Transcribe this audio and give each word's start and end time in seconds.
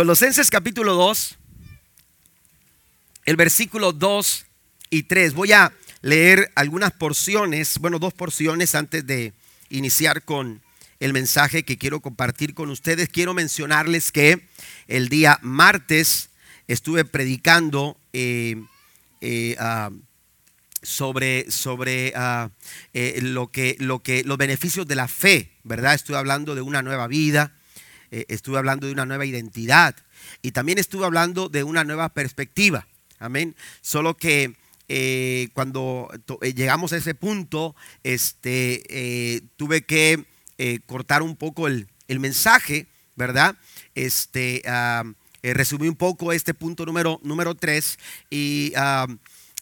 Colosenses 0.00 0.48
capítulo 0.48 0.94
2, 0.94 1.36
el 3.26 3.36
versículo 3.36 3.92
2 3.92 4.46
y 4.88 5.02
3. 5.02 5.34
Voy 5.34 5.52
a 5.52 5.74
leer 6.00 6.50
algunas 6.54 6.92
porciones, 6.92 7.76
bueno, 7.80 7.98
dos 7.98 8.14
porciones 8.14 8.74
antes 8.74 9.06
de 9.06 9.34
iniciar 9.68 10.22
con 10.22 10.62
el 11.00 11.12
mensaje 11.12 11.64
que 11.64 11.76
quiero 11.76 12.00
compartir 12.00 12.54
con 12.54 12.70
ustedes. 12.70 13.10
Quiero 13.10 13.34
mencionarles 13.34 14.10
que 14.10 14.48
el 14.88 15.10
día 15.10 15.38
martes 15.42 16.30
estuve 16.66 17.04
predicando 17.04 17.98
eh, 18.14 18.56
eh, 19.20 19.54
ah, 19.58 19.90
sobre, 20.80 21.50
sobre 21.50 22.14
ah, 22.16 22.48
eh, 22.94 23.18
lo, 23.20 23.48
que, 23.48 23.76
lo 23.78 24.02
que, 24.02 24.24
los 24.24 24.38
beneficios 24.38 24.86
de 24.86 24.94
la 24.94 25.08
fe, 25.08 25.50
¿verdad? 25.62 25.92
Estuve 25.92 26.16
hablando 26.16 26.54
de 26.54 26.62
una 26.62 26.80
nueva 26.80 27.06
vida, 27.06 27.52
estuve 28.10 28.58
hablando 28.58 28.86
de 28.86 28.92
una 28.92 29.06
nueva 29.06 29.24
identidad 29.24 29.94
y 30.42 30.52
también 30.52 30.78
estuve 30.78 31.04
hablando 31.04 31.48
de 31.48 31.62
una 31.62 31.84
nueva 31.84 32.08
perspectiva. 32.08 32.86
Amén. 33.18 33.54
Solo 33.82 34.16
que 34.16 34.54
eh, 34.92 35.50
cuando 35.52 36.08
eh, 36.42 36.52
llegamos 36.52 36.92
a 36.92 36.96
ese 36.96 37.14
punto, 37.14 37.76
este, 38.02 38.82
eh, 38.88 39.42
tuve 39.56 39.82
que 39.82 40.26
cortar 40.86 41.22
un 41.22 41.36
poco 41.36 41.68
el, 41.68 41.86
mensaje, 42.08 42.86
¿verdad? 43.16 43.56
Este, 43.94 44.62
resumí 45.42 45.88
un 45.88 45.96
poco 45.96 46.32
este 46.32 46.52
punto 46.52 46.84
número, 46.84 47.18
número 47.22 47.54
3 47.54 47.98
y, 48.28 48.74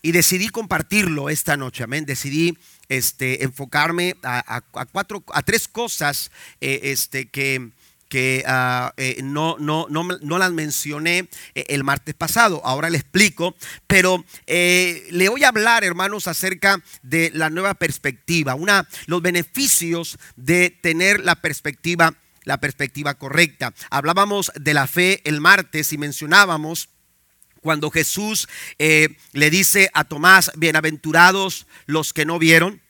y, 0.02 0.12
decidí 0.12 0.48
compartirlo 0.48 1.28
esta 1.28 1.56
noche, 1.56 1.84
amén. 1.84 2.04
Decidí 2.04 2.58
este, 2.88 3.44
enfocarme 3.44 4.16
a, 4.24 4.60
cuatro, 4.90 5.22
a 5.32 5.42
tres 5.42 5.68
cosas 5.68 6.32
este, 6.60 7.28
que 7.28 7.70
que 8.08 8.42
ah, 8.46 8.92
eh, 8.96 9.20
no, 9.22 9.56
no, 9.58 9.86
no, 9.88 10.38
las 10.38 10.52
mencioné 10.52 11.28
eh, 11.54 11.66
el 11.68 11.84
martes 11.84 12.14
pasado, 12.14 12.60
ahora 12.64 12.90
le 12.90 12.98
explico, 12.98 13.54
pero 13.86 14.24
eh, 14.46 15.06
le 15.10 15.28
voy 15.28 15.44
a 15.44 15.48
hablar, 15.48 15.84
hermanos, 15.84 16.26
acerca 16.26 16.82
de 17.02 17.30
la 17.34 17.50
nueva 17.50 17.74
perspectiva, 17.74 18.54
una, 18.54 18.88
los 19.06 19.22
beneficios 19.22 20.18
de 20.36 20.70
tener 20.70 21.20
la 21.24 21.36
perspectiva, 21.36 22.14
la 22.44 22.58
perspectiva 22.58 23.14
correcta. 23.14 23.74
Hablábamos 23.90 24.50
de 24.54 24.74
la 24.74 24.86
fe 24.86 25.20
el 25.24 25.40
martes 25.40 25.92
y 25.92 25.98
mencionábamos 25.98 26.88
cuando 27.60 27.90
Jesús 27.90 28.48
le 28.78 29.50
dice 29.50 29.90
a 29.92 30.04
Tomás, 30.04 30.52
bienaventurados 30.56 31.66
los 31.86 32.12
que 32.12 32.24
no 32.24 32.38
vieron, 32.38 32.80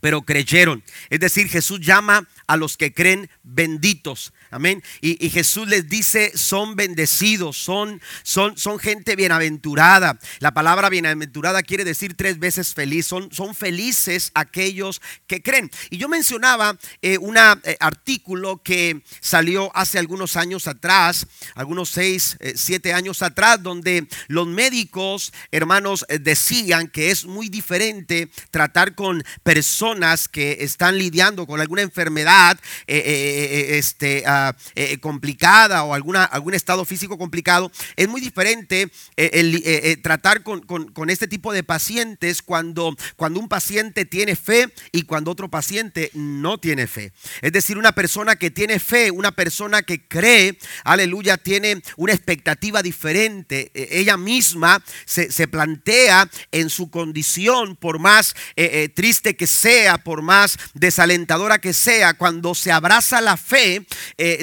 pero 0.00 0.22
creyeron. 0.22 0.82
Es 1.10 1.20
decir, 1.20 1.48
Jesús 1.48 1.80
llama 1.80 2.28
a 2.46 2.56
los 2.56 2.76
que 2.76 2.92
creen 2.92 3.30
benditos. 3.42 4.32
Amén. 4.56 4.82
Y, 5.02 5.28
Jesús 5.28 5.68
les 5.68 5.86
dice, 5.86 6.32
son 6.34 6.76
bendecidos, 6.76 7.58
son, 7.58 8.00
son, 8.22 8.56
son 8.56 8.78
gente 8.78 9.14
bienaventurada. 9.14 10.18
La 10.38 10.54
palabra 10.54 10.88
bienaventurada 10.88 11.62
quiere 11.62 11.84
decir 11.84 12.14
tres 12.16 12.38
veces 12.38 12.72
feliz. 12.72 13.06
Son, 13.06 13.30
son 13.32 13.54
felices 13.54 14.30
aquellos 14.32 15.02
que 15.26 15.42
creen. 15.42 15.70
Y 15.90 15.98
yo 15.98 16.08
mencionaba 16.08 16.78
eh, 17.02 17.18
un 17.18 17.36
eh, 17.36 17.76
artículo 17.80 18.62
que 18.62 19.02
salió 19.20 19.70
hace 19.76 19.98
algunos 19.98 20.36
años 20.36 20.66
atrás, 20.68 21.26
algunos 21.54 21.90
seis, 21.90 22.38
eh, 22.40 22.54
siete 22.56 22.94
años 22.94 23.20
atrás, 23.20 23.62
donde 23.62 24.08
los 24.26 24.46
médicos, 24.46 25.34
hermanos, 25.50 26.06
decían 26.08 26.88
que 26.88 27.10
es 27.10 27.26
muy 27.26 27.50
diferente 27.50 28.30
tratar 28.50 28.94
con 28.94 29.22
personas 29.42 30.28
que 30.28 30.56
están 30.60 30.96
lidiando 30.96 31.46
con 31.46 31.60
alguna 31.60 31.82
enfermedad, 31.82 32.58
este, 32.86 34.24
ah, 34.48 34.56
eh, 34.74 34.98
complicada 34.98 35.84
o 35.84 35.94
alguna, 35.94 36.24
algún 36.24 36.54
estado 36.54 36.84
físico 36.84 37.18
complicado, 37.18 37.70
es 37.96 38.08
muy 38.08 38.20
diferente 38.20 38.90
eh, 39.16 39.30
eh, 39.32 39.96
tratar 40.02 40.42
con, 40.42 40.60
con, 40.60 41.10
este 41.10 41.28
tipo 41.28 41.52
de 41.52 41.62
pacientes 41.62 42.42
cuando, 42.42 42.96
cuando 43.16 43.40
un 43.40 43.48
paciente 43.48 44.04
tiene 44.04 44.34
fe 44.34 44.68
y 44.92 45.02
cuando 45.02 45.30
otro 45.30 45.48
paciente 45.48 46.10
no 46.14 46.58
tiene 46.58 46.86
fe. 46.86 47.12
Es 47.42 47.52
decir, 47.52 47.78
una 47.78 47.92
persona 47.92 48.36
que 48.36 48.50
tiene 48.50 48.80
fe, 48.80 49.10
una 49.10 49.32
persona 49.32 49.82
que 49.82 50.06
cree, 50.06 50.58
aleluya, 50.84 51.36
tiene 51.36 51.80
una 51.96 52.12
expectativa 52.12 52.82
diferente. 52.82 53.70
ella 53.74 54.16
misma 54.16 54.82
se, 55.04 55.30
se, 55.30 55.46
plantea 55.46 56.28
en 56.50 56.70
su 56.70 56.90
condición, 56.90 57.76
por 57.76 57.98
más 58.00 58.34
triste 58.94 59.36
que 59.36 59.46
sea, 59.46 59.98
por 59.98 60.22
más 60.22 60.58
desalentadora 60.74 61.60
que 61.60 61.72
sea, 61.72 62.14
cuando 62.14 62.54
se 62.54 62.72
abraza 62.72 63.20
la 63.20 63.36
fe, 63.36 63.86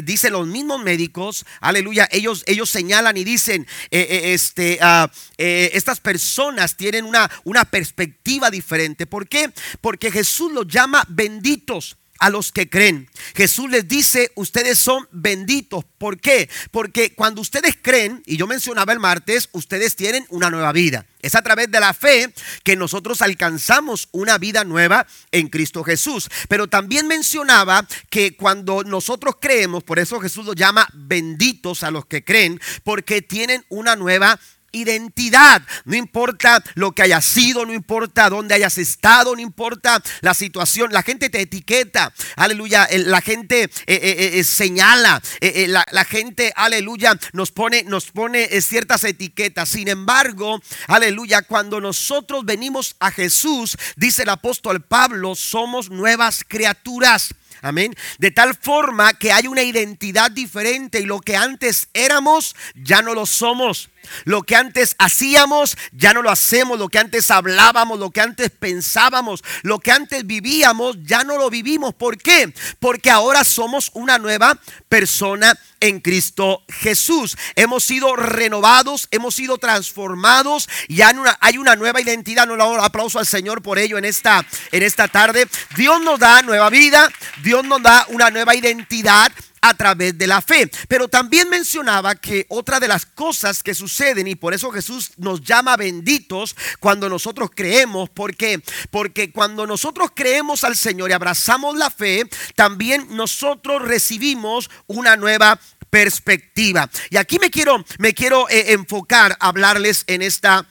dicen 0.04 0.34
los 0.34 0.48
mismos 0.48 0.82
médicos, 0.84 1.46
aleluya, 1.62 2.08
ellos, 2.12 2.44
ellos 2.48 2.70
señalan 2.70 3.18
y 3.18 3.24
dicen, 3.24 3.68
eh, 3.92 4.08
eh, 4.10 4.34
este, 4.34 4.80
ah, 4.82 5.10
eh, 5.38 5.72
estas 5.74 6.00
personas 6.00 6.78
tienen 6.78 7.06
una, 7.06 7.30
una 7.44 7.66
perspectiva 7.66 8.50
diferente. 8.50 9.06
¿Por 9.06 9.28
qué? 9.28 9.52
Porque 9.82 10.12
Jesús 10.12 10.52
los 10.52 10.68
llama 10.68 11.04
benditos 11.08 11.98
a 12.24 12.30
los 12.30 12.54
que 12.54 12.70
creen. 12.70 13.10
Jesús 13.36 13.70
les 13.70 13.86
dice, 13.86 14.32
ustedes 14.36 14.80
son 14.80 15.10
benditos. 15.12 15.84
¿Por 15.98 16.22
qué? 16.22 16.50
Porque 16.72 17.14
cuando 17.14 17.42
ustedes 17.42 17.78
creen, 17.82 18.24
y 18.26 18.38
yo 18.38 18.48
mencionaba 18.48 18.94
el 18.94 19.02
martes, 19.02 19.50
ustedes 19.52 19.98
tienen 19.98 20.26
una 20.30 20.50
nueva 20.50 20.72
vida. 20.72 21.06
Es 21.22 21.36
a 21.36 21.42
través 21.42 21.70
de 21.70 21.82
la 21.82 21.94
fe 21.94 22.34
que 22.64 22.78
nosotros 22.78 23.22
alcanzamos 23.22 24.08
una 24.14 24.38
vida 24.38 24.64
nueva 24.64 25.06
en 25.32 25.50
Cristo 25.50 25.84
Jesús. 25.84 26.30
Pero 26.48 26.68
también 26.68 27.08
mencionaba 27.08 27.86
que 28.10 28.38
cuando 28.38 28.86
nosotros 28.86 29.36
creemos, 29.42 29.84
por 29.84 30.00
eso 30.00 30.22
Jesús 30.22 30.46
los 30.46 30.56
llama 30.56 30.88
benditos 30.94 31.84
a 31.84 31.92
los 31.92 32.06
que 32.06 32.24
creen, 32.24 32.58
porque 32.86 33.22
tienen 33.22 33.66
una 33.68 33.98
nueva 33.98 34.40
identidad. 34.74 35.62
No 35.86 35.96
importa 35.96 36.62
lo 36.76 36.92
que 36.92 37.04
hayas 37.04 37.24
sido, 37.24 37.66
no 37.66 37.74
importa 37.74 38.30
dónde 38.30 38.56
hayas 38.56 38.78
estado, 38.78 39.36
no 39.36 39.42
importa 39.42 40.02
la 40.22 40.34
situación. 40.34 40.92
La 40.92 41.04
gente 41.04 41.30
te 41.30 41.40
etiqueta, 41.42 42.14
aleluya. 42.36 42.88
La 42.92 43.22
gente 43.22 43.64
eh, 43.64 43.70
eh, 43.88 44.32
eh, 44.34 44.44
señala, 44.44 45.22
la, 45.68 45.86
la, 45.92 46.06
gente, 46.06 46.52
aleluya, 46.56 47.18
nos 47.32 47.52
pone, 47.52 47.84
nos 47.84 48.12
pone 48.12 48.50
ciertas 48.62 49.04
etiquetas. 49.06 49.70
Sin 49.70 49.88
embargo, 49.88 50.62
aleluya, 50.88 51.44
cuando 51.44 51.80
nosotros 51.80 52.44
venimos 52.44 52.96
a 53.00 53.12
Jesús, 53.12 53.78
dice 53.96 54.24
el 54.24 54.30
apóstol 54.30 54.82
Pablo, 54.82 55.36
somos 55.36 55.90
nuevas 55.90 56.44
criaturas. 56.48 57.34
Amén. 57.62 57.96
De 58.20 58.30
tal 58.30 58.56
forma 58.56 59.14
que 59.14 59.32
hay 59.32 59.48
una 59.48 59.64
identidad 59.64 60.30
diferente 60.30 61.00
y 61.00 61.06
lo 61.06 61.22
que 61.22 61.38
antes 61.38 61.88
éramos 61.94 62.56
ya 62.76 63.02
no 63.02 63.14
lo 63.14 63.26
somos. 63.26 63.90
Lo 64.26 64.44
que 64.44 64.56
antes 64.56 64.96
hacíamos, 64.98 65.78
ya 65.92 66.14
no 66.14 66.22
lo 66.22 66.32
hacemos. 66.32 66.80
Lo 66.80 66.90
que 66.90 67.00
antes 67.00 67.30
hablábamos, 67.32 68.00
lo 68.00 68.12
que 68.12 68.22
antes 68.22 68.50
pensábamos, 68.50 69.44
lo 69.62 69.80
que 69.80 69.92
antes 69.92 70.26
vivíamos, 70.26 70.98
ya 71.04 71.24
no 71.24 71.38
lo 71.38 71.50
vivimos. 71.50 71.94
¿Por 71.94 72.18
qué? 72.18 72.54
Porque 72.80 73.10
ahora 73.10 73.44
somos 73.44 73.92
una 73.94 74.18
nueva 74.18 74.58
persona 74.90 75.58
en 75.80 76.00
Cristo 76.00 76.64
Jesús. 76.70 77.38
Hemos 77.56 77.84
sido 77.84 78.16
renovados, 78.16 79.08
hemos 79.12 79.36
sido 79.36 79.58
transformados. 79.58 80.70
Ya 80.88 81.12
hay 81.42 81.58
una, 81.58 81.76
nueva 81.76 82.00
identidad. 82.00 82.48
No 82.48 82.56
lo 82.56 82.82
aplauso 82.82 83.20
al 83.20 83.26
Señor 83.26 83.62
por 83.62 83.78
ello 83.78 83.98
en 83.98 84.06
esta, 84.06 84.46
en 84.72 84.84
esta 84.84 85.08
tarde. 85.08 85.48
Dios 85.76 86.02
nos 86.02 86.20
da 86.20 86.42
nueva 86.42 86.70
vida. 86.70 87.10
Dios 87.44 87.66
nos 87.66 87.82
da 87.82 88.06
una 88.10 88.30
nueva 88.30 88.56
identidad 88.56 89.32
a 89.64 89.74
través 89.76 90.18
de 90.18 90.28
la 90.28 90.42
fe. 90.42 90.70
Pero 90.90 91.08
también 91.08 91.50
mencionaba 91.50 92.16
que 92.16 92.46
otra 92.50 92.82
de 92.82 92.90
las 92.90 93.06
cosas 93.06 93.64
que 93.64 93.74
suceden, 93.74 94.28
y 94.28 94.36
por 94.36 94.54
eso 94.54 94.70
Jesús 94.72 95.12
nos 95.18 95.42
llama 95.42 95.78
benditos 95.78 96.54
cuando 96.82 97.08
nosotros 97.08 97.50
creemos, 97.56 98.10
porque, 98.10 98.62
porque 98.92 99.32
cuando 99.32 99.66
nosotros 99.66 100.12
creemos 100.14 100.66
al 100.66 100.76
Señor 100.76 101.10
y 101.10 101.14
abrazamos 101.14 101.78
la 101.78 101.90
fe, 101.90 102.30
también 102.56 103.08
nosotros 103.12 103.82
recibimos 103.82 104.70
una 104.86 105.16
nueva 105.16 105.58
perspectiva. 105.90 106.90
Y 107.10 107.16
aquí 107.16 107.40
me 107.40 107.50
quiero, 107.50 107.86
me 108.00 108.14
quiero 108.14 108.50
eh, 108.50 108.74
enfocar, 108.74 109.38
hablarles 109.40 110.04
en 110.08 110.22
esta 110.22 110.68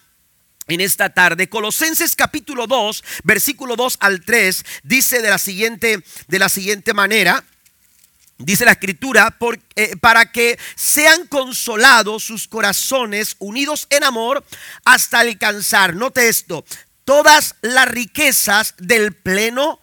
en 0.69 0.81
esta 0.81 1.12
tarde. 1.12 1.49
Colosenses 1.49 2.15
capítulo 2.15 2.67
2, 2.67 3.03
versículo 3.25 3.75
2 3.75 3.97
al 4.00 4.25
3 4.25 4.65
dice 4.85 5.21
de 5.21 5.31
la 5.31 5.38
siguiente 5.38 6.03
de 6.29 6.38
la 6.38 6.49
siguiente 6.49 6.95
manera: 6.95 7.45
Dice 8.44 8.65
la 8.65 8.73
escritura, 8.73 9.37
eh, 9.77 9.97
para 10.00 10.31
que 10.33 10.59
sean 10.75 11.27
consolados 11.27 12.25
sus 12.25 12.49
corazones 12.49 13.37
unidos 13.39 13.87
en 13.91 14.05
amor 14.05 14.44
hasta 14.85 15.21
alcanzar, 15.21 15.94
note 15.94 16.29
esto, 16.29 16.65
todas 17.05 17.55
las 17.62 17.89
riquezas 17.89 18.75
del 18.79 19.15
pleno 19.15 19.81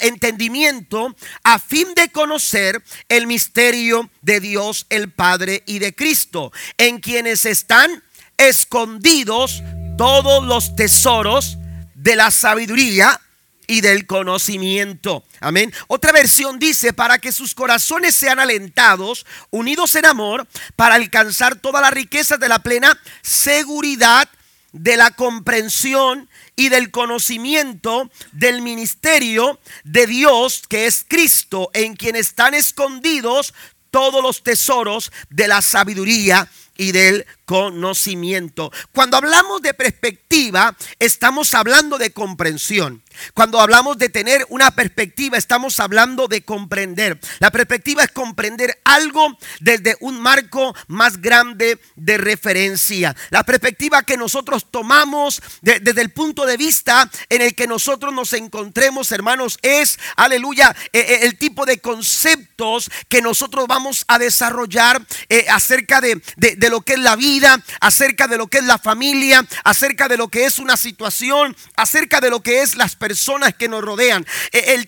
entendimiento 0.00 1.14
a 1.44 1.58
fin 1.58 1.94
de 1.94 2.10
conocer 2.10 2.82
el 3.08 3.26
misterio 3.26 4.10
de 4.22 4.40
Dios 4.40 4.86
el 4.88 5.12
Padre 5.12 5.62
y 5.66 5.78
de 5.78 5.94
Cristo, 5.94 6.52
en 6.78 7.00
quienes 7.00 7.44
están 7.44 8.02
escondidos 8.36 9.62
todos 9.98 10.44
los 10.44 10.74
tesoros 10.74 11.58
de 11.94 12.16
la 12.16 12.30
sabiduría 12.30 13.20
y 13.68 13.82
del 13.82 14.06
conocimiento. 14.06 15.24
Amén. 15.38 15.72
Otra 15.86 16.10
versión 16.10 16.58
dice, 16.58 16.92
para 16.92 17.18
que 17.18 17.30
sus 17.30 17.54
corazones 17.54 18.16
sean 18.16 18.40
alentados, 18.40 19.26
unidos 19.50 19.94
en 19.94 20.06
amor, 20.06 20.48
para 20.74 20.96
alcanzar 20.96 21.54
toda 21.56 21.80
la 21.80 21.90
riqueza 21.90 22.38
de 22.38 22.48
la 22.48 22.58
plena 22.60 22.98
seguridad 23.22 24.28
de 24.72 24.96
la 24.96 25.10
comprensión 25.12 26.28
y 26.56 26.70
del 26.70 26.90
conocimiento 26.90 28.10
del 28.32 28.62
ministerio 28.62 29.60
de 29.84 30.06
Dios 30.06 30.62
que 30.68 30.86
es 30.86 31.04
Cristo, 31.06 31.70
en 31.74 31.94
quien 31.94 32.16
están 32.16 32.54
escondidos 32.54 33.54
todos 33.90 34.22
los 34.22 34.42
tesoros 34.42 35.12
de 35.30 35.48
la 35.48 35.62
sabiduría 35.62 36.48
y 36.76 36.92
del 36.92 37.26
conocimiento. 37.48 38.70
Cuando 38.92 39.16
hablamos 39.16 39.62
de 39.62 39.72
perspectiva, 39.72 40.76
estamos 40.98 41.54
hablando 41.54 41.96
de 41.96 42.12
comprensión. 42.12 43.02
Cuando 43.32 43.58
hablamos 43.58 43.96
de 43.96 44.10
tener 44.10 44.44
una 44.50 44.70
perspectiva, 44.72 45.38
estamos 45.38 45.80
hablando 45.80 46.28
de 46.28 46.42
comprender. 46.42 47.18
La 47.38 47.50
perspectiva 47.50 48.04
es 48.04 48.10
comprender 48.10 48.78
algo 48.84 49.38
desde 49.60 49.96
un 50.00 50.20
marco 50.20 50.76
más 50.88 51.22
grande 51.22 51.80
de 51.96 52.18
referencia. 52.18 53.16
La 53.30 53.44
perspectiva 53.44 54.02
que 54.02 54.18
nosotros 54.18 54.66
tomamos 54.70 55.40
desde 55.62 56.02
el 56.02 56.10
punto 56.10 56.44
de 56.44 56.58
vista 56.58 57.10
en 57.30 57.40
el 57.40 57.54
que 57.54 57.66
nosotros 57.66 58.12
nos 58.12 58.34
encontremos, 58.34 59.10
hermanos, 59.10 59.58
es, 59.62 59.98
aleluya, 60.16 60.76
eh, 60.92 61.00
eh, 61.00 61.18
el 61.22 61.38
tipo 61.38 61.64
de 61.64 61.78
conceptos 61.78 62.90
que 63.08 63.22
nosotros 63.22 63.66
vamos 63.66 64.04
a 64.06 64.18
desarrollar 64.18 65.02
eh, 65.30 65.46
acerca 65.48 66.02
de, 66.02 66.20
de 66.36 66.68
lo 66.68 66.82
que 66.82 66.92
es 66.92 66.98
la 66.98 67.16
vida 67.16 67.37
acerca 67.80 68.26
de 68.26 68.36
lo 68.36 68.46
que 68.46 68.58
es 68.58 68.64
la 68.64 68.78
familia, 68.78 69.46
acerca 69.64 70.08
de 70.08 70.16
lo 70.16 70.28
que 70.28 70.44
es 70.44 70.58
una 70.58 70.76
situación, 70.76 71.56
acerca 71.76 72.20
de 72.20 72.30
lo 72.30 72.42
que 72.42 72.62
es 72.62 72.76
las 72.76 72.96
personas 72.96 73.54
que 73.54 73.68
nos 73.68 73.82
rodean. 73.82 74.26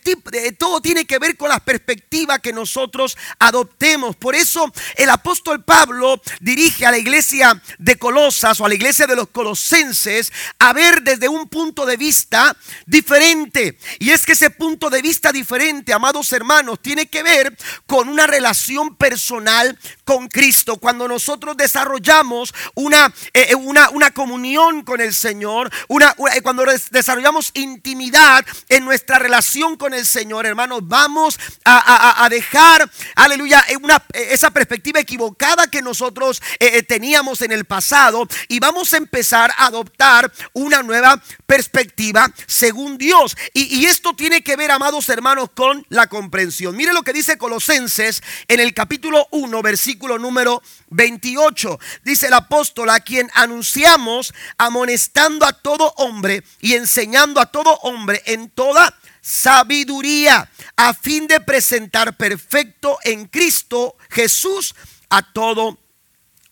Tipo, 0.03 0.31
de, 0.31 0.53
todo 0.53 0.81
tiene 0.81 1.05
que 1.05 1.19
ver 1.19 1.37
con 1.37 1.49
la 1.49 1.61
perspectiva 1.61 2.39
que 2.39 2.53
nosotros 2.53 3.17
adoptemos. 3.39 4.17
Por 4.17 4.35
eso 4.35 4.73
el 4.97 5.11
apóstol 5.11 5.65
Pablo 5.65 6.21
dirige 6.41 6.87
a 6.87 6.91
la 6.91 6.99
iglesia 6.99 7.61
de 7.79 7.97
Colosas 7.97 8.61
o 8.61 8.67
a 8.67 8.69
la 8.69 8.75
iglesia 8.75 9.07
de 9.07 9.17
los 9.17 9.29
colosenses 9.29 10.33
a 10.59 10.73
ver 10.73 11.03
desde 11.03 11.29
un 11.29 11.49
punto 11.49 11.87
de 11.87 11.97
vista 11.97 12.57
diferente. 12.87 13.79
Y 13.99 14.11
es 14.11 14.25
que 14.25 14.33
ese 14.33 14.51
punto 14.51 14.91
de 14.91 15.03
vista 15.03 15.33
diferente, 15.33 15.93
amados 15.93 16.33
hermanos, 16.33 16.81
tiene 16.81 17.07
que 17.07 17.23
ver 17.23 17.57
con 17.87 18.09
una 18.09 18.27
relación 18.27 18.97
personal 18.97 19.79
con 20.05 20.29
Cristo. 20.29 20.77
Cuando 20.77 21.09
nosotros 21.09 21.57
desarrollamos 21.57 22.40
una, 22.75 23.13
eh, 23.33 23.49
eh, 23.51 23.55
una, 23.55 23.91
una, 23.91 24.11
comunión 24.13 24.83
con 24.83 25.01
el 25.01 25.15
Señor, 25.15 25.71
una, 25.89 26.15
eh, 26.35 26.43
cuando 26.43 26.65
desarrollamos 26.91 27.51
intimidad 27.55 28.45
en 28.69 28.85
nuestra 28.85 29.19
relación 29.19 29.77
con 29.77 29.95
el 29.95 30.07
Señor, 30.07 30.47
hermanos, 30.47 30.81
vamos 30.85 31.39
a, 31.65 32.29
dejar, 32.31 32.89
aleluya, 33.15 33.65
esa 34.13 34.51
perspectiva 34.51 35.01
equivocada 35.01 35.69
que 35.69 35.83
nosotros 35.83 36.41
teníamos 36.87 37.43
en 37.43 37.53
el 37.53 37.65
pasado 37.65 38.27
y 38.49 38.61
vamos 38.61 38.93
a 38.93 38.97
empezar 38.97 39.53
a 39.57 39.67
adoptar 39.67 40.33
una 40.53 40.83
nueva 40.83 41.21
perspectiva 41.47 42.31
según 42.47 42.99
Dios. 42.99 43.37
Y, 43.53 43.81
y 43.81 43.87
esto 43.87 44.15
tiene 44.15 44.43
que 44.43 44.57
ver, 44.57 44.71
amados 44.71 45.09
hermanos, 45.09 45.51
con 45.55 45.85
la 45.89 46.07
comprensión. 46.07 46.77
Mire 46.77 46.93
lo 46.93 47.03
que 47.03 47.13
dice 47.13 47.39
Colosenses 47.39 48.23
en 48.49 48.61
el 48.61 48.75
capítulo 48.75 49.27
1, 49.31 49.63
versículo 49.63 50.19
número 50.19 50.63
28. 50.91 51.79
Dice 52.05 52.30
el 52.31 52.35
apóstol 52.35 52.91
a 52.91 53.01
quien 53.01 53.29
anunciamos 53.35 54.33
amonestando 54.57 55.45
a 55.45 55.53
todo 55.53 55.93
hombre 55.97 56.45
y 56.61 56.75
enseñando 56.75 57.41
a 57.41 57.47
todo 57.47 57.75
hombre 57.83 58.23
en 58.25 58.51
toda 58.51 58.97
sabiduría 59.21 60.49
a 60.77 60.95
fin 60.95 61.27
de 61.27 61.41
presentar 61.41 62.17
perfecto 62.17 62.99
en 63.03 63.27
Cristo 63.27 63.97
Jesús 64.11 64.75
a 65.09 65.23
todo 65.33 65.79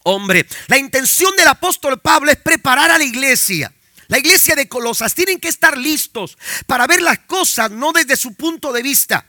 hombre. 0.03 0.47
La 0.67 0.79
intención 0.79 1.35
del 1.37 1.47
apóstol 1.47 2.01
Pablo 2.01 2.33
es 2.33 2.39
preparar 2.39 2.91
a 2.91 2.99
la 2.99 3.05
iglesia. 3.05 3.73
La 4.09 4.19
iglesia 4.19 4.57
de 4.57 4.69
Colosas 4.69 5.15
tienen 5.15 5.39
que 5.39 5.49
estar 5.49 5.79
listos 5.79 6.37
para 6.67 6.87
ver 6.87 7.03
las 7.03 7.21
cosas 7.21 7.71
no 7.71 7.93
desde 7.93 8.17
su 8.17 8.35
punto 8.35 8.73
de 8.73 8.83
vista, 8.83 9.28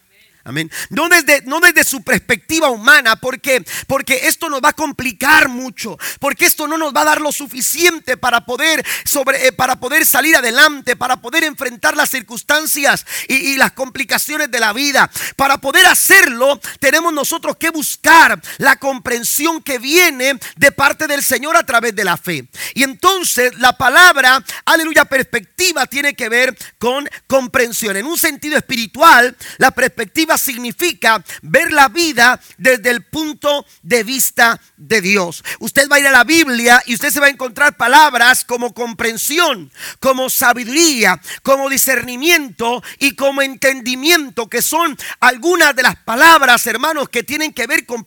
Amén. 0.49 0.71
No 0.89 1.09
desde, 1.09 1.43
no 1.45 1.59
desde 1.59 1.83
su 1.83 2.01
perspectiva 2.01 2.69
humana, 2.69 3.17
porque, 3.17 3.63
porque 3.85 4.21
esto 4.23 4.49
nos 4.49 4.61
va 4.61 4.69
a 4.69 4.73
complicar 4.73 5.47
mucho, 5.47 5.95
porque 6.19 6.47
esto 6.47 6.67
no 6.67 6.75
nos 6.75 6.91
va 6.91 7.01
a 7.01 7.05
dar 7.05 7.21
lo 7.21 7.31
suficiente 7.31 8.17
para 8.17 8.45
poder, 8.45 8.83
sobre, 9.05 9.45
eh, 9.45 9.51
para 9.51 9.79
poder 9.79 10.07
salir 10.07 10.35
adelante, 10.35 10.95
para 10.95 11.17
poder 11.21 11.43
enfrentar 11.43 11.95
las 11.95 12.09
circunstancias 12.09 13.05
y, 13.27 13.35
y 13.35 13.57
las 13.57 13.73
complicaciones 13.73 14.49
de 14.49 14.59
la 14.59 14.73
vida. 14.73 15.11
Para 15.35 15.59
poder 15.59 15.85
hacerlo, 15.85 16.59
tenemos 16.79 17.13
nosotros 17.13 17.55
que 17.57 17.69
buscar 17.69 18.41
la 18.57 18.77
comprensión 18.77 19.61
que 19.61 19.77
viene 19.77 20.39
de 20.55 20.71
parte 20.71 21.05
del 21.05 21.23
Señor 21.23 21.57
a 21.57 21.63
través 21.63 21.95
de 21.95 22.05
la 22.05 22.17
fe. 22.17 22.47
Y 22.73 22.81
entonces 22.81 23.55
la 23.59 23.77
palabra, 23.77 24.43
aleluya, 24.65 25.05
perspectiva 25.05 25.85
tiene 25.85 26.15
que 26.15 26.27
ver 26.27 26.57
con 26.79 27.07
comprensión. 27.27 27.97
En 27.97 28.07
un 28.07 28.17
sentido 28.17 28.57
espiritual, 28.57 29.37
la 29.59 29.69
perspectiva 29.69 30.38
significa 30.39 31.23
ver 31.41 31.71
la 31.71 31.89
vida 31.89 32.39
desde 32.57 32.89
el 32.89 33.03
punto 33.03 33.65
de 33.81 34.03
vista 34.03 34.59
de 34.77 35.01
Dios. 35.01 35.43
Usted 35.59 35.87
va 35.89 35.97
a 35.97 35.99
ir 35.99 36.07
a 36.07 36.11
la 36.11 36.23
Biblia 36.23 36.81
y 36.85 36.95
usted 36.95 37.09
se 37.11 37.19
va 37.19 37.27
a 37.27 37.29
encontrar 37.29 37.77
palabras 37.77 38.45
como 38.45 38.73
comprensión, 38.73 39.71
como 39.99 40.29
sabiduría, 40.29 41.19
como 41.43 41.69
discernimiento 41.69 42.81
y 42.97 43.15
como 43.15 43.41
entendimiento, 43.41 44.47
que 44.47 44.61
son 44.61 44.97
algunas 45.19 45.75
de 45.75 45.83
las 45.83 45.95
palabras, 45.97 46.65
hermanos, 46.67 47.09
que 47.09 47.23
tienen 47.23 47.53
que 47.53 47.67
ver 47.67 47.85
con, 47.85 48.05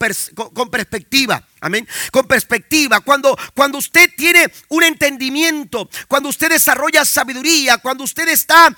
con 0.52 0.70
perspectiva. 0.70 1.46
Amén. 1.62 1.87
Con 2.11 2.26
perspectiva. 2.26 2.99
Cuando, 3.00 3.38
cuando 3.55 3.79
usted 3.79 4.11
tiene 4.17 4.53
un 4.69 4.82
entendimiento, 4.82 5.88
cuando 6.09 6.29
usted 6.29 6.49
desarrolla 6.49 7.05
sabiduría, 7.05 7.79
cuando 7.79 8.03
usted 8.03 8.26
está, 8.26 8.75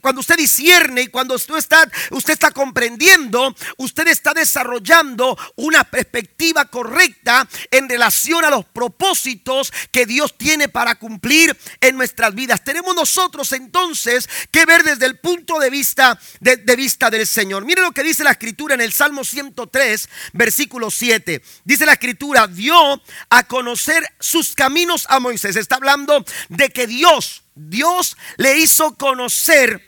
cuando 0.00 0.20
usted 0.20 0.36
discierne 0.36 1.02
y 1.02 1.06
cuando 1.08 1.34
usted 1.34 1.56
está, 1.56 1.90
usted 2.12 2.34
está 2.34 2.52
comprendiendo, 2.52 3.52
usted 3.78 4.06
está 4.06 4.32
desarrollando 4.34 5.36
una 5.56 5.82
perspectiva 5.82 6.66
correcta 6.66 7.48
en 7.72 7.88
relación 7.88 8.44
a 8.44 8.50
los 8.50 8.64
propósitos 8.66 9.72
que 9.90 10.06
Dios 10.06 10.38
tiene 10.38 10.68
para 10.68 10.94
cumplir 10.94 11.58
en 11.80 11.96
nuestras 11.96 12.36
vidas. 12.36 12.62
Tenemos 12.62 12.94
nosotros 12.94 13.50
entonces 13.50 14.28
que 14.52 14.64
ver 14.64 14.84
desde 14.84 15.06
el 15.06 15.18
punto 15.18 15.58
de 15.58 15.70
vista, 15.70 16.20
de, 16.38 16.76
vista 16.76 17.10
del 17.10 17.26
Señor. 17.26 17.64
Mire 17.64 17.82
lo 17.82 17.90
que 17.90 18.04
dice 18.04 18.22
la 18.22 18.30
escritura 18.30 18.76
en 18.76 18.80
el 18.80 18.92
Salmo 18.92 19.24
103, 19.24 20.08
versículo 20.34 20.92
7. 20.92 21.42
Dice 21.64 21.84
la 21.84 21.95
escritura 21.96 22.46
dio 22.46 23.02
a 23.30 23.42
conocer 23.44 24.06
sus 24.20 24.54
caminos 24.54 25.06
a 25.08 25.18
Moisés. 25.18 25.56
Está 25.56 25.76
hablando 25.76 26.24
de 26.48 26.70
que 26.70 26.86
Dios, 26.86 27.42
Dios 27.54 28.16
le 28.36 28.58
hizo 28.58 28.94
conocer 28.96 29.82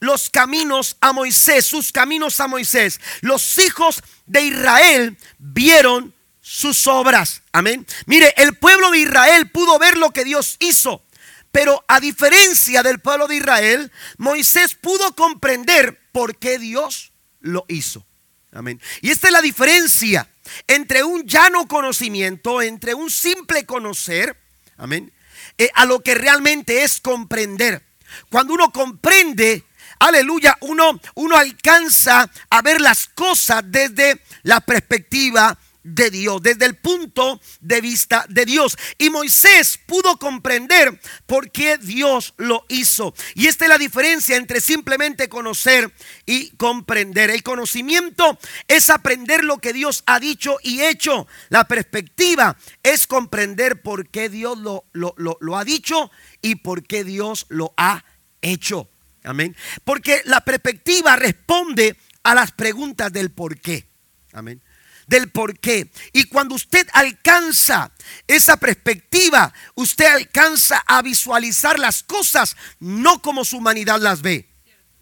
los 0.00 0.30
caminos 0.30 0.96
a 1.00 1.12
Moisés, 1.12 1.66
sus 1.66 1.92
caminos 1.92 2.40
a 2.40 2.46
Moisés. 2.46 3.00
Los 3.20 3.58
hijos 3.58 4.02
de 4.26 4.42
Israel 4.42 5.18
vieron 5.38 6.14
sus 6.40 6.86
obras. 6.86 7.42
Amén. 7.52 7.86
Mire, 8.06 8.32
el 8.36 8.54
pueblo 8.56 8.90
de 8.90 9.00
Israel 9.00 9.50
pudo 9.50 9.78
ver 9.78 9.98
lo 9.98 10.10
que 10.10 10.24
Dios 10.24 10.56
hizo. 10.60 11.02
Pero 11.50 11.84
a 11.88 11.98
diferencia 11.98 12.82
del 12.82 13.00
pueblo 13.00 13.26
de 13.26 13.36
Israel, 13.36 13.90
Moisés 14.18 14.74
pudo 14.74 15.14
comprender 15.16 15.98
por 16.12 16.38
qué 16.38 16.58
Dios 16.58 17.12
lo 17.40 17.64
hizo. 17.68 18.06
Amén. 18.52 18.80
Y 19.02 19.10
esta 19.10 19.28
es 19.28 19.32
la 19.32 19.42
diferencia 19.42 20.28
entre 20.66 21.04
un 21.04 21.24
llano 21.26 21.66
conocimiento, 21.66 22.62
entre 22.62 22.94
un 22.94 23.10
simple 23.10 23.66
conocer, 23.66 24.36
amén, 24.76 25.12
eh, 25.56 25.70
a 25.74 25.84
lo 25.84 26.00
que 26.00 26.14
realmente 26.14 26.82
es 26.82 27.00
comprender. 27.00 27.82
Cuando 28.30 28.54
uno 28.54 28.70
comprende, 28.72 29.64
aleluya, 29.98 30.56
uno, 30.60 31.00
uno 31.14 31.36
alcanza 31.36 32.30
a 32.50 32.62
ver 32.62 32.80
las 32.80 33.08
cosas 33.08 33.62
desde 33.66 34.20
la 34.42 34.60
perspectiva 34.60 35.58
de 35.94 36.10
Dios, 36.10 36.42
desde 36.42 36.66
el 36.66 36.76
punto 36.76 37.40
de 37.60 37.80
vista 37.80 38.24
de 38.28 38.44
Dios. 38.44 38.76
Y 38.98 39.10
Moisés 39.10 39.78
pudo 39.86 40.18
comprender 40.18 41.00
por 41.26 41.50
qué 41.50 41.78
Dios 41.78 42.34
lo 42.36 42.64
hizo. 42.68 43.14
Y 43.34 43.46
esta 43.46 43.64
es 43.64 43.68
la 43.70 43.78
diferencia 43.78 44.36
entre 44.36 44.60
simplemente 44.60 45.28
conocer 45.28 45.92
y 46.26 46.50
comprender. 46.50 47.30
El 47.30 47.42
conocimiento 47.42 48.38
es 48.66 48.90
aprender 48.90 49.44
lo 49.44 49.58
que 49.58 49.72
Dios 49.72 50.02
ha 50.06 50.20
dicho 50.20 50.58
y 50.62 50.82
hecho. 50.82 51.26
La 51.48 51.66
perspectiva 51.66 52.56
es 52.82 53.06
comprender 53.06 53.82
por 53.82 54.08
qué 54.08 54.28
Dios 54.28 54.58
lo, 54.58 54.84
lo, 54.92 55.14
lo 55.16 55.56
ha 55.56 55.64
dicho 55.64 56.10
y 56.42 56.56
por 56.56 56.84
qué 56.84 57.04
Dios 57.04 57.46
lo 57.48 57.72
ha 57.76 58.04
hecho. 58.42 58.88
Amén. 59.24 59.56
Porque 59.84 60.22
la 60.24 60.42
perspectiva 60.42 61.16
responde 61.16 61.96
a 62.22 62.34
las 62.34 62.52
preguntas 62.52 63.12
del 63.12 63.30
por 63.30 63.58
qué. 63.60 63.86
Amén 64.32 64.62
del 65.08 65.30
por 65.30 65.58
qué. 65.58 65.90
Y 66.12 66.24
cuando 66.24 66.54
usted 66.54 66.86
alcanza 66.92 67.90
esa 68.28 68.56
perspectiva, 68.58 69.52
usted 69.74 70.06
alcanza 70.06 70.84
a 70.86 71.02
visualizar 71.02 71.78
las 71.78 72.04
cosas 72.04 72.56
no 72.78 73.20
como 73.20 73.44
su 73.44 73.56
humanidad 73.56 74.00
las 74.00 74.22
ve. 74.22 74.48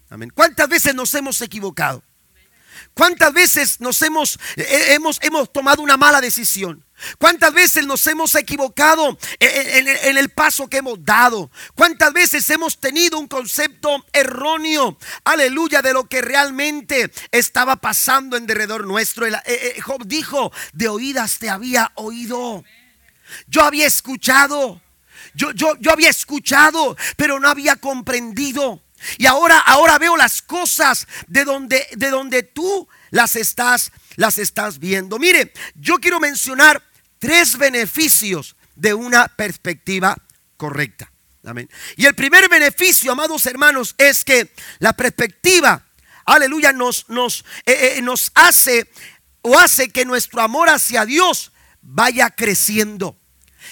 Amén. 0.09 0.31
¿Cuántas 0.33 0.67
veces 0.69 0.95
nos 0.95 1.13
hemos 1.13 1.41
equivocado? 1.41 2.03
¿Cuántas 2.93 3.33
veces 3.33 3.79
nos 3.79 4.01
hemos, 4.01 4.39
eh, 4.55 4.87
hemos, 4.89 5.19
hemos 5.21 5.51
tomado 5.51 5.81
una 5.81 5.97
mala 5.97 6.21
decisión? 6.21 6.83
¿Cuántas 7.19 7.53
veces 7.53 7.85
nos 7.85 8.05
hemos 8.07 8.33
equivocado 8.35 9.17
en, 9.39 10.17
el 10.17 10.29
paso 10.29 10.67
que 10.67 10.77
hemos 10.77 11.03
dado? 11.05 11.51
¿Cuántas 11.75 12.11
veces 12.11 12.49
hemos 12.49 12.79
tenido 12.79 13.19
un 13.19 13.27
concepto 13.27 14.03
erróneo, 14.13 14.97
aleluya, 15.23 15.83
de 15.83 15.93
lo 15.93 16.05
que 16.05 16.21
realmente 16.21 17.11
estaba 17.31 17.75
pasando 17.75 18.35
en 18.35 18.47
derredor 18.47 18.87
nuestro? 18.87 19.27
Eh, 19.27 19.41
eh, 19.45 19.79
Job 19.81 20.07
dijo, 20.07 20.51
de 20.73 20.87
oídas 20.87 21.37
te 21.37 21.49
había 21.49 21.91
oído. 21.95 22.63
Yo 23.47 23.61
había 23.63 23.85
escuchado, 23.85 24.81
yo, 25.35 25.51
yo, 25.51 25.75
yo 25.79 25.91
había 25.91 26.09
escuchado, 26.09 26.97
pero 27.15 27.39
no 27.39 27.47
había 27.47 27.75
comprendido. 27.75 28.81
Y 29.17 29.25
ahora, 29.25 29.59
ahora 29.59 29.97
veo 29.97 30.17
las 30.17 30.41
cosas 30.41 31.07
de 31.27 31.43
donde, 31.43 31.87
de 31.95 32.09
donde 32.09 32.43
tú 32.43 32.87
las 33.11 33.35
estás, 33.35 33.91
las 34.15 34.37
estás 34.37 34.79
viendo. 34.79 35.19
Mire, 35.19 35.53
yo 35.75 35.97
quiero 35.97 36.19
mencionar 36.19 36.83
tres 37.19 37.57
beneficios 37.57 38.55
de 38.75 38.93
una 38.93 39.27
perspectiva 39.27 40.15
correcta. 40.55 41.11
Amén. 41.45 41.69
Y 41.95 42.05
el 42.05 42.15
primer 42.15 42.49
beneficio, 42.49 43.11
amados 43.11 43.45
hermanos, 43.45 43.95
es 43.97 44.25
que 44.25 44.51
la 44.79 44.93
perspectiva, 44.93 45.85
aleluya, 46.25 46.73
nos, 46.73 47.07
nos, 47.09 47.45
eh, 47.65 47.95
eh, 47.97 48.01
nos 48.01 48.31
hace 48.35 48.89
o 49.41 49.57
hace 49.57 49.89
que 49.89 50.03
nuestro 50.03 50.41
amor 50.41 50.69
hacia 50.69 51.05
Dios 51.05 51.53
vaya 51.81 52.29
creciendo. 52.31 53.17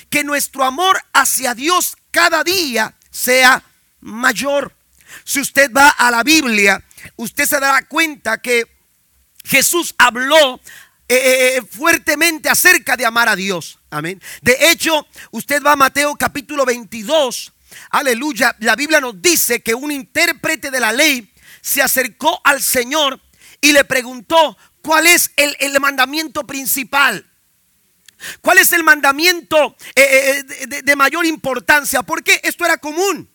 Que 0.09 0.23
nuestro 0.23 0.63
amor 0.63 1.01
hacia 1.13 1.53
Dios 1.53 1.97
cada 2.11 2.43
día 2.43 2.95
sea 3.11 3.63
mayor. 3.99 4.74
Si 5.23 5.39
usted 5.39 5.71
va 5.71 5.89
a 5.89 6.11
la 6.11 6.23
Biblia, 6.23 6.83
usted 7.15 7.45
se 7.45 7.59
dará 7.59 7.85
cuenta 7.87 8.41
que 8.41 8.65
Jesús 9.45 9.93
habló 9.97 10.59
eh, 11.07 11.15
eh, 11.15 11.57
eh, 11.57 11.61
fuertemente 11.61 12.49
acerca 12.49 12.97
de 12.97 13.05
amar 13.05 13.29
a 13.29 13.35
Dios. 13.35 13.77
Amén. 13.91 14.19
De 14.41 14.71
hecho, 14.71 15.07
usted 15.31 15.61
va 15.61 15.73
a 15.73 15.75
Mateo 15.75 16.15
capítulo 16.15 16.65
22. 16.65 17.53
Aleluya. 17.91 18.55
La 18.59 18.75
Biblia 18.75 18.99
nos 18.99 19.21
dice 19.21 19.61
que 19.61 19.75
un 19.75 19.91
intérprete 19.91 20.71
de 20.71 20.79
la 20.79 20.91
ley 20.91 21.31
se 21.61 21.81
acercó 21.81 22.41
al 22.43 22.61
Señor 22.61 23.21
y 23.61 23.71
le 23.71 23.83
preguntó, 23.83 24.57
¿cuál 24.81 25.05
es 25.05 25.31
el, 25.35 25.79
mandamiento 25.79 26.45
principal? 26.47 27.29
¿Cuál 28.41 28.57
es 28.57 28.71
el 28.71 28.83
mandamiento 28.83 29.75
de, 29.95 30.81
de 30.83 30.95
mayor 30.95 31.25
importancia? 31.25 32.01
Porque 32.01 32.39
esto 32.43 32.65
era 32.65 32.77
común 32.77 33.29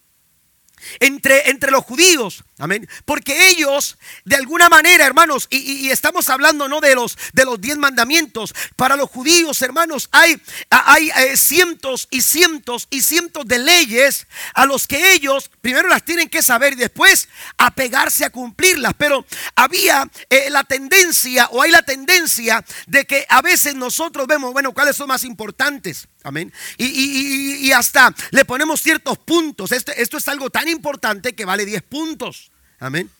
entre, 1.00 1.50
entre 1.50 1.70
los 1.70 1.84
judíos. 1.84 2.44
Amén. 2.60 2.86
Porque 3.06 3.48
ellos, 3.48 3.96
de 4.26 4.36
alguna 4.36 4.68
manera, 4.68 5.06
hermanos, 5.06 5.46
y, 5.48 5.88
estamos 5.88 6.28
hablando 6.28 6.68
no 6.68 6.80
de 6.80 6.94
los 6.94 7.16
de 7.32 7.46
los 7.46 7.58
diez 7.58 7.78
mandamientos. 7.78 8.54
Para 8.76 8.96
los 8.96 9.08
judíos, 9.08 9.62
hermanos, 9.62 10.10
hay, 10.12 10.40
hay 10.68 11.10
eh, 11.10 11.38
cientos 11.38 12.06
y 12.10 12.20
cientos 12.20 12.86
y 12.90 13.00
cientos 13.00 13.46
de 13.46 13.58
leyes 13.58 14.26
a 14.52 14.66
los 14.66 14.86
que 14.86 15.14
ellos 15.14 15.50
primero 15.62 15.88
las 15.88 16.04
tienen 16.04 16.28
que 16.28 16.42
saber 16.42 16.74
y 16.74 16.76
después 16.76 17.30
apegarse 17.56 18.26
a 18.26 18.30
cumplirlas. 18.30 18.92
Pero 18.98 19.24
había 19.56 20.10
eh, 20.28 20.50
la 20.50 20.64
tendencia, 20.64 21.48
o 21.52 21.62
hay 21.62 21.70
la 21.70 21.82
tendencia, 21.82 22.62
de 22.86 23.06
que 23.06 23.24
a 23.30 23.40
veces 23.40 23.74
nosotros 23.74 24.26
vemos, 24.26 24.52
bueno, 24.52 24.72
cuáles 24.72 24.96
son 24.96 25.08
más 25.08 25.24
importantes. 25.24 26.08
Amén. 26.22 26.52
Y, 26.76 27.72
hasta 27.72 28.14
le 28.32 28.44
ponemos 28.44 28.82
ciertos 28.82 29.16
puntos. 29.16 29.72
Esto 29.72 30.18
es 30.18 30.28
algo 30.28 30.50
tan 30.50 30.68
importante 30.68 31.34
que 31.34 31.46
vale 31.46 31.64
10 31.64 31.82
puntos. 31.84 32.49
Amén. 32.80 33.10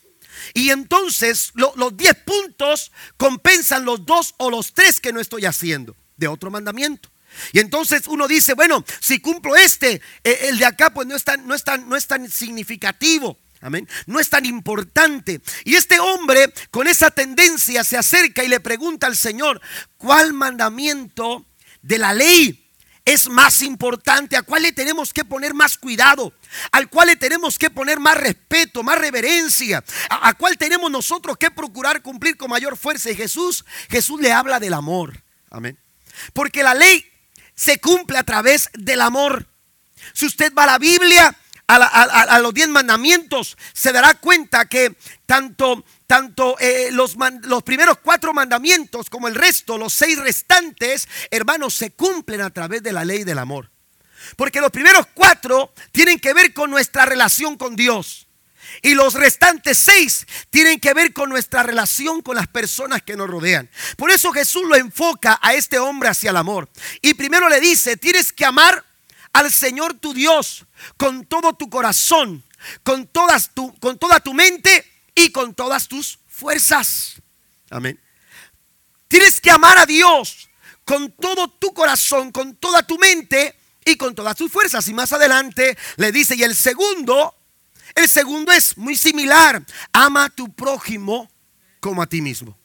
Y 0.53 0.69
entonces 0.71 1.51
los 1.53 1.95
10 1.95 2.15
puntos 2.25 2.91
compensan 3.17 3.85
los 3.85 4.05
dos 4.05 4.33
o 4.37 4.49
los 4.49 4.73
tres 4.73 4.99
que 4.99 5.13
no 5.13 5.19
estoy 5.19 5.45
haciendo 5.45 5.95
de 6.17 6.27
otro 6.27 6.51
mandamiento. 6.51 7.09
Y 7.53 7.59
entonces 7.59 8.07
uno 8.07 8.27
dice, 8.27 8.53
bueno, 8.53 8.83
si 8.99 9.19
cumplo 9.19 9.55
este, 9.55 10.01
eh, 10.23 10.39
el 10.43 10.57
de 10.57 10.65
acá 10.65 10.93
pues 10.93 11.07
no 11.07 11.15
es 11.15 11.23
tan, 11.23 11.47
no 11.47 11.55
es 11.55 11.63
tan, 11.63 11.87
no 11.87 11.95
es 11.95 12.07
tan 12.07 12.29
significativo. 12.29 13.37
Amén. 13.61 13.87
No 14.07 14.19
es 14.19 14.29
tan 14.29 14.45
importante. 14.45 15.39
Y 15.63 15.75
este 15.75 15.99
hombre 15.99 16.51
con 16.71 16.87
esa 16.87 17.11
tendencia 17.11 17.83
se 17.83 17.95
acerca 17.95 18.43
y 18.43 18.47
le 18.47 18.59
pregunta 18.59 19.05
al 19.05 19.15
Señor, 19.15 19.61
¿cuál 19.97 20.33
mandamiento 20.33 21.45
de 21.83 21.97
la 21.99 22.13
ley 22.13 22.70
es 23.13 23.29
más 23.29 23.61
importante, 23.61 24.37
a 24.37 24.41
cuál 24.41 24.63
le 24.63 24.71
tenemos 24.71 25.13
que 25.13 25.25
poner 25.25 25.53
más 25.53 25.77
cuidado, 25.77 26.33
al 26.71 26.89
cual 26.89 27.07
le 27.07 27.15
tenemos 27.15 27.57
que 27.57 27.69
poner 27.69 27.99
más 27.99 28.17
respeto, 28.17 28.83
más 28.83 28.97
reverencia, 28.97 29.83
a, 30.09 30.29
a, 30.29 30.33
cuál 30.33 30.57
tenemos 30.57 30.89
nosotros 30.89 31.37
que 31.37 31.51
procurar 31.51 32.01
cumplir 32.01 32.37
con 32.37 32.49
mayor 32.49 32.77
fuerza. 32.77 33.11
Y 33.11 33.15
Jesús, 33.15 33.65
Jesús 33.89 34.21
le 34.21 34.31
habla 34.31 34.59
del 34.59 34.73
amor. 34.73 35.23
Amén. 35.49 35.77
Porque 36.33 36.63
la 36.63 36.73
ley 36.73 37.05
se 37.55 37.79
cumple 37.79 38.17
a 38.17 38.23
través 38.23 38.69
del 38.73 39.01
amor. 39.01 39.47
Si 40.13 40.25
usted 40.25 40.53
va 40.53 40.63
a 40.63 40.67
la 40.67 40.79
Biblia, 40.79 41.35
a, 41.75 42.39
los 42.39 42.53
diez 42.53 42.67
mandamientos, 42.67 43.57
se 43.73 43.91
dará 43.91 44.13
cuenta 44.15 44.65
que 44.65 44.95
tanto, 45.25 45.83
tanto 46.07 46.57
eh, 46.59 46.89
los, 46.91 47.15
los 47.43 47.63
primeros 47.63 47.97
cuatro 48.03 48.33
mandamientos 48.33 49.09
como 49.09 49.27
el 49.27 49.35
resto, 49.35 49.77
los 49.77 49.93
seis 49.93 50.17
restantes, 50.17 51.07
hermanos, 51.29 51.73
se 51.73 51.91
cumplen 51.91 52.41
a 52.41 52.49
través 52.49 52.83
de 52.83 52.93
la 52.93 53.05
ley 53.05 53.23
del 53.23 53.39
amor. 53.39 53.71
Porque 54.35 54.61
los 54.61 54.71
primeros 54.71 55.07
cuatro 55.13 55.73
tienen 55.91 56.19
que 56.19 56.33
ver 56.33 56.53
con 56.53 56.69
nuestra 56.69 57.05
relación 57.05 57.57
con 57.57 57.75
Dios. 57.75 58.27
Y 58.81 58.93
los 58.93 59.15
restantes 59.15 59.77
seis 59.77 60.25
tienen 60.49 60.79
que 60.79 60.93
ver 60.93 61.13
con 61.13 61.29
nuestra 61.29 61.63
relación 61.63 62.21
con 62.21 62.35
las 62.35 62.47
personas 62.47 63.01
que 63.01 63.15
nos 63.15 63.29
rodean. 63.29 63.69
Por 63.97 64.11
eso 64.11 64.31
Jesús 64.31 64.63
lo 64.67 64.75
enfoca 64.75 65.39
a 65.41 65.53
este 65.53 65.79
hombre 65.79 66.09
hacia 66.09 66.29
el 66.29 66.37
amor. 66.37 66.69
Y 67.01 67.13
primero 67.15 67.49
le 67.49 67.59
dice, 67.59 67.97
tienes 67.97 68.31
que 68.31 68.45
amar 68.45 68.85
al 69.33 69.51
Señor 69.51 69.93
tu 69.95 70.13
Dios 70.13 70.65
con 70.97 71.25
todo 71.25 71.53
tu 71.53 71.69
corazón, 71.69 72.43
con, 72.83 73.07
todas 73.07 73.53
tu, 73.53 73.77
con 73.79 73.97
toda 73.97 74.19
tu 74.19 74.33
mente 74.33 74.85
y 75.15 75.31
con 75.31 75.53
todas 75.53 75.87
tus 75.87 76.19
fuerzas. 76.27 77.15
Amén. 77.69 77.99
Tienes 79.07 79.41
que 79.41 79.51
amar 79.51 79.77
a 79.77 79.85
Dios 79.85 80.49
con 80.85 81.11
todo 81.11 81.49
tu 81.49 81.73
corazón, 81.73 82.31
con 82.31 82.55
toda 82.55 82.83
tu 82.83 82.97
mente 82.97 83.55
y 83.85 83.95
con 83.95 84.15
todas 84.15 84.35
tus 84.35 84.51
fuerzas. 84.51 84.87
Y 84.87 84.93
más 84.93 85.11
adelante 85.13 85.77
le 85.97 86.11
dice, 86.11 86.35
y 86.35 86.43
el 86.43 86.55
segundo, 86.55 87.35
el 87.95 88.07
segundo 88.07 88.51
es 88.51 88.77
muy 88.77 88.95
similar, 88.95 89.63
ama 89.91 90.25
a 90.25 90.29
tu 90.29 90.53
prójimo 90.53 91.29
como 91.79 92.01
a 92.01 92.07
ti 92.07 92.21
mismo. 92.21 92.57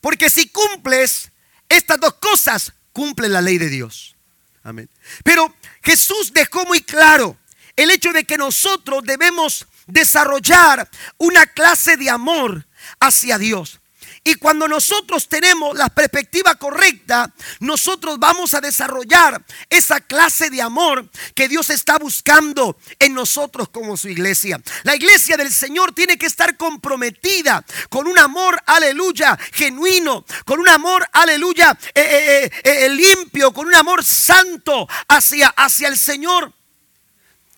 Porque 0.00 0.28
si 0.28 0.48
cumples 0.48 1.30
estas 1.68 2.00
dos 2.00 2.14
cosas, 2.14 2.72
cumple 2.92 3.28
la 3.28 3.40
ley 3.40 3.58
de 3.58 3.68
Dios. 3.68 4.16
Amén. 4.62 4.88
Pero 5.24 5.54
Jesús 5.82 6.32
dejó 6.32 6.64
muy 6.66 6.80
claro 6.82 7.36
el 7.76 7.90
hecho 7.90 8.12
de 8.12 8.24
que 8.24 8.38
nosotros 8.38 9.02
debemos 9.04 9.66
desarrollar 9.86 10.88
una 11.18 11.46
clase 11.46 11.96
de 11.96 12.10
amor 12.10 12.66
hacia 13.00 13.38
Dios. 13.38 13.80
Y 14.24 14.36
cuando 14.36 14.68
nosotros 14.68 15.28
tenemos 15.28 15.76
la 15.76 15.88
perspectiva 15.88 16.54
correcta, 16.54 17.32
nosotros 17.58 18.20
vamos 18.20 18.54
a 18.54 18.60
desarrollar 18.60 19.44
esa 19.68 20.00
clase 20.00 20.48
de 20.48 20.62
amor 20.62 21.08
que 21.34 21.48
Dios 21.48 21.70
está 21.70 21.98
buscando 21.98 22.78
en 23.00 23.14
nosotros 23.14 23.68
como 23.70 23.96
su 23.96 24.08
iglesia. 24.08 24.62
La 24.84 24.94
iglesia 24.94 25.36
del 25.36 25.52
Señor 25.52 25.92
tiene 25.92 26.18
que 26.18 26.26
estar 26.26 26.56
comprometida 26.56 27.64
con 27.88 28.06
un 28.06 28.16
amor, 28.16 28.62
aleluya, 28.66 29.36
genuino, 29.52 30.24
con 30.44 30.60
un 30.60 30.68
amor, 30.68 31.04
aleluya, 31.12 31.76
eh, 31.92 32.50
eh, 32.64 32.84
eh, 32.84 32.88
limpio, 32.90 33.52
con 33.52 33.66
un 33.66 33.74
amor 33.74 34.04
santo 34.04 34.88
hacia, 35.08 35.48
hacia 35.48 35.88
el 35.88 35.98
Señor. 35.98 36.52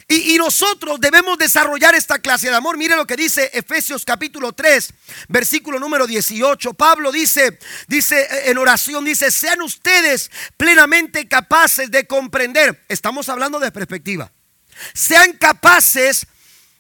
Y, 0.06 0.36
nosotros 0.36 1.00
debemos 1.00 1.38
desarrollar 1.38 1.94
esta 1.94 2.18
clase 2.18 2.50
de 2.50 2.54
amor. 2.54 2.76
Mire 2.76 2.94
lo 2.94 3.06
que 3.06 3.16
dice 3.16 3.50
Efesios 3.54 4.04
capítulo 4.04 4.52
3, 4.52 4.92
versículo 5.28 5.78
número 5.78 6.06
18. 6.06 6.74
Pablo 6.74 7.10
dice, 7.10 7.58
dice 7.88 8.20
eh, 8.20 8.50
en 8.50 8.58
oración, 8.58 9.04
dice, 9.04 9.30
sean 9.30 9.62
ustedes 9.62 10.30
plenamente 10.58 11.26
capaces 11.26 11.90
de 11.90 12.06
comprender. 12.06 12.84
Estamos 12.88 13.30
hablando 13.30 13.58
de 13.58 13.72
perspectiva. 13.72 14.30
Sean 14.92 15.32
capaces 15.38 16.26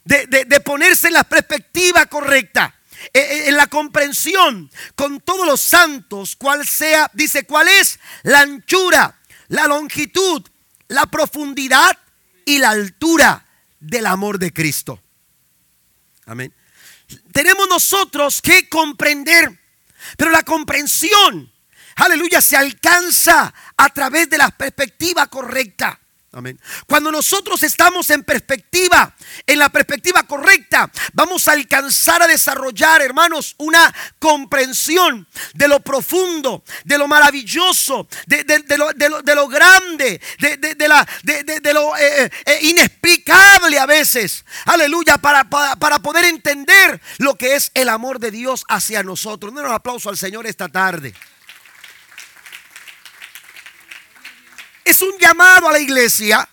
de, 0.04 0.60
ponerse 0.60 1.06
en 1.06 1.14
la 1.14 1.24
perspectiva 1.24 2.04
correcta 2.06 2.74
eh, 3.14 3.20
eh, 3.20 3.48
en 3.48 3.56
la 3.56 3.68
comprensión 3.68 4.70
con 4.94 5.20
todos 5.20 5.46
los 5.46 5.62
santos, 5.62 6.36
cuál 6.36 6.66
sea, 6.66 7.10
dice, 7.14 7.44
cuál 7.44 7.68
es 7.68 7.98
la 8.22 8.40
anchura, 8.40 9.18
la 9.48 9.66
longitud, 9.66 10.42
la 10.88 11.06
profundidad 11.06 11.98
y 12.44 12.58
la 12.58 12.70
altura 12.70 13.46
del 13.80 14.06
amor 14.06 14.38
de 14.38 14.52
Cristo. 14.52 15.02
Amén. 16.26 16.54
Tenemos 17.32 17.68
nosotros 17.68 18.40
que 18.40 18.68
comprender, 18.68 19.60
pero 20.16 20.30
la 20.30 20.42
comprensión, 20.42 21.52
aleluya, 21.96 22.40
se 22.40 22.56
alcanza 22.56 23.52
a 23.76 23.88
través 23.90 24.30
de 24.30 24.38
la 24.38 24.50
perspectiva 24.50 25.26
correcta. 25.26 26.00
Amén. 26.34 26.58
Cuando 26.86 27.12
nosotros 27.12 27.62
estamos 27.62 28.10
en 28.10 28.24
perspectiva, 28.24 29.14
en 29.46 29.56
la 29.56 29.68
perspectiva 29.68 30.24
correcta, 30.24 30.90
vamos 31.12 31.46
a 31.46 31.52
alcanzar 31.52 32.22
a 32.22 32.26
desarrollar, 32.26 33.02
hermanos, 33.02 33.54
una 33.58 33.94
comprensión 34.18 35.28
de 35.54 35.68
lo 35.68 35.78
profundo, 35.78 36.64
de 36.84 36.98
lo 36.98 37.06
maravilloso, 37.06 38.08
de, 38.26 38.44
lo, 38.76 39.48
grande, 39.48 40.20
de, 40.40 41.72
lo 41.72 41.96
eh, 41.96 42.30
eh, 42.44 42.58
inexplicable 42.62 43.78
a 43.78 43.86
veces. 43.86 44.44
Aleluya, 44.64 45.18
para, 45.18 45.44
para, 45.44 45.98
poder 46.00 46.24
entender 46.24 47.00
lo 47.18 47.36
que 47.36 47.54
es 47.54 47.70
el 47.74 47.88
amor 47.88 48.18
de 48.18 48.32
Dios 48.32 48.64
hacia 48.68 49.04
nosotros. 49.04 49.54
Den 49.54 49.66
un 49.66 49.70
aplauso 49.70 50.10
al 50.10 50.18
Señor 50.18 50.48
esta 50.48 50.68
tarde. 50.68 51.14
Es 54.84 55.02
un 55.02 55.18
llamado 55.18 55.68
a 55.68 55.72
la 55.72 55.80
iglesia 55.80 56.48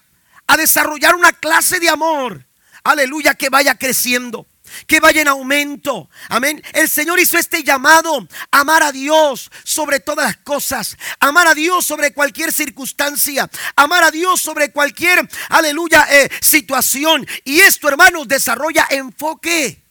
a 0.48 0.58
desarrollar 0.58 1.16
una 1.16 1.34
clase 1.34 1.80
de 1.80 1.90
amor. 1.90 2.46
Aleluya, 2.84 3.36
que 3.36 3.50
vaya 3.50 3.76
creciendo 3.76 4.48
que 4.88 5.00
vaya 5.00 5.22
en 5.22 5.28
aumento. 5.28 6.10
Amén. 6.30 6.62
El 6.74 6.88
Señor 6.88 7.20
hizo 7.20 7.38
este 7.38 7.64
llamado, 7.64 8.28
amar 8.52 8.84
a 8.84 8.92
Dios 8.92 9.52
sobre 9.64 10.00
todas 10.00 10.26
las 10.26 10.38
cosas, 10.38 10.98
amar 11.20 11.48
a 11.48 11.54
Dios 11.54 11.86
sobre 11.86 12.14
cualquier 12.14 12.52
circunstancia, 12.52 13.50
amar 13.76 14.04
a 14.04 14.12
Dios 14.12 14.42
sobre 14.42 14.72
cualquier, 14.72 15.28
aleluya, 15.50 16.08
eh, 16.12 16.30
situación. 16.42 17.26
Y 17.44 17.60
esto, 17.60 17.90
hermanos, 17.90 18.28
desarrolla 18.28 18.88
enfoque. 18.90 19.84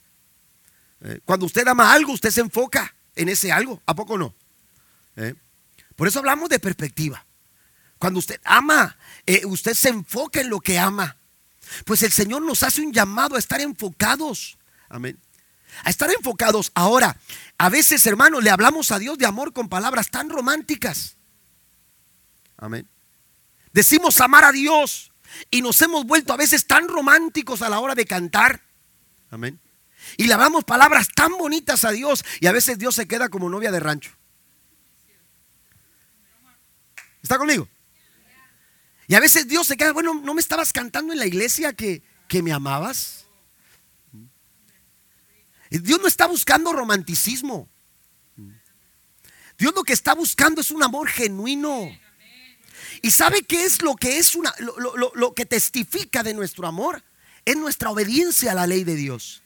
Eh, 1.03 1.19
cuando 1.25 1.45
usted 1.45 1.67
ama 1.67 1.93
algo, 1.93 2.13
usted 2.13 2.31
se 2.31 2.41
enfoca 2.41 2.93
en 3.15 3.29
ese 3.29 3.51
algo. 3.51 3.81
¿A 3.85 3.95
poco 3.95 4.17
no? 4.17 4.35
Eh, 5.15 5.35
por 5.95 6.07
eso 6.07 6.19
hablamos 6.19 6.49
de 6.49 6.59
perspectiva. 6.59 7.25
Cuando 8.01 8.17
usted 8.17 8.41
ama, 8.43 8.97
eh, 9.27 9.45
usted 9.45 9.75
se 9.75 9.89
enfoca 9.89 10.41
en 10.41 10.49
lo 10.49 10.59
que 10.59 10.79
ama. 10.79 11.17
Pues 11.85 12.01
el 12.01 12.11
Señor 12.11 12.41
nos 12.41 12.63
hace 12.63 12.81
un 12.81 12.91
llamado 12.91 13.35
a 13.35 13.37
estar 13.37 13.61
enfocados. 13.61 14.57
Amén. 14.89 15.19
A 15.83 15.91
estar 15.91 16.09
enfocados. 16.09 16.71
Ahora, 16.73 17.15
a 17.59 17.69
veces, 17.69 18.03
hermanos, 18.07 18.43
le 18.43 18.49
hablamos 18.49 18.89
a 18.89 18.97
Dios 18.97 19.19
de 19.19 19.27
amor 19.27 19.53
con 19.53 19.69
palabras 19.69 20.09
tan 20.09 20.31
románticas. 20.31 21.15
Amén. 22.57 22.89
Decimos 23.71 24.19
amar 24.19 24.45
a 24.45 24.51
Dios 24.51 25.11
y 25.51 25.61
nos 25.61 25.79
hemos 25.83 26.03
vuelto 26.03 26.33
a 26.33 26.37
veces 26.37 26.65
tan 26.65 26.87
románticos 26.87 27.61
a 27.61 27.69
la 27.69 27.79
hora 27.81 27.93
de 27.93 28.07
cantar. 28.07 28.63
Amén. 29.29 29.59
Y 30.17 30.25
le 30.25 30.33
hablamos 30.33 30.63
palabras 30.63 31.07
tan 31.09 31.37
bonitas 31.37 31.85
a 31.85 31.91
Dios 31.91 32.25
y 32.39 32.47
a 32.47 32.51
veces 32.51 32.79
Dios 32.79 32.95
se 32.95 33.07
queda 33.07 33.29
como 33.29 33.47
novia 33.47 33.71
de 33.71 33.79
rancho. 33.79 34.17
¿Está 37.21 37.37
conmigo? 37.37 37.69
Y 39.11 39.15
a 39.15 39.19
veces 39.19 39.45
Dios 39.45 39.67
se 39.67 39.75
queda, 39.75 39.91
bueno, 39.91 40.13
¿no 40.13 40.33
me 40.33 40.39
estabas 40.39 40.71
cantando 40.71 41.11
en 41.11 41.19
la 41.19 41.25
iglesia 41.25 41.73
que, 41.73 42.01
me 42.41 42.53
amabas? 42.53 43.25
Dios 45.69 45.99
no 45.99 46.07
está 46.07 46.27
buscando 46.27 46.71
romanticismo. 46.71 47.67
Dios 49.57 49.73
lo 49.75 49.83
que 49.83 49.91
está 49.91 50.13
buscando 50.13 50.61
es 50.61 50.71
un 50.71 50.81
amor 50.81 51.09
genuino. 51.09 51.91
¿Y 53.01 53.11
sabe 53.11 53.41
qué 53.41 53.65
es 53.65 53.81
lo 53.81 53.97
que 53.97 54.17
es 54.17 54.33
una, 54.33 54.53
lo, 54.59 55.11
lo, 55.13 55.33
que 55.33 55.45
testifica 55.45 56.23
de 56.23 56.33
nuestro 56.33 56.65
amor? 56.65 57.03
Es 57.43 57.57
nuestra 57.57 57.89
obediencia 57.89 58.53
a 58.53 58.55
la 58.55 58.65
ley 58.65 58.85
de 58.85 58.95
Dios. 58.95 59.43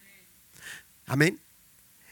Amén. 1.07 1.41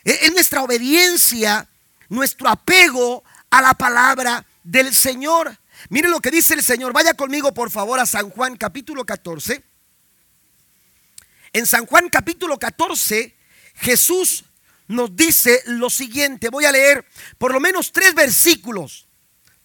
Es 0.03 0.33
nuestra 0.33 0.63
obediencia, 0.63 1.69
nuestro 2.09 2.49
apego 2.49 3.23
a 3.51 3.61
la 3.61 3.75
palabra 3.75 4.43
del 4.63 4.91
Señor. 4.91 5.59
Mire 5.89 6.09
lo 6.09 6.19
que 6.19 6.31
dice 6.31 6.53
el 6.53 6.63
Señor. 6.63 6.93
Vaya 6.93 7.13
conmigo 7.13 7.53
por 7.53 7.71
favor 7.71 7.99
a 7.99 8.05
San 8.05 8.29
Juan 8.29 8.55
capítulo 8.57 9.05
14. 9.05 9.63
En 11.53 11.65
San 11.67 11.85
Juan 11.85 12.09
capítulo 12.09 12.57
14 12.57 13.35
Jesús 13.75 14.45
nos 14.87 15.15
dice 15.15 15.61
lo 15.65 15.89
siguiente. 15.89 16.49
Voy 16.49 16.65
a 16.65 16.71
leer 16.71 17.05
por 17.37 17.53
lo 17.53 17.59
menos 17.59 17.91
tres 17.91 18.13
versículos. 18.13 19.07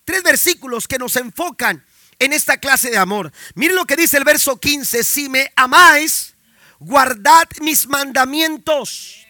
Tres 0.04 0.22
versículos 0.22 0.88
que 0.88 0.98
nos 0.98 1.16
enfocan 1.16 1.84
en 2.18 2.32
esta 2.32 2.58
clase 2.58 2.90
de 2.90 2.96
amor. 2.96 3.32
Mire 3.54 3.74
lo 3.74 3.84
que 3.84 3.96
dice 3.96 4.16
el 4.16 4.24
verso 4.24 4.58
15. 4.58 5.04
Si 5.04 5.28
me 5.28 5.52
amáis, 5.54 6.34
guardad 6.78 7.44
mis 7.60 7.86
mandamientos. 7.86 9.26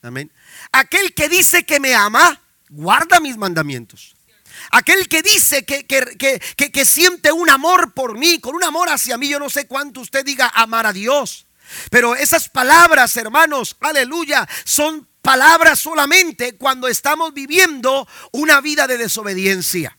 Amén. 0.00 0.32
Aquel 0.72 1.14
que 1.14 1.28
dice 1.28 1.64
que 1.64 1.78
me 1.78 1.94
ama, 1.94 2.40
guarda 2.68 3.20
mis 3.20 3.36
mandamientos. 3.36 4.16
Aquel 4.70 5.08
que 5.08 5.22
dice 5.22 5.64
que, 5.64 5.84
que, 5.86 6.84
siente 6.84 7.32
un 7.32 7.50
amor 7.50 7.92
por 7.92 8.16
mí, 8.16 8.40
con 8.40 8.54
un 8.54 8.64
amor 8.64 8.88
hacia 8.88 9.18
mí, 9.18 9.28
yo 9.28 9.38
no 9.38 9.50
sé 9.50 9.66
cuánto 9.66 10.00
usted 10.00 10.24
diga 10.24 10.50
amar 10.54 10.86
a 10.86 10.92
Dios. 10.92 11.46
Pero 11.90 12.14
esas 12.14 12.48
palabras, 12.48 13.16
hermanos, 13.16 13.76
aleluya, 13.80 14.48
son 14.64 15.08
palabras 15.22 15.78
solamente 15.78 16.56
cuando 16.56 16.88
estamos 16.88 17.32
viviendo 17.32 18.06
una 18.32 18.60
vida 18.60 18.86
de 18.86 18.98
desobediencia. 18.98 19.96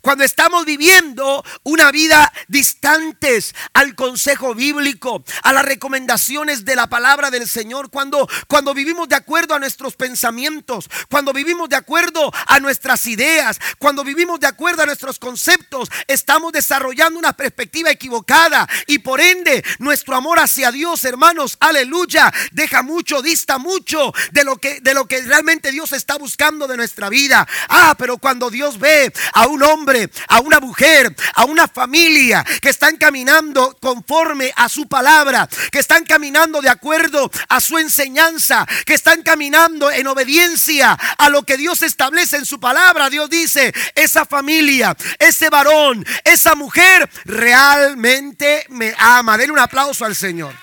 Cuando 0.00 0.24
estamos 0.24 0.64
viviendo 0.64 1.44
una 1.64 1.90
vida 1.92 2.32
distantes 2.48 3.54
al 3.74 3.94
consejo 3.94 4.54
bíblico, 4.54 5.22
a 5.42 5.52
las 5.52 5.64
recomendaciones 5.64 6.64
de 6.64 6.74
la 6.74 6.88
palabra 6.88 7.30
del 7.30 7.46
Señor, 7.46 7.90
cuando, 7.90 8.26
cuando 8.48 8.72
vivimos 8.72 9.10
de 9.10 9.16
acuerdo 9.16 9.54
a 9.54 9.58
nuestros 9.58 9.94
pensamientos, 9.94 10.88
cuando 11.10 11.34
vivimos 11.34 11.68
de 11.68 11.76
acuerdo 11.76 12.32
a 12.46 12.60
nuestras 12.60 13.06
ideas, 13.06 13.58
cuando 13.78 14.04
vivimos 14.04 14.40
de 14.40 14.46
acuerdo 14.46 14.84
a 14.84 14.86
nuestros 14.86 15.18
conceptos, 15.18 15.90
estamos 16.06 16.52
desarrollando 16.52 17.18
una 17.18 17.34
perspectiva 17.34 17.90
equivocada 17.90 18.66
y 18.86 19.00
por 19.00 19.20
ende 19.20 19.62
nuestro 19.78 20.16
amor 20.16 20.38
hacia 20.38 20.72
Dios, 20.72 21.04
hermanos, 21.04 21.58
aleluya, 21.60 22.32
deja 22.52 22.82
mucho, 22.82 23.20
dista 23.20 23.58
mucho 23.58 24.14
de 24.30 24.44
lo 24.44 24.56
que, 24.56 24.80
de 24.80 24.94
lo 24.94 25.06
que 25.06 25.20
realmente 25.20 25.72
Dios 25.72 25.92
está 25.92 26.16
buscando 26.16 26.66
de 26.66 26.78
nuestra 26.78 27.10
vida. 27.10 27.46
Ah, 27.68 27.94
pero 27.98 28.16
cuando 28.16 28.48
Dios 28.48 28.78
ve 28.78 29.12
a 29.34 29.41
un 29.46 29.62
hombre, 29.62 30.10
a 30.28 30.40
una 30.40 30.60
mujer, 30.60 31.14
a 31.34 31.44
una 31.44 31.68
familia 31.68 32.44
que 32.60 32.68
están 32.68 32.96
caminando 32.96 33.76
conforme 33.80 34.52
a 34.56 34.68
su 34.68 34.88
palabra, 34.88 35.48
que 35.70 35.78
están 35.78 36.04
caminando 36.04 36.60
de 36.60 36.68
acuerdo 36.68 37.30
a 37.48 37.60
su 37.60 37.78
enseñanza, 37.78 38.66
que 38.86 38.94
están 38.94 39.22
caminando 39.22 39.90
en 39.90 40.06
obediencia 40.06 40.92
a 40.92 41.28
lo 41.28 41.42
que 41.44 41.56
Dios 41.56 41.82
establece 41.82 42.36
en 42.36 42.46
su 42.46 42.60
palabra. 42.60 43.10
Dios 43.10 43.28
dice, 43.30 43.72
esa 43.94 44.24
familia, 44.24 44.96
ese 45.18 45.50
varón, 45.50 46.04
esa 46.24 46.54
mujer 46.54 47.08
realmente 47.24 48.66
me 48.68 48.94
ama. 48.98 49.38
Denle 49.38 49.52
un 49.52 49.58
aplauso 49.58 50.04
al 50.04 50.16
Señor. 50.16 50.54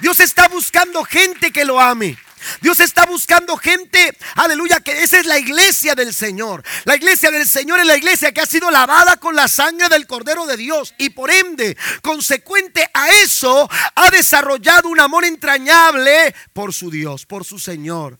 Dios 0.00 0.20
está 0.20 0.48
buscando 0.48 1.04
gente 1.04 1.50
que 1.52 1.64
lo 1.64 1.80
ame. 1.80 2.18
Dios 2.60 2.80
está 2.80 3.06
buscando 3.06 3.56
gente, 3.56 4.16
aleluya, 4.34 4.80
que 4.80 5.02
esa 5.02 5.18
es 5.18 5.26
la 5.26 5.38
iglesia 5.38 5.94
del 5.94 6.12
Señor. 6.14 6.62
La 6.84 6.96
iglesia 6.96 7.30
del 7.30 7.46
Señor 7.46 7.80
es 7.80 7.86
la 7.86 7.96
iglesia 7.96 8.32
que 8.32 8.40
ha 8.40 8.46
sido 8.46 8.70
lavada 8.70 9.16
con 9.16 9.34
la 9.34 9.48
sangre 9.48 9.88
del 9.88 10.06
Cordero 10.06 10.46
de 10.46 10.56
Dios 10.56 10.94
y 10.98 11.10
por 11.10 11.30
ende, 11.30 11.76
consecuente 12.02 12.88
a 12.92 13.08
eso, 13.08 13.68
ha 13.94 14.10
desarrollado 14.10 14.88
un 14.88 15.00
amor 15.00 15.24
entrañable 15.24 16.34
por 16.52 16.72
su 16.72 16.90
Dios, 16.90 17.26
por 17.26 17.44
su 17.44 17.58
Señor. 17.58 18.18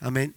Amén. 0.00 0.34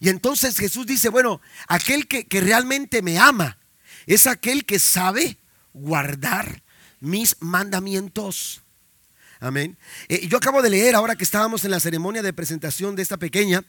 Y 0.00 0.08
entonces 0.08 0.56
Jesús 0.56 0.86
dice, 0.86 1.08
bueno, 1.08 1.40
aquel 1.66 2.06
que, 2.06 2.26
que 2.26 2.40
realmente 2.40 3.02
me 3.02 3.18
ama 3.18 3.58
es 4.06 4.26
aquel 4.26 4.64
que 4.64 4.78
sabe 4.78 5.38
guardar 5.72 6.62
mis 7.00 7.36
mandamientos. 7.40 8.62
Amén. 9.40 9.78
Eh, 10.08 10.26
yo 10.26 10.38
acabo 10.38 10.62
de 10.62 10.70
leer, 10.70 10.94
ahora 10.94 11.14
que 11.14 11.24
estábamos 11.24 11.64
en 11.64 11.70
la 11.70 11.80
ceremonia 11.80 12.22
de 12.22 12.32
presentación 12.32 12.96
de 12.96 13.02
esta 13.02 13.18
pequeña, 13.18 13.64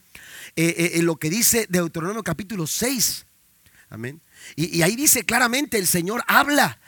eh, 0.56 0.94
eh, 0.96 1.02
lo 1.04 1.18
que 1.18 1.30
dice 1.30 1.68
Deuteronomio 1.70 2.24
capítulo 2.24 2.66
6. 2.66 3.26
Amén. 3.90 4.22
Y, 4.56 4.82
ahí 4.82 4.96
dice 4.96 5.24
claramente, 5.26 5.78
el 5.78 5.88
Señor 5.88 6.24
habla 6.28 6.80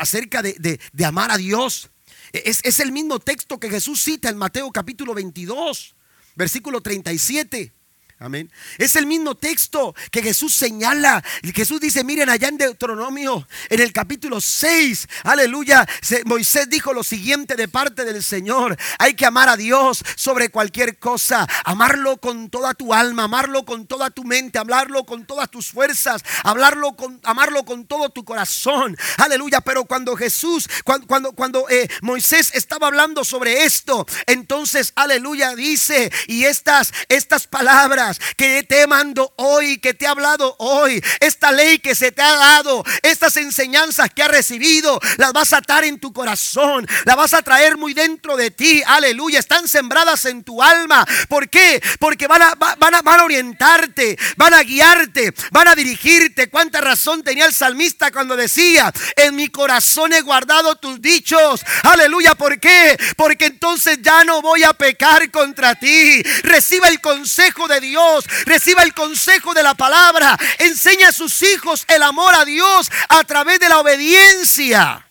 acerca 0.00 0.42
de, 0.42 0.80
amar 1.04 1.30
a 1.30 1.36
Dios. 1.36 1.90
Es, 2.32 2.60
es 2.64 2.80
el 2.80 2.90
mismo 2.90 3.20
texto 3.20 3.58
que 3.60 3.70
Jesús 3.70 4.02
cita 4.02 4.28
en 4.28 4.36
Mateo 4.36 4.70
capítulo 4.72 5.14
22, 5.14 5.94
versículo 6.34 6.80
37. 6.80 7.75
Amén. 8.18 8.50
Es 8.78 8.96
el 8.96 9.04
mismo 9.04 9.34
texto 9.34 9.94
que 10.10 10.22
Jesús 10.22 10.54
señala. 10.54 11.22
Jesús 11.54 11.78
dice, 11.78 12.02
miren 12.02 12.30
allá 12.30 12.48
en 12.48 12.56
Deuteronomio, 12.56 13.46
en 13.68 13.80
el 13.80 13.92
capítulo 13.92 14.40
6, 14.40 15.06
aleluya, 15.24 15.86
Moisés 16.24 16.70
dijo 16.70 16.94
lo 16.94 17.04
siguiente 17.04 17.56
de 17.56 17.68
parte 17.68 18.06
del 18.06 18.24
Señor. 18.24 18.74
Hay 18.98 19.12
que 19.12 19.26
amar 19.26 19.50
a 19.50 19.56
Dios 19.58 20.02
sobre 20.16 20.48
cualquier 20.48 20.98
cosa. 20.98 21.46
Amarlo 21.66 22.16
con 22.16 22.48
toda 22.48 22.72
tu 22.72 22.94
alma, 22.94 23.24
amarlo 23.24 23.66
con 23.66 23.86
toda 23.86 24.08
tu 24.08 24.24
mente, 24.24 24.58
hablarlo 24.58 25.04
con 25.04 25.26
todas 25.26 25.50
tus 25.50 25.70
fuerzas, 25.70 26.22
hablarlo 26.42 26.96
con, 26.96 27.20
amarlo 27.22 27.66
con 27.66 27.84
todo 27.84 28.08
tu 28.08 28.24
corazón. 28.24 28.96
Aleluya. 29.18 29.60
Pero 29.60 29.84
cuando 29.84 30.16
Jesús, 30.16 30.70
cuando, 30.84 31.06
cuando, 31.06 31.32
cuando 31.32 31.68
eh, 31.68 31.86
Moisés 32.00 32.50
estaba 32.54 32.86
hablando 32.86 33.24
sobre 33.24 33.64
esto, 33.64 34.06
entonces, 34.24 34.94
aleluya, 34.96 35.54
dice, 35.54 36.10
y 36.28 36.44
estas, 36.44 36.94
estas 37.10 37.46
palabras 37.46 38.05
que 38.36 38.62
te 38.62 38.86
mando 38.86 39.32
hoy, 39.36 39.78
que 39.78 39.94
te 39.94 40.04
he 40.04 40.08
hablado 40.08 40.56
hoy, 40.58 41.02
esta 41.20 41.52
ley 41.52 41.78
que 41.78 41.94
se 41.94 42.12
te 42.12 42.22
ha 42.22 42.34
dado, 42.34 42.84
estas 43.02 43.36
enseñanzas 43.36 44.10
que 44.14 44.22
has 44.22 44.30
recibido, 44.30 45.00
las 45.16 45.32
vas 45.32 45.52
a 45.52 45.58
atar 45.58 45.84
en 45.84 45.98
tu 45.98 46.12
corazón, 46.12 46.86
las 47.04 47.16
vas 47.16 47.34
a 47.34 47.42
traer 47.42 47.76
muy 47.76 47.94
dentro 47.94 48.36
de 48.36 48.50
ti. 48.50 48.82
Aleluya, 48.86 49.38
están 49.38 49.68
sembradas 49.68 50.24
en 50.24 50.44
tu 50.44 50.62
alma. 50.62 51.06
¿Por 51.28 51.48
qué? 51.48 51.82
Porque 51.98 52.26
van 52.26 52.42
a, 52.42 52.54
van 52.54 52.94
a, 52.94 53.02
van 53.02 53.20
a 53.20 53.24
orientarte, 53.24 54.18
van 54.36 54.54
a 54.54 54.62
guiarte, 54.62 55.32
van 55.50 55.68
a 55.68 55.74
dirigirte. 55.74 56.48
¿Cuánta 56.48 56.80
razón 56.80 57.22
tenía 57.22 57.46
el 57.46 57.54
salmista 57.54 58.10
cuando 58.10 58.36
decía, 58.36 58.92
en 59.16 59.36
mi 59.36 59.48
corazón 59.48 60.12
he 60.12 60.20
guardado 60.20 60.76
tus 60.76 61.00
dichos? 61.00 61.60
Aleluya, 61.82 62.34
¿por 62.34 62.58
qué? 62.60 62.96
Porque 63.16 63.46
entonces 63.46 63.98
ya 64.02 64.24
no 64.24 64.42
voy 64.42 64.64
a 64.64 64.72
pecar 64.72 65.30
contra 65.30 65.74
ti. 65.74 66.22
Reciba 66.42 66.88
el 66.88 67.00
consejo 67.00 67.68
de 67.68 67.80
Dios, 67.80 67.95
reciba 68.44 68.82
el 68.82 68.94
consejo 68.94 69.54
de 69.54 69.62
la 69.62 69.74
palabra. 69.74 70.36
Enseña 70.58 71.08
a 71.08 71.12
sus 71.12 71.42
hijos 71.42 71.84
el 71.88 72.02
amor 72.02 72.34
a 72.34 72.44
Dios 72.44 72.90
a 73.08 73.24
través 73.24 73.60
de 73.60 73.68
la 73.68 73.78
obediencia. 73.78 75.06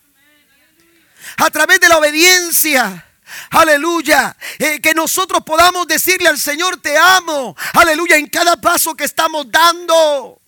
A 1.37 1.49
través 1.49 1.79
de 1.79 1.89
la 1.89 1.97
obediencia. 1.97 3.05
Aleluya. 3.51 4.35
Eh, 4.59 4.79
que 4.79 4.93
nosotros 4.93 5.43
podamos 5.45 5.87
decirle 5.87 6.29
al 6.29 6.39
Señor, 6.39 6.81
te 6.81 6.97
amo. 6.97 7.55
Aleluya. 7.73 8.15
En 8.15 8.27
cada 8.27 8.55
paso 8.57 8.95
que 8.95 9.05
estamos 9.05 9.49
dando. 9.51 10.41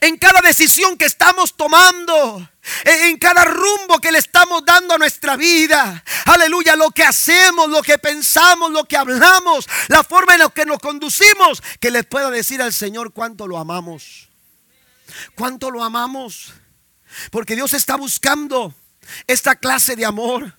En 0.00 0.16
cada 0.16 0.40
decisión 0.40 0.96
que 0.96 1.06
estamos 1.06 1.56
tomando 1.56 2.48
en 2.84 3.18
cada 3.18 3.44
rumbo 3.44 3.98
que 4.00 4.12
le 4.12 4.18
estamos 4.18 4.64
dando 4.64 4.94
a 4.94 4.98
nuestra 4.98 5.36
vida. 5.36 6.02
Aleluya, 6.26 6.76
lo 6.76 6.90
que 6.90 7.02
hacemos, 7.02 7.68
lo 7.68 7.82
que 7.82 7.98
pensamos, 7.98 8.70
lo 8.70 8.84
que 8.84 8.96
hablamos, 8.96 9.68
la 9.88 10.04
forma 10.04 10.34
en 10.34 10.40
la 10.40 10.48
que 10.48 10.64
nos 10.64 10.78
conducimos, 10.78 11.62
que 11.80 11.90
le 11.90 12.04
pueda 12.04 12.30
decir 12.30 12.62
al 12.62 12.72
Señor 12.72 13.12
cuánto 13.12 13.48
lo 13.48 13.58
amamos. 13.58 14.28
Cuánto 15.34 15.70
lo 15.70 15.82
amamos. 15.82 16.52
Porque 17.30 17.56
Dios 17.56 17.74
está 17.74 17.96
buscando 17.96 18.74
esta 19.26 19.56
clase 19.56 19.96
de 19.96 20.06
amor. 20.06 20.56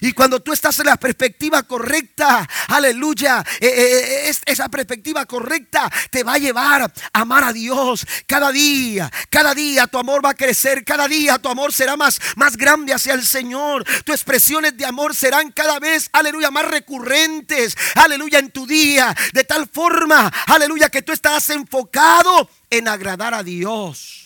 Y 0.00 0.12
cuando 0.12 0.40
tú 0.40 0.52
estás 0.52 0.78
en 0.78 0.86
la 0.86 0.96
perspectiva 0.96 1.62
correcta, 1.62 2.48
aleluya, 2.68 3.44
eh, 3.60 3.66
eh, 3.66 4.28
eh, 4.28 4.34
esa 4.46 4.68
perspectiva 4.68 5.26
correcta 5.26 5.90
te 6.10 6.22
va 6.22 6.34
a 6.34 6.38
llevar 6.38 6.82
a 6.82 6.92
amar 7.12 7.44
a 7.44 7.52
Dios 7.52 8.06
cada 8.26 8.50
día. 8.52 9.10
Cada 9.30 9.54
día 9.54 9.86
tu 9.86 9.98
amor 9.98 10.24
va 10.24 10.30
a 10.30 10.34
crecer, 10.34 10.84
cada 10.84 11.08
día 11.08 11.38
tu 11.38 11.48
amor 11.48 11.72
será 11.72 11.96
más, 11.96 12.20
más 12.36 12.56
grande 12.56 12.92
hacia 12.92 13.14
el 13.14 13.24
Señor. 13.24 13.84
Tus 14.04 14.14
expresiones 14.14 14.76
de 14.76 14.86
amor 14.86 15.14
serán 15.14 15.52
cada 15.52 15.78
vez, 15.78 16.08
aleluya, 16.12 16.50
más 16.50 16.66
recurrentes, 16.66 17.76
aleluya, 17.94 18.38
en 18.38 18.50
tu 18.50 18.66
día. 18.66 19.14
De 19.32 19.44
tal 19.44 19.68
forma, 19.68 20.32
aleluya, 20.46 20.88
que 20.88 21.02
tú 21.02 21.12
estás 21.12 21.50
enfocado 21.50 22.48
en 22.70 22.88
agradar 22.88 23.34
a 23.34 23.42
Dios 23.42 24.17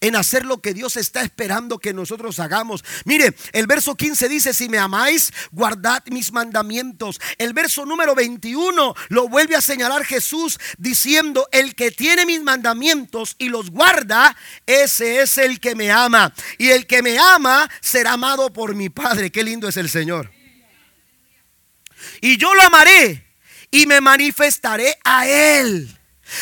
en 0.00 0.16
hacer 0.16 0.44
lo 0.44 0.60
que 0.60 0.74
Dios 0.74 0.96
está 0.96 1.22
esperando 1.22 1.78
que 1.78 1.92
nosotros 1.92 2.40
hagamos. 2.40 2.84
Mire, 3.04 3.34
el 3.52 3.66
verso 3.66 3.96
15 3.96 4.28
dice, 4.28 4.54
si 4.54 4.68
me 4.68 4.78
amáis, 4.78 5.32
guardad 5.52 6.02
mis 6.10 6.32
mandamientos. 6.32 7.20
El 7.38 7.52
verso 7.52 7.84
número 7.84 8.14
21 8.14 8.94
lo 9.08 9.28
vuelve 9.28 9.56
a 9.56 9.60
señalar 9.60 10.04
Jesús 10.04 10.58
diciendo, 10.78 11.48
el 11.52 11.74
que 11.74 11.90
tiene 11.90 12.26
mis 12.26 12.42
mandamientos 12.42 13.34
y 13.38 13.48
los 13.48 13.70
guarda, 13.70 14.36
ese 14.66 15.22
es 15.22 15.38
el 15.38 15.60
que 15.60 15.74
me 15.74 15.90
ama. 15.90 16.32
Y 16.58 16.70
el 16.70 16.86
que 16.86 17.02
me 17.02 17.18
ama 17.18 17.68
será 17.80 18.12
amado 18.12 18.52
por 18.52 18.74
mi 18.74 18.88
Padre. 18.88 19.30
Qué 19.30 19.42
lindo 19.42 19.68
es 19.68 19.76
el 19.76 19.88
Señor. 19.88 20.30
Y 22.20 22.36
yo 22.36 22.54
lo 22.54 22.62
amaré 22.62 23.24
y 23.70 23.86
me 23.86 24.00
manifestaré 24.00 24.98
a 25.04 25.26
Él. 25.26 25.96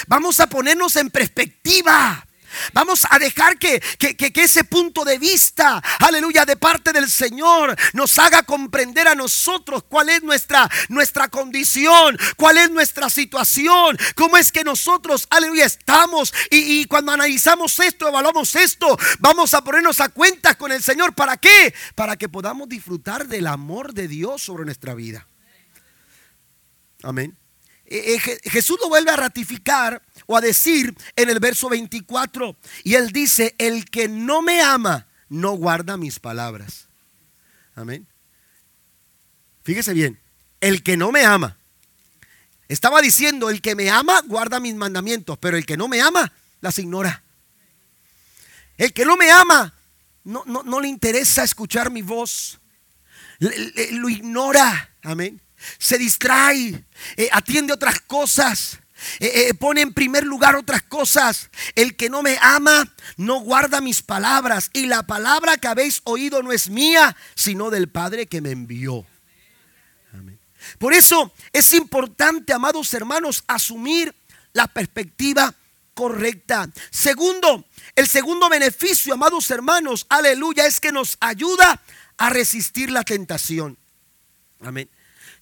Vamos 0.06 0.40
a 0.40 0.48
ponernos 0.48 0.96
en 0.96 1.10
perspectiva. 1.10 2.25
Vamos 2.72 3.06
a 3.08 3.18
dejar 3.18 3.58
que, 3.58 3.82
ese 4.36 4.64
punto 4.64 5.04
de 5.04 5.18
vista, 5.18 5.82
aleluya, 6.00 6.44
de 6.44 6.56
parte 6.56 6.92
del 6.92 7.10
Señor 7.10 7.76
nos 7.92 8.18
haga 8.18 8.42
comprender 8.42 9.08
a 9.08 9.14
nosotros 9.14 9.84
cuál 9.88 10.08
es 10.08 10.22
nuestra, 10.22 10.70
nuestra 10.88 11.28
condición, 11.28 12.18
cuál 12.36 12.58
es 12.58 12.70
nuestra 12.70 13.10
situación, 13.10 13.98
cómo 14.14 14.36
es 14.36 14.52
que 14.52 14.64
nosotros, 14.64 15.26
aleluya, 15.30 15.64
estamos. 15.64 16.32
Y, 16.50 16.80
y 16.80 16.84
cuando 16.86 17.12
analizamos 17.12 17.78
esto, 17.80 18.08
evaluamos 18.08 18.54
esto, 18.56 18.96
vamos 19.18 19.54
a 19.54 19.62
ponernos 19.62 20.00
a 20.00 20.08
cuenta 20.08 20.56
con 20.56 20.72
el 20.72 20.82
Señor. 20.82 21.14
¿Para 21.14 21.36
qué? 21.36 21.74
Para 21.94 22.16
que 22.16 22.28
podamos 22.28 22.68
disfrutar 22.68 23.26
del 23.26 23.46
amor 23.46 23.94
de 23.94 24.08
Dios 24.08 24.42
sobre 24.42 24.64
nuestra 24.64 24.94
vida. 24.94 25.26
Amén. 27.02 27.36
Eh, 27.88 28.16
eh, 28.16 28.50
Jesús 28.50 28.78
lo 28.80 28.88
vuelve 28.88 29.12
a 29.12 29.16
ratificar 29.16 30.02
o 30.26 30.36
a 30.36 30.40
decir 30.40 30.94
en 31.14 31.30
el 31.30 31.38
verso 31.38 31.68
24. 31.68 32.56
Y 32.82 32.94
él 32.94 33.12
dice, 33.12 33.54
el 33.58 33.84
que 33.88 34.08
no 34.08 34.42
me 34.42 34.60
ama, 34.60 35.06
no 35.28 35.52
guarda 35.52 35.96
mis 35.96 36.18
palabras. 36.18 36.88
Amén. 37.74 38.06
Fíjese 39.62 39.94
bien, 39.94 40.18
el 40.60 40.82
que 40.82 40.96
no 40.96 41.12
me 41.12 41.24
ama. 41.24 41.56
Estaba 42.68 43.00
diciendo, 43.00 43.50
el 43.50 43.62
que 43.62 43.76
me 43.76 43.90
ama, 43.90 44.20
guarda 44.26 44.58
mis 44.58 44.74
mandamientos, 44.74 45.38
pero 45.38 45.56
el 45.56 45.64
que 45.64 45.76
no 45.76 45.86
me 45.86 46.00
ama, 46.00 46.32
las 46.60 46.78
ignora. 46.78 47.22
El 48.76 48.92
que 48.92 49.04
no 49.04 49.16
me 49.16 49.30
ama, 49.30 49.74
no, 50.24 50.44
no, 50.44 50.80
le 50.80 50.88
interesa 50.88 51.44
escuchar 51.44 51.90
mi 51.90 52.02
voz. 52.02 52.58
lo 53.38 54.08
ignora. 54.08 54.90
Amén 55.02 55.40
se 55.78 55.98
distrae, 55.98 56.84
eh, 57.16 57.28
atiende 57.32 57.72
otras 57.72 58.00
cosas. 58.00 58.78
Eh, 59.20 59.48
eh, 59.48 59.54
pone 59.54 59.82
en 59.82 59.92
primer 59.92 60.24
lugar 60.24 60.56
otras 60.56 60.82
cosas. 60.82 61.50
El 61.74 61.96
que 61.96 62.08
no 62.08 62.22
me 62.22 62.38
ama 62.40 62.92
no 63.16 63.40
guarda 63.40 63.80
mis 63.80 64.02
palabras. 64.02 64.70
Y 64.72 64.86
la 64.86 65.02
palabra 65.04 65.56
que 65.58 65.68
habéis 65.68 66.00
oído 66.04 66.42
no 66.42 66.52
es 66.52 66.68
mía, 66.70 67.16
sino 67.34 67.70
del 67.70 67.88
Padre 67.88 68.26
que 68.26 68.40
me 68.40 68.50
envió. 68.50 69.04
Por 70.78 70.92
eso 70.92 71.32
es 71.52 71.72
importante, 71.74 72.52
amados 72.52 72.92
hermanos, 72.92 73.44
asumir 73.46 74.14
la 74.52 74.66
perspectiva 74.66 75.54
correcta. 75.94 76.68
Segundo, 76.90 77.64
el 77.94 78.08
segundo 78.08 78.48
beneficio, 78.48 79.14
amados 79.14 79.48
hermanos, 79.50 80.06
aleluya, 80.08 80.66
es 80.66 80.80
que 80.80 80.90
nos 80.90 81.18
ayuda 81.20 81.80
a 82.16 82.30
resistir 82.30 82.90
la 82.90 83.04
tentación. 83.04 83.78
Amén 84.60 84.88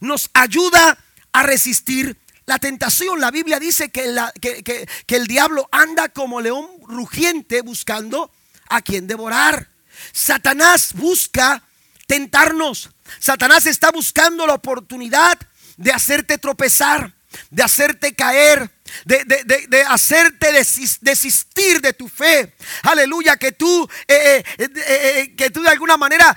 nos 0.04 0.30
ayuda 0.34 0.98
a 1.32 1.42
resistir 1.42 2.16
la 2.46 2.58
tentación. 2.58 3.20
La 3.20 3.30
Biblia 3.30 3.58
dice 3.58 3.90
que, 3.90 4.86
el 5.08 5.26
diablo 5.26 5.68
anda 5.72 6.08
como 6.08 6.40
león 6.40 6.68
rugiente 6.86 7.62
buscando 7.62 8.30
a 8.68 8.82
quien 8.82 9.06
devorar. 9.06 9.68
Satanás 10.12 10.92
busca 10.94 11.62
tentarnos. 12.06 12.90
Satanás 13.18 13.66
está 13.66 13.90
buscando 13.90 14.46
la 14.46 14.54
oportunidad 14.54 15.38
de 15.76 15.92
hacerte 15.92 16.38
tropezar, 16.38 17.14
de 17.50 17.62
hacerte 17.62 18.14
caer, 18.14 18.70
de, 19.04 19.84
hacerte 19.88 20.52
desistir 20.52 21.80
de 21.80 21.92
tu 21.92 22.08
fe. 22.08 22.54
Aleluya, 22.82 23.36
que 23.36 23.52
tú, 23.52 23.88
eh, 24.06 24.44
eh, 24.58 24.68
eh, 24.86 25.34
que 25.36 25.50
tú 25.50 25.62
de 25.62 25.70
alguna 25.70 25.96
manera 25.96 26.34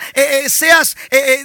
seas, 0.47 0.95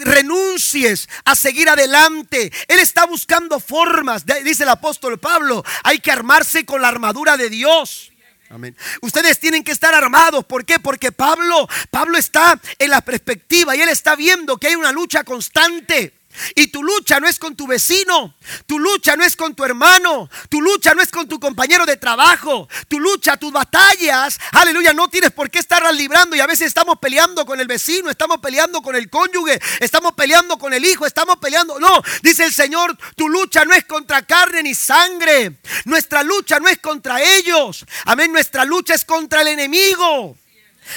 renuncies 0.01 1.09
a 1.25 1.35
seguir 1.35 1.69
adelante. 1.69 2.53
Él 2.69 2.79
está 2.79 3.07
buscando 3.07 3.61
formas, 3.61 4.25
dice 4.45 4.65
el 4.65 4.69
apóstol 4.69 5.19
Pablo, 5.19 5.65
hay 5.85 5.99
que 5.99 6.11
armarse 6.11 6.65
con 6.65 6.83
la 6.83 6.89
armadura 6.89 7.37
de 7.37 7.51
Dios. 7.51 8.13
Amén. 8.53 8.77
Ustedes 9.01 9.41
tienen 9.41 9.65
que 9.65 9.73
estar 9.73 9.95
armados. 9.95 10.45
¿Por 10.45 10.67
qué? 10.67 10.79
Porque 10.79 11.11
Pablo, 11.11 11.67
Pablo 11.91 12.19
está 12.19 12.61
en 12.79 12.91
la 12.91 13.01
perspectiva 13.01 13.75
y 13.75 13.81
él 13.81 13.89
está 13.89 14.15
viendo 14.15 14.59
que 14.59 14.67
hay 14.67 14.75
una 14.75 14.93
lucha 14.93 15.25
constante. 15.25 16.13
Y 16.55 16.69
tu 16.69 16.83
lucha 16.83 17.21
no 17.21 17.29
es 17.29 17.39
con 17.39 17.57
tu 17.57 17.67
vecino, 17.67 18.35
tu 18.67 18.79
lucha 18.79 19.17
no 19.17 19.25
es 19.25 19.37
con 19.37 19.55
tu 19.55 19.65
hermano, 19.65 20.29
tu 20.49 20.61
lucha 20.61 20.95
no 20.95 21.03
es 21.03 21.11
con 21.11 21.29
tu 21.29 21.39
compañero 21.39 21.85
de 21.85 21.97
trabajo, 21.97 22.69
tu 22.89 23.01
lucha, 23.01 23.37
tus 23.37 23.53
batallas, 23.53 24.39
aleluya, 24.53 24.93
no 24.93 25.09
tienes 25.09 25.31
por 25.31 25.51
qué 25.51 25.59
estarlas 25.59 25.95
librando 25.95 26.35
y 26.35 26.41
a 26.41 26.47
veces 26.47 26.69
estamos 26.69 26.99
peleando 26.99 27.45
con 27.45 27.61
el 27.61 27.67
vecino, 27.67 28.11
estamos 28.11 28.39
peleando 28.39 28.83
con 28.83 28.97
el 28.97 29.11
cónyuge, 29.11 29.61
estamos 29.81 30.13
peleando 30.15 30.59
con 30.59 30.73
el 30.73 30.85
hijo, 30.85 31.07
estamos 31.07 31.37
peleando, 31.37 31.79
no, 31.79 32.03
dice 32.23 32.45
el 32.45 32.53
Señor, 32.53 32.97
tu 33.17 33.29
lucha 33.29 33.65
no 33.65 33.75
es 33.75 33.85
contra 33.85 34.23
carne 34.23 34.63
ni 34.63 34.75
sangre, 34.75 35.59
nuestra 35.85 36.23
lucha 36.23 36.59
no 36.61 36.69
es 36.69 36.79
contra 36.79 37.23
ellos, 37.23 37.85
amén, 38.07 38.33
nuestra 38.33 38.65
lucha 38.65 38.95
es 38.95 39.05
contra 39.05 39.43
el 39.43 39.49
enemigo. 39.49 40.37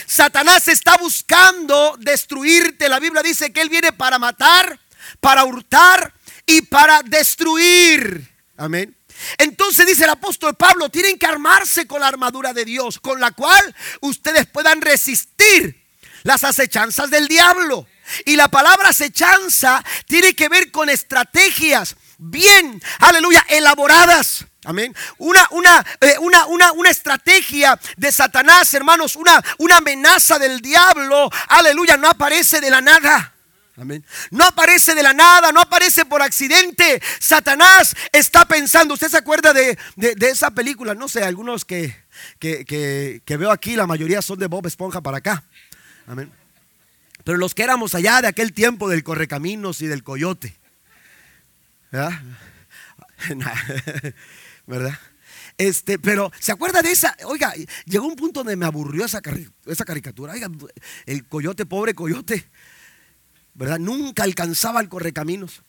Satanás 0.07 0.67
está 0.67 0.97
buscando 0.97 1.95
destruirte, 1.99 2.89
la 2.89 2.99
Biblia 2.99 3.21
dice 3.21 3.53
que 3.53 3.61
él 3.61 3.69
viene 3.69 3.91
para 3.91 4.17
matar, 4.17 4.79
para 5.19 5.43
hurtar 5.43 6.13
y 6.45 6.61
para 6.61 7.01
destruir. 7.03 8.31
Amén. 8.57 8.95
Entonces 9.37 9.85
dice 9.87 10.03
el 10.03 10.09
apóstol 10.09 10.55
Pablo, 10.55 10.89
tienen 10.89 11.17
que 11.17 11.25
armarse 11.25 11.87
con 11.87 12.01
la 12.01 12.07
armadura 12.07 12.53
de 12.53 12.65
Dios, 12.65 12.99
con 12.99 13.19
la 13.19 13.31
cual 13.31 13.75
ustedes 14.01 14.45
puedan 14.47 14.81
resistir 14.81 15.83
las 16.23 16.43
acechanzas 16.43 17.09
del 17.09 17.27
diablo. 17.27 17.87
Y 18.25 18.35
la 18.35 18.49
palabra 18.49 18.89
acechanza 18.89 19.83
tiene 20.05 20.35
que 20.35 20.49
ver 20.49 20.71
con 20.71 20.89
estrategias 20.89 21.95
bien, 22.17 22.81
aleluya, 22.99 23.45
elaboradas. 23.49 24.45
Amén. 24.63 24.95
Una, 25.17 25.47
una, 25.51 25.85
eh, 26.01 26.15
una, 26.19 26.45
una, 26.47 26.71
una, 26.71 26.89
estrategia 26.89 27.79
de 27.97 28.11
Satanás, 28.11 28.73
hermanos, 28.73 29.15
una, 29.15 29.43
una 29.59 29.77
amenaza 29.77 30.39
del 30.39 30.59
diablo, 30.59 31.29
aleluya, 31.49 31.97
no 31.97 32.09
aparece 32.09 32.61
de 32.61 32.71
la 32.71 32.81
nada. 32.81 33.34
Amén. 33.77 34.05
No 34.31 34.45
aparece 34.45 34.95
de 34.95 35.03
la 35.03 35.13
nada, 35.13 35.51
no 35.51 35.59
aparece 35.59 36.05
por 36.05 36.21
accidente. 36.21 37.01
Satanás 37.19 37.95
está 38.13 38.45
pensando. 38.45 38.93
¿Usted 38.93 39.09
se 39.09 39.17
acuerda 39.17 39.53
de, 39.53 39.77
esa 40.21 40.51
película? 40.51 40.95
No 40.95 41.09
sé, 41.09 41.23
algunos 41.23 41.65
que, 41.65 41.93
que, 42.39 43.21
veo 43.37 43.51
aquí, 43.51 43.75
la 43.75 43.85
mayoría 43.85 44.21
son 44.21 44.39
de 44.39 44.47
Bob 44.47 44.65
Esponja 44.67 45.01
para 45.01 45.17
acá. 45.17 45.43
Amén. 46.07 46.31
Pero 47.25 47.37
los 47.37 47.53
que 47.53 47.63
éramos 47.63 47.95
allá 47.95 48.21
de 48.21 48.27
aquel 48.27 48.53
tiempo 48.53 48.87
del 48.87 49.03
correcaminos 49.03 49.81
y 49.81 49.87
del 49.87 50.03
coyote. 50.03 50.55
¿Verdad? 51.91 52.21
¿verdad? 54.67 54.97
Este, 55.57 55.99
pero 55.99 56.31
¿se 56.39 56.51
acuerda 56.51 56.81
de 56.81 56.91
esa? 56.91 57.15
Oiga, 57.25 57.53
llegó 57.85 58.07
un 58.07 58.15
punto 58.15 58.41
donde 58.41 58.55
me 58.55 58.65
aburrió 58.65 59.05
esa, 59.05 59.21
esa 59.65 59.85
caricatura. 59.85 60.33
Oiga, 60.33 60.49
el 61.05 61.27
coyote, 61.27 61.65
pobre 61.65 61.93
coyote, 61.93 62.49
¿verdad? 63.55 63.79
Nunca 63.79 64.23
alcanzaba 64.23 64.81
el 64.81 64.89
correcaminos. 64.89 65.61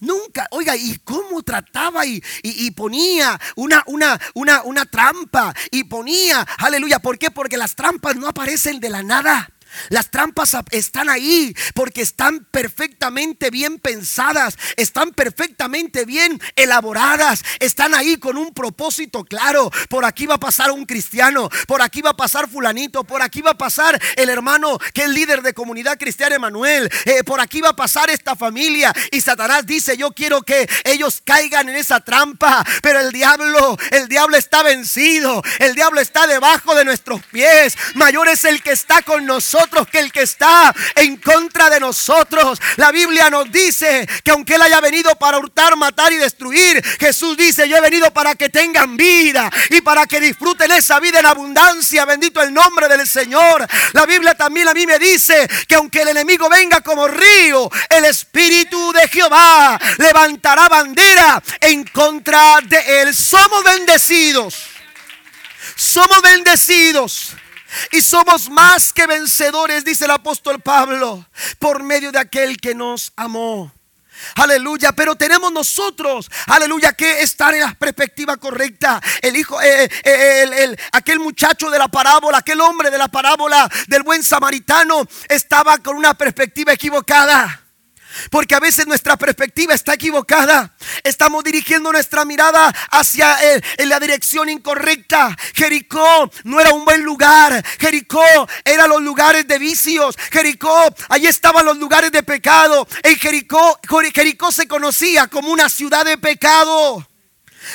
Nunca, 0.00 0.48
oiga, 0.50 0.76
y 0.76 0.98
cómo 1.04 1.42
trataba 1.42 2.04
y, 2.04 2.22
y, 2.42 2.70
ponía 2.72 3.40
una, 3.54 3.82
una, 3.86 4.20
una, 4.34 4.62
una 4.62 4.84
trampa 4.84 5.54
y 5.70 5.84
ponía, 5.84 6.42
aleluya, 6.58 6.98
¿por 6.98 7.18
qué? 7.18 7.30
Porque 7.30 7.56
las 7.56 7.74
trampas 7.74 8.16
no 8.16 8.28
aparecen 8.28 8.80
de 8.80 8.90
la 8.90 9.02
nada. 9.02 9.48
Las 9.88 10.10
trampas 10.10 10.56
están 10.70 11.08
ahí 11.08 11.54
porque 11.74 12.02
están 12.02 12.46
perfectamente 12.50 13.50
bien 13.50 13.78
pensadas, 13.78 14.56
están 14.76 15.10
perfectamente 15.12 16.04
bien 16.04 16.40
elaboradas, 16.56 17.44
están 17.60 17.94
ahí 17.94 18.16
con 18.16 18.36
un 18.36 18.52
propósito 18.52 19.24
claro. 19.24 19.70
Por 19.88 20.04
aquí 20.04 20.26
va 20.26 20.34
a 20.34 20.40
pasar 20.40 20.70
un 20.70 20.84
cristiano, 20.84 21.48
por 21.66 21.82
aquí 21.82 22.02
va 22.02 22.10
a 22.10 22.16
pasar 22.16 22.48
fulanito, 22.48 23.04
por 23.04 23.22
aquí 23.22 23.42
va 23.42 23.52
a 23.52 23.58
pasar 23.58 24.00
el 24.16 24.28
hermano 24.28 24.78
que 24.92 25.04
es 25.04 25.08
líder 25.08 25.42
de 25.42 25.54
comunidad 25.54 25.98
cristiana 25.98 26.36
Emanuel, 26.36 26.90
eh, 27.04 27.24
por 27.24 27.40
aquí 27.40 27.60
va 27.60 27.70
a 27.70 27.76
pasar 27.76 28.10
esta 28.10 28.36
familia. 28.36 28.92
Y 29.10 29.20
Satanás 29.20 29.66
dice, 29.66 29.96
yo 29.96 30.12
quiero 30.12 30.42
que 30.42 30.68
ellos 30.84 31.22
caigan 31.24 31.68
en 31.68 31.76
esa 31.76 32.00
trampa, 32.00 32.64
pero 32.82 33.00
el 33.00 33.12
diablo, 33.12 33.76
el 33.90 34.08
diablo 34.08 34.36
está 34.36 34.62
vencido, 34.62 35.42
el 35.58 35.74
diablo 35.74 36.00
está 36.00 36.26
debajo 36.26 36.74
de 36.74 36.84
nuestros 36.84 37.22
pies. 37.26 37.76
Mayor 37.94 38.28
es 38.28 38.44
el 38.44 38.62
que 38.62 38.72
está 38.72 39.02
con 39.02 39.26
nosotros 39.26 39.63
que 39.90 39.98
el 39.98 40.12
que 40.12 40.22
está 40.22 40.74
en 40.94 41.16
contra 41.16 41.70
de 41.70 41.80
nosotros. 41.80 42.60
La 42.76 42.92
Biblia 42.92 43.30
nos 43.30 43.50
dice 43.50 44.08
que 44.22 44.30
aunque 44.30 44.54
Él 44.54 44.62
haya 44.62 44.80
venido 44.80 45.14
para 45.16 45.38
hurtar, 45.38 45.76
matar 45.76 46.12
y 46.12 46.16
destruir, 46.16 46.82
Jesús 47.00 47.36
dice, 47.36 47.68
yo 47.68 47.76
he 47.76 47.80
venido 47.80 48.12
para 48.12 48.34
que 48.34 48.48
tengan 48.48 48.96
vida 48.96 49.50
y 49.70 49.80
para 49.80 50.06
que 50.06 50.20
disfruten 50.20 50.70
esa 50.72 51.00
vida 51.00 51.20
en 51.20 51.26
abundancia. 51.26 52.04
Bendito 52.04 52.42
el 52.42 52.52
nombre 52.52 52.88
del 52.88 53.06
Señor. 53.06 53.66
La 53.92 54.06
Biblia 54.06 54.34
también 54.34 54.68
a 54.68 54.74
mí 54.74 54.86
me 54.86 54.98
dice 54.98 55.48
que 55.66 55.74
aunque 55.74 56.02
el 56.02 56.08
enemigo 56.08 56.48
venga 56.48 56.80
como 56.80 57.08
río, 57.08 57.70
el 57.88 58.04
Espíritu 58.04 58.92
de 58.92 59.08
Jehová 59.08 59.78
levantará 59.98 60.68
bandera 60.68 61.42
en 61.60 61.84
contra 61.84 62.60
de 62.62 63.02
Él. 63.02 63.14
Somos 63.14 63.64
bendecidos. 63.64 64.54
Somos 65.76 66.20
bendecidos. 66.22 67.34
Y 67.92 68.00
somos 68.00 68.48
más 68.50 68.92
que 68.92 69.06
vencedores, 69.06 69.84
dice 69.84 70.04
el 70.04 70.12
apóstol 70.12 70.60
Pablo, 70.60 71.26
por 71.58 71.82
medio 71.82 72.12
de 72.12 72.18
aquel 72.18 72.56
que 72.56 72.74
nos 72.74 73.12
amó. 73.16 73.72
Aleluya, 74.36 74.92
pero 74.92 75.16
tenemos 75.16 75.52
nosotros, 75.52 76.30
aleluya, 76.46 76.92
que 76.92 77.22
estar 77.22 77.54
en 77.54 77.60
la 77.60 77.74
perspectiva 77.74 78.36
correcta. 78.36 79.00
El 79.20 79.36
hijo, 79.36 79.60
eh, 79.60 79.88
eh, 80.04 80.76
aquel 80.92 81.18
muchacho 81.18 81.70
de 81.70 81.78
la 81.78 81.88
parábola, 81.88 82.38
aquel 82.38 82.60
hombre 82.60 82.90
de 82.90 82.98
la 82.98 83.08
parábola 83.08 83.68
del 83.88 84.02
buen 84.02 84.22
samaritano, 84.22 85.06
estaba 85.28 85.78
con 85.78 85.96
una 85.96 86.14
perspectiva 86.14 86.72
equivocada. 86.72 87.63
Porque 88.30 88.54
a 88.54 88.60
veces 88.60 88.86
nuestra 88.86 89.16
perspectiva 89.16 89.74
está 89.74 89.94
equivocada. 89.94 90.74
Estamos 91.02 91.44
dirigiendo 91.44 91.92
nuestra 91.92 92.24
mirada 92.24 92.74
hacia 92.90 93.36
en 93.76 93.88
la 93.88 94.00
dirección 94.00 94.48
incorrecta. 94.48 95.36
Jericó 95.54 96.30
no 96.44 96.60
era 96.60 96.72
un 96.72 96.84
buen 96.84 97.02
lugar. 97.02 97.64
Jericó 97.78 98.24
era 98.64 98.86
los 98.86 99.02
lugares 99.02 99.46
de 99.46 99.58
vicios. 99.58 100.16
Jericó, 100.30 100.94
allí 101.08 101.26
estaban 101.26 101.64
los 101.64 101.78
lugares 101.78 102.12
de 102.12 102.22
pecado. 102.22 102.86
En 103.02 103.16
Jericó, 103.16 103.78
Jericó 104.14 104.52
se 104.52 104.68
conocía 104.68 105.26
como 105.28 105.50
una 105.50 105.68
ciudad 105.68 106.04
de 106.04 106.18
pecado. 106.18 107.06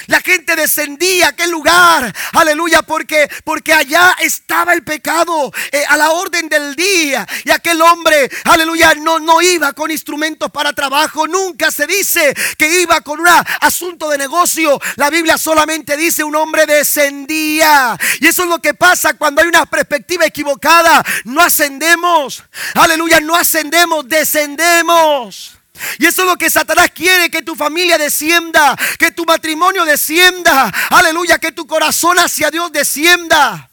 La 0.08 0.22
gente 0.22 0.56
descendía 0.56 1.28
a 1.28 1.30
aquel 1.30 1.52
lugar, 1.52 2.14
aleluya, 2.34 2.82
porque, 2.82 3.30
porque 3.44 3.74
allá 3.74 4.16
estaba 4.20 4.74
el 4.74 4.84
pecado 4.84 5.52
eh, 5.72 5.84
a 5.88 5.98
la 5.98 6.12
orden 6.12 6.50
del 6.50 6.76
día. 6.76 7.28
Y 7.44 7.52
aquel 7.52 7.82
hombre, 7.82 8.30
aleluya, 8.46 8.94
no, 8.96 9.20
no 9.20 9.42
iba 9.42 9.74
con 9.74 9.92
instrumentos 9.92 10.50
para 10.52 10.74
trabajo. 10.74 11.28
Nunca 11.28 11.72
se 11.72 11.86
dice 11.88 12.34
que 12.58 12.82
iba 12.82 13.02
con 13.02 13.20
un 13.20 13.28
asunto 13.62 14.10
de 14.10 14.18
negocio. 14.18 14.80
La 14.96 15.10
Biblia 15.10 15.38
solamente 15.38 15.98
dice 15.98 16.24
un 16.24 16.36
hombre 16.36 16.66
descendía. 16.66 17.98
Y 18.20 18.28
eso 18.28 18.44
es 18.44 18.50
lo 18.50 18.60
que 18.60 18.74
pasa 18.74 19.14
cuando 19.14 19.42
hay 19.42 19.48
una 19.48 19.66
perspectiva 19.66 20.26
equivocada. 20.26 21.04
No 21.26 21.42
ascendemos, 21.42 22.44
aleluya, 22.76 23.20
no 23.20 23.36
ascendemos, 23.36 24.08
descendemos. 24.08 25.59
Y 25.98 26.06
eso 26.06 26.22
es 26.24 26.28
lo 26.28 26.38
que 26.38 26.50
Satanás 26.50 26.92
quiere, 26.94 27.30
que 27.30 27.42
tu 27.42 27.56
familia 27.56 27.98
descienda, 27.98 28.78
que 28.98 29.12
tu 29.12 29.26
matrimonio 29.26 29.86
descienda, 29.86 30.72
aleluya, 30.90 31.40
que 31.40 31.52
tu 31.52 31.66
corazón 31.68 32.18
hacia 32.20 32.52
Dios 32.52 32.72
descienda. 32.72 33.70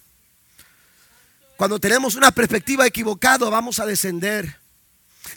Cuando 1.56 1.80
tenemos 1.80 2.14
una 2.14 2.30
perspectiva 2.32 2.86
equivocada, 2.86 3.48
vamos 3.48 3.80
a 3.80 3.86
descender. 3.86 4.60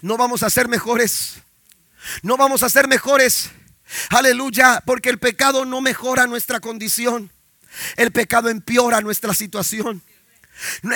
No 0.02 0.18
vamos 0.18 0.44
a 0.44 0.50
ser 0.50 0.68
mejores. 0.68 1.36
No 2.22 2.38
vamos 2.38 2.64
a 2.64 2.70
ser 2.70 2.88
mejores. 2.88 3.50
Aleluya, 4.10 4.84
porque 4.86 5.10
el 5.10 5.18
pecado 5.18 5.66
no 5.66 5.82
mejora 5.82 6.28
nuestra 6.28 6.60
condición. 6.60 7.32
El 7.96 8.12
pecado 8.12 8.50
empeora 8.50 9.02
nuestra 9.02 9.34
situación. 9.34 10.02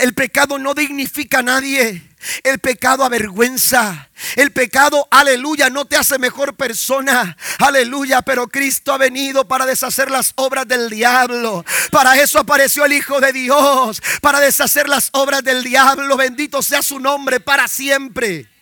El 0.01 0.13
pecado 0.13 0.57
no 0.59 0.73
dignifica 0.73 1.39
a 1.39 1.43
nadie. 1.43 2.03
El 2.43 2.59
pecado 2.59 3.03
avergüenza. 3.03 4.09
El 4.35 4.51
pecado, 4.51 5.07
aleluya, 5.11 5.69
no 5.69 5.85
te 5.85 5.97
hace 5.97 6.17
mejor 6.17 6.55
persona. 6.55 7.37
Aleluya, 7.59 8.21
pero 8.21 8.47
Cristo 8.47 8.93
ha 8.93 8.97
venido 8.97 9.47
para 9.47 9.65
deshacer 9.65 10.09
las 10.09 10.33
obras 10.35 10.67
del 10.67 10.89
diablo. 10.89 11.65
Para 11.91 12.19
eso 12.21 12.39
apareció 12.39 12.85
el 12.85 12.93
Hijo 12.93 13.19
de 13.19 13.33
Dios. 13.33 14.01
Para 14.21 14.39
deshacer 14.39 14.87
las 14.87 15.09
obras 15.11 15.43
del 15.43 15.63
diablo. 15.63 16.15
Bendito 16.17 16.61
sea 16.61 16.81
su 16.81 16.99
nombre 16.99 17.39
para 17.39 17.67
siempre 17.67 18.52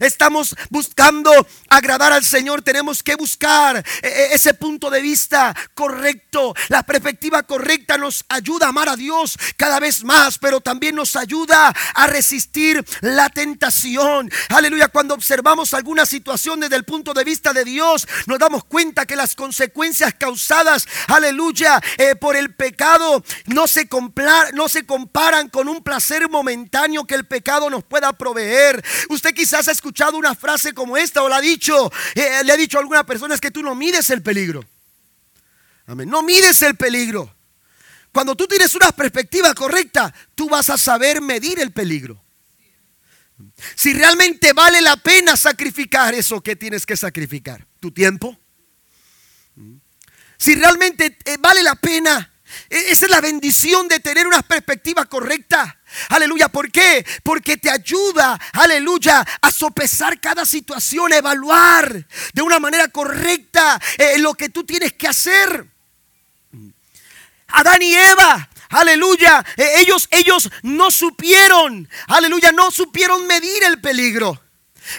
estamos 0.00 0.54
buscando 0.70 1.30
agradar 1.68 2.12
al 2.12 2.24
Señor, 2.24 2.62
tenemos 2.62 3.02
que 3.02 3.14
buscar 3.14 3.78
eh, 3.78 3.82
eh, 4.02 4.28
ese 4.32 4.54
punto 4.54 4.90
de 4.90 5.00
vista 5.00 5.54
correcto. 5.74 6.54
La 6.68 6.82
perspectiva 6.82 7.42
correcta 7.42 7.98
nos 7.98 8.24
ayuda 8.28 8.66
a 8.66 8.68
amar 8.70 8.88
a 8.88 8.96
Dios 8.96 9.36
cada 9.56 9.80
vez 9.80 10.04
más, 10.04 10.38
pero 10.38 10.60
también 10.60 10.94
nos 10.94 11.16
ayuda 11.16 11.74
a 11.94 12.06
resistir 12.06 12.84
la 13.00 13.28
tentación. 13.30 14.30
Aleluya, 14.50 14.88
cuando 14.88 15.14
observamos 15.14 15.74
alguna 15.74 16.06
situación 16.06 16.60
desde 16.60 16.76
el 16.76 16.84
punto 16.84 17.14
de 17.14 17.24
vista 17.24 17.52
de 17.52 17.64
Dios, 17.64 18.06
nos 18.26 18.38
damos 18.38 18.64
cuenta 18.64 19.06
que 19.06 19.16
las 19.16 19.34
consecuencias 19.34 20.14
causadas, 20.14 20.86
aleluya, 21.08 21.80
eh, 21.98 22.16
por 22.16 22.36
el 22.36 22.54
pecado 22.54 23.24
no 23.46 23.66
se, 23.66 23.88
no 24.54 24.68
se 24.68 24.86
comparan 24.86 25.48
con 25.48 25.68
un 25.68 25.82
placer 25.82 26.28
momentáneo 26.28 27.06
que 27.06 27.14
el 27.14 27.26
pecado 27.26 27.70
nos 27.70 27.84
pueda 27.84 28.12
proveer. 28.12 28.84
Usted 29.08 29.34
quizás 29.34 29.68
ha 29.68 29.72
escuchado 29.72 29.85
una 30.14 30.34
frase 30.34 30.72
como 30.72 30.96
esta 30.96 31.22
o 31.22 31.28
la 31.28 31.36
ha 31.36 31.40
dicho, 31.40 31.90
eh, 32.14 32.42
le 32.44 32.52
ha 32.52 32.56
dicho 32.56 32.78
a 32.78 32.80
alguna 32.80 33.04
persona 33.04 33.36
que 33.38 33.50
tú 33.50 33.62
no 33.62 33.74
mides 33.74 34.10
el 34.10 34.22
peligro. 34.22 34.64
Amén. 35.86 36.08
No 36.08 36.22
mides 36.22 36.62
el 36.62 36.76
peligro. 36.76 37.32
Cuando 38.12 38.34
tú 38.34 38.46
tienes 38.46 38.74
una 38.74 38.92
perspectiva 38.92 39.54
correcta, 39.54 40.12
tú 40.34 40.48
vas 40.48 40.70
a 40.70 40.78
saber 40.78 41.20
medir 41.20 41.60
el 41.60 41.72
peligro. 41.72 42.22
Si 43.74 43.92
realmente 43.92 44.52
vale 44.52 44.80
la 44.80 44.96
pena 44.96 45.36
sacrificar 45.36 46.14
eso 46.14 46.40
que 46.40 46.56
tienes 46.56 46.86
que 46.86 46.96
sacrificar, 46.96 47.66
tu 47.78 47.90
tiempo. 47.90 48.38
Si 50.38 50.54
realmente 50.54 51.18
eh, 51.24 51.36
vale 51.38 51.62
la 51.62 51.74
pena, 51.74 52.32
esa 52.68 53.06
es 53.06 53.10
la 53.10 53.20
bendición 53.20 53.88
de 53.88 54.00
tener 54.00 54.26
una 54.26 54.42
perspectiva 54.42 55.04
correcta. 55.04 55.80
Aleluya, 56.08 56.48
¿por 56.48 56.70
qué? 56.70 57.04
Porque 57.22 57.56
te 57.56 57.70
ayuda, 57.70 58.38
aleluya, 58.52 59.24
a 59.40 59.50
sopesar 59.50 60.20
cada 60.20 60.44
situación, 60.44 61.12
a 61.12 61.16
evaluar 61.16 62.06
de 62.32 62.42
una 62.42 62.58
manera 62.58 62.88
correcta 62.88 63.80
eh, 63.98 64.18
lo 64.18 64.34
que 64.34 64.48
tú 64.48 64.64
tienes 64.64 64.92
que 64.92 65.08
hacer. 65.08 65.66
Adán 67.48 67.82
y 67.82 67.94
Eva, 67.94 68.48
aleluya, 68.70 69.44
eh, 69.56 69.74
ellos, 69.78 70.08
ellos 70.10 70.50
no 70.62 70.90
supieron, 70.90 71.88
aleluya, 72.08 72.52
no 72.52 72.70
supieron 72.70 73.26
medir 73.26 73.64
el 73.64 73.80
peligro. 73.80 74.45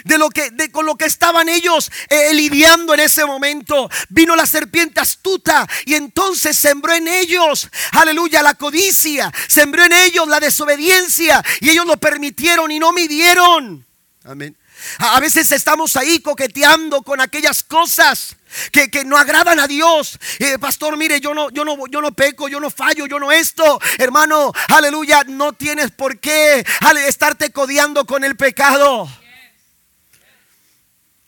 De 0.03 0.17
lo 0.17 0.29
que 0.29 0.51
de 0.51 0.71
con 0.71 0.85
lo 0.85 0.95
que 0.95 1.05
estaban 1.05 1.49
ellos 1.49 1.91
eh, 2.09 2.33
lidiando 2.33 2.93
en 2.93 3.01
ese 3.01 3.25
momento. 3.25 3.89
Vino 4.09 4.35
la 4.35 4.45
serpiente 4.45 4.99
astuta 4.99 5.67
y 5.85 5.95
entonces 5.95 6.57
sembró 6.57 6.93
en 6.93 7.07
ellos, 7.07 7.69
aleluya, 7.91 8.41
la 8.41 8.55
codicia, 8.55 9.31
sembró 9.47 9.83
en 9.83 9.93
ellos 9.93 10.27
la 10.27 10.39
desobediencia 10.39 11.43
y 11.61 11.69
ellos 11.69 11.85
lo 11.85 11.97
permitieron 11.97 12.71
y 12.71 12.79
no 12.79 12.91
midieron. 12.91 13.85
Amén. 14.23 14.55
A 14.99 15.19
veces 15.19 15.51
estamos 15.51 15.95
ahí 15.95 16.19
coqueteando 16.19 17.01
con 17.01 17.19
aquellas 17.19 17.63
cosas 17.63 18.35
que, 18.71 19.03
no 19.05 19.17
agradan 19.17 19.59
a 19.59 19.67
Dios. 19.67 20.17
Eh, 20.39 20.57
pastor, 20.59 20.97
mire, 20.97 21.19
yo 21.19 21.33
no, 21.33 21.49
yo, 21.49 21.65
no, 21.65 21.87
yo 21.87 22.01
no 22.01 22.11
peco, 22.11 22.47
yo 22.47 22.59
no 22.59 22.69
fallo, 22.69 23.05
yo 23.05 23.19
no 23.19 23.31
esto. 23.31 23.79
Hermano, 23.97 24.51
aleluya, 24.69 25.23
no 25.27 25.53
tienes 25.53 25.91
por 25.91 26.19
qué 26.19 26.65
estarte 27.07 27.51
codeando 27.51 28.05
con 28.05 28.23
el 28.23 28.35
pecado. 28.35 29.09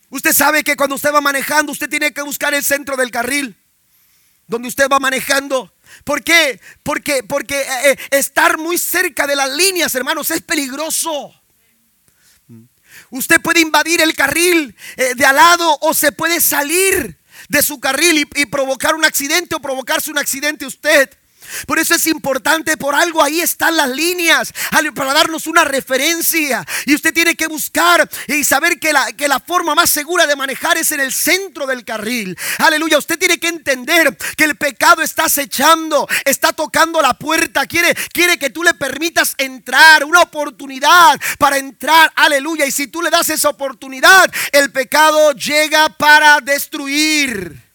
Usted 0.10 0.34
sabe 0.34 0.64
que 0.64 0.76
cuando 0.76 0.96
usted 0.96 1.14
va 1.14 1.22
manejando, 1.22 1.72
usted 1.72 1.90
tiene 1.90 2.12
que 2.12 2.22
buscar 2.22 2.54
el 2.54 2.64
centro 2.64 2.98
del 2.98 3.12
carril, 3.12 3.56
donde 4.48 4.68
usted 4.68 4.88
va 4.92 5.00
manejando. 5.00 5.74
¿Por 6.04 6.24
qué? 6.24 6.60
Porque, 6.82 7.24
porque 7.24 7.62
eh, 7.62 7.92
eh, 7.92 7.98
estar 8.12 8.58
muy 8.58 8.78
cerca 8.78 9.28
de 9.28 9.36
las 9.36 9.52
líneas, 9.52 9.94
hermanos, 9.94 10.32
es 10.32 10.42
peligroso. 10.42 11.34
Usted 13.12 13.40
puede 13.42 13.60
invadir 13.60 14.02
el 14.02 14.16
carril 14.16 14.76
eh, 14.98 15.14
de 15.16 15.26
al 15.26 15.36
lado 15.36 15.78
o 15.82 15.94
se 15.94 16.12
puede 16.12 16.42
salir 16.42 17.20
de 17.48 17.62
su 17.62 17.80
carril 17.80 18.20
y, 18.20 18.42
y 18.42 18.46
provocar 18.48 18.96
un 18.96 19.06
accidente 19.06 19.56
o 19.56 19.60
provocarse 19.60 20.12
un 20.12 20.18
accidente 20.18 20.66
usted. 20.66 21.10
Por 21.66 21.80
eso 21.80 21.96
es 21.96 22.08
importante, 22.08 22.78
por 22.78 22.96
algo 22.96 23.24
ahí 23.24 23.42
están 23.42 23.76
las 23.76 23.90
líneas, 23.90 24.54
para 24.96 25.14
darnos 25.14 25.48
una 25.48 25.64
referencia. 25.64 26.66
Y 26.86 26.96
usted 26.96 27.14
tiene 27.14 27.36
que 27.36 27.48
buscar 27.48 28.10
y 28.28 28.44
saber 28.44 28.80
que 28.80 28.94
la, 28.94 29.12
que 29.14 29.28
la 29.28 29.40
forma 29.40 29.76
más 29.76 29.90
segura 29.90 30.28
de 30.28 30.36
manejar 30.36 30.78
es 30.78 30.92
en 30.92 31.00
el 31.00 31.12
centro 31.12 31.66
del 31.66 31.84
carril. 31.84 32.38
Aleluya, 32.60 32.98
usted 32.98 33.18
tiene 33.18 33.40
que 33.40 33.48
entender 33.48 34.18
que 34.36 34.44
el 34.46 34.56
pecado 34.56 35.02
está 35.02 35.26
acechando, 35.26 36.08
está 36.26 36.54
tocando 36.54 37.02
la 37.02 37.14
puerta, 37.14 37.66
quiere, 37.66 37.94
quiere 38.14 38.38
que 38.38 38.50
tú 38.50 38.64
le 38.64 38.74
permitas 38.74 39.36
entrar, 39.38 40.04
una 40.04 40.22
oportunidad 40.22 41.20
para 41.38 41.58
entrar. 41.58 42.12
Aleluya, 42.16 42.66
y 42.66 42.72
si 42.72 42.88
tú 42.88 43.02
le 43.02 43.10
das 43.10 43.30
esa 43.30 43.50
oportunidad, 43.50 44.32
el 44.52 44.72
pecado 44.72 45.34
llega 45.34 45.90
para 45.90 46.40
destruir. 46.42 47.69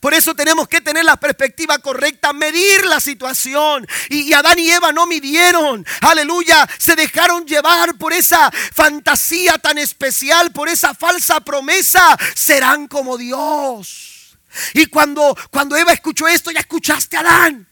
Por 0.00 0.14
eso 0.14 0.34
tenemos 0.34 0.66
que 0.66 0.80
tener 0.80 1.04
la 1.04 1.16
perspectiva 1.16 1.78
correcta, 1.78 2.32
medir 2.32 2.86
la 2.86 3.00
situación. 3.00 3.86
Y, 4.08 4.32
Adán 4.32 4.58
y 4.58 4.70
Eva 4.70 4.92
no 4.92 5.06
midieron. 5.06 5.86
Aleluya. 6.00 6.68
Se 6.78 6.96
dejaron 6.96 7.44
llevar 7.46 7.96
por 7.96 8.12
esa 8.12 8.50
fantasía 8.50 9.58
tan 9.58 9.78
especial, 9.78 10.52
por 10.52 10.68
esa 10.68 10.94
falsa 10.94 11.40
promesa. 11.40 12.16
Serán 12.34 12.88
como 12.88 13.18
Dios. 13.18 14.38
Y 14.74 14.86
cuando, 14.86 15.36
cuando 15.50 15.76
Eva 15.76 15.92
escuchó 15.92 16.26
esto, 16.26 16.50
ya 16.50 16.60
escuchaste 16.60 17.16
a 17.16 17.20
Adán. 17.20 17.69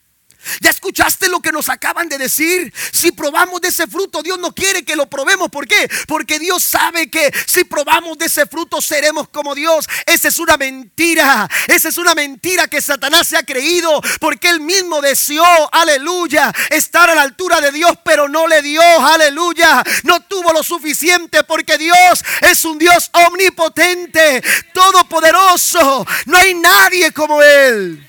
¿Ya 0.61 0.71
escuchaste 0.71 1.29
lo 1.29 1.41
que 1.41 1.53
nos 1.53 1.69
acaban 1.69 2.09
de 2.09 2.17
decir? 2.17 2.73
Si 2.93 3.13
probamos 3.13 3.61
de 3.61 3.69
ese 3.69 3.87
fruto, 3.87 4.23
Dios 4.23 4.39
no 4.39 4.55
quiere 4.55 4.85
que 4.85 4.97
lo 4.97 5.09
probemos. 5.09 5.51
¿Por 5.51 5.67
qué? 5.67 5.91
Porque 6.07 6.39
Dios 6.39 6.63
sabe 6.63 7.11
que 7.11 7.33
si 7.47 7.65
probamos 7.65 8.17
de 8.19 8.27
ese 8.27 8.47
fruto 8.47 8.81
seremos 8.81 9.29
como 9.29 9.55
Dios. 9.55 9.89
Esa 10.07 10.29
es 10.29 10.39
una 10.39 10.57
mentira. 10.57 11.49
Esa 11.67 11.89
es 11.89 11.99
una 11.99 12.15
mentira 12.15 12.69
que 12.69 12.81
Satanás 12.81 13.29
se 13.29 13.37
ha 13.37 13.43
creído 13.43 14.01
porque 14.21 14.49
él 14.49 14.61
mismo 14.61 15.01
deseó, 15.01 15.45
aleluya, 15.73 16.53
estar 16.71 17.11
a 17.11 17.15
la 17.15 17.23
altura 17.23 17.61
de 17.61 17.73
Dios, 17.73 17.93
pero 18.05 18.29
no 18.29 18.47
le 18.47 18.63
dio, 18.63 18.83
aleluya. 18.83 19.83
No 20.05 20.21
tuvo 20.21 20.53
lo 20.53 20.63
suficiente 20.63 21.45
porque 21.45 21.79
Dios 21.79 22.25
es 22.43 22.65
un 22.65 22.79
Dios 22.79 23.11
omnipotente, 23.13 24.43
todopoderoso. 24.73 26.07
No 26.27 26.39
hay 26.39 26.55
nadie 26.55 27.13
como 27.13 27.43
Él. 27.43 28.08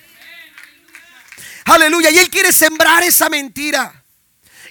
Aleluya. 1.69 2.09
Y 2.09 2.17
Él 2.17 2.29
quiere 2.29 2.51
sembrar 2.51 3.03
esa 3.03 3.29
mentira. 3.29 4.03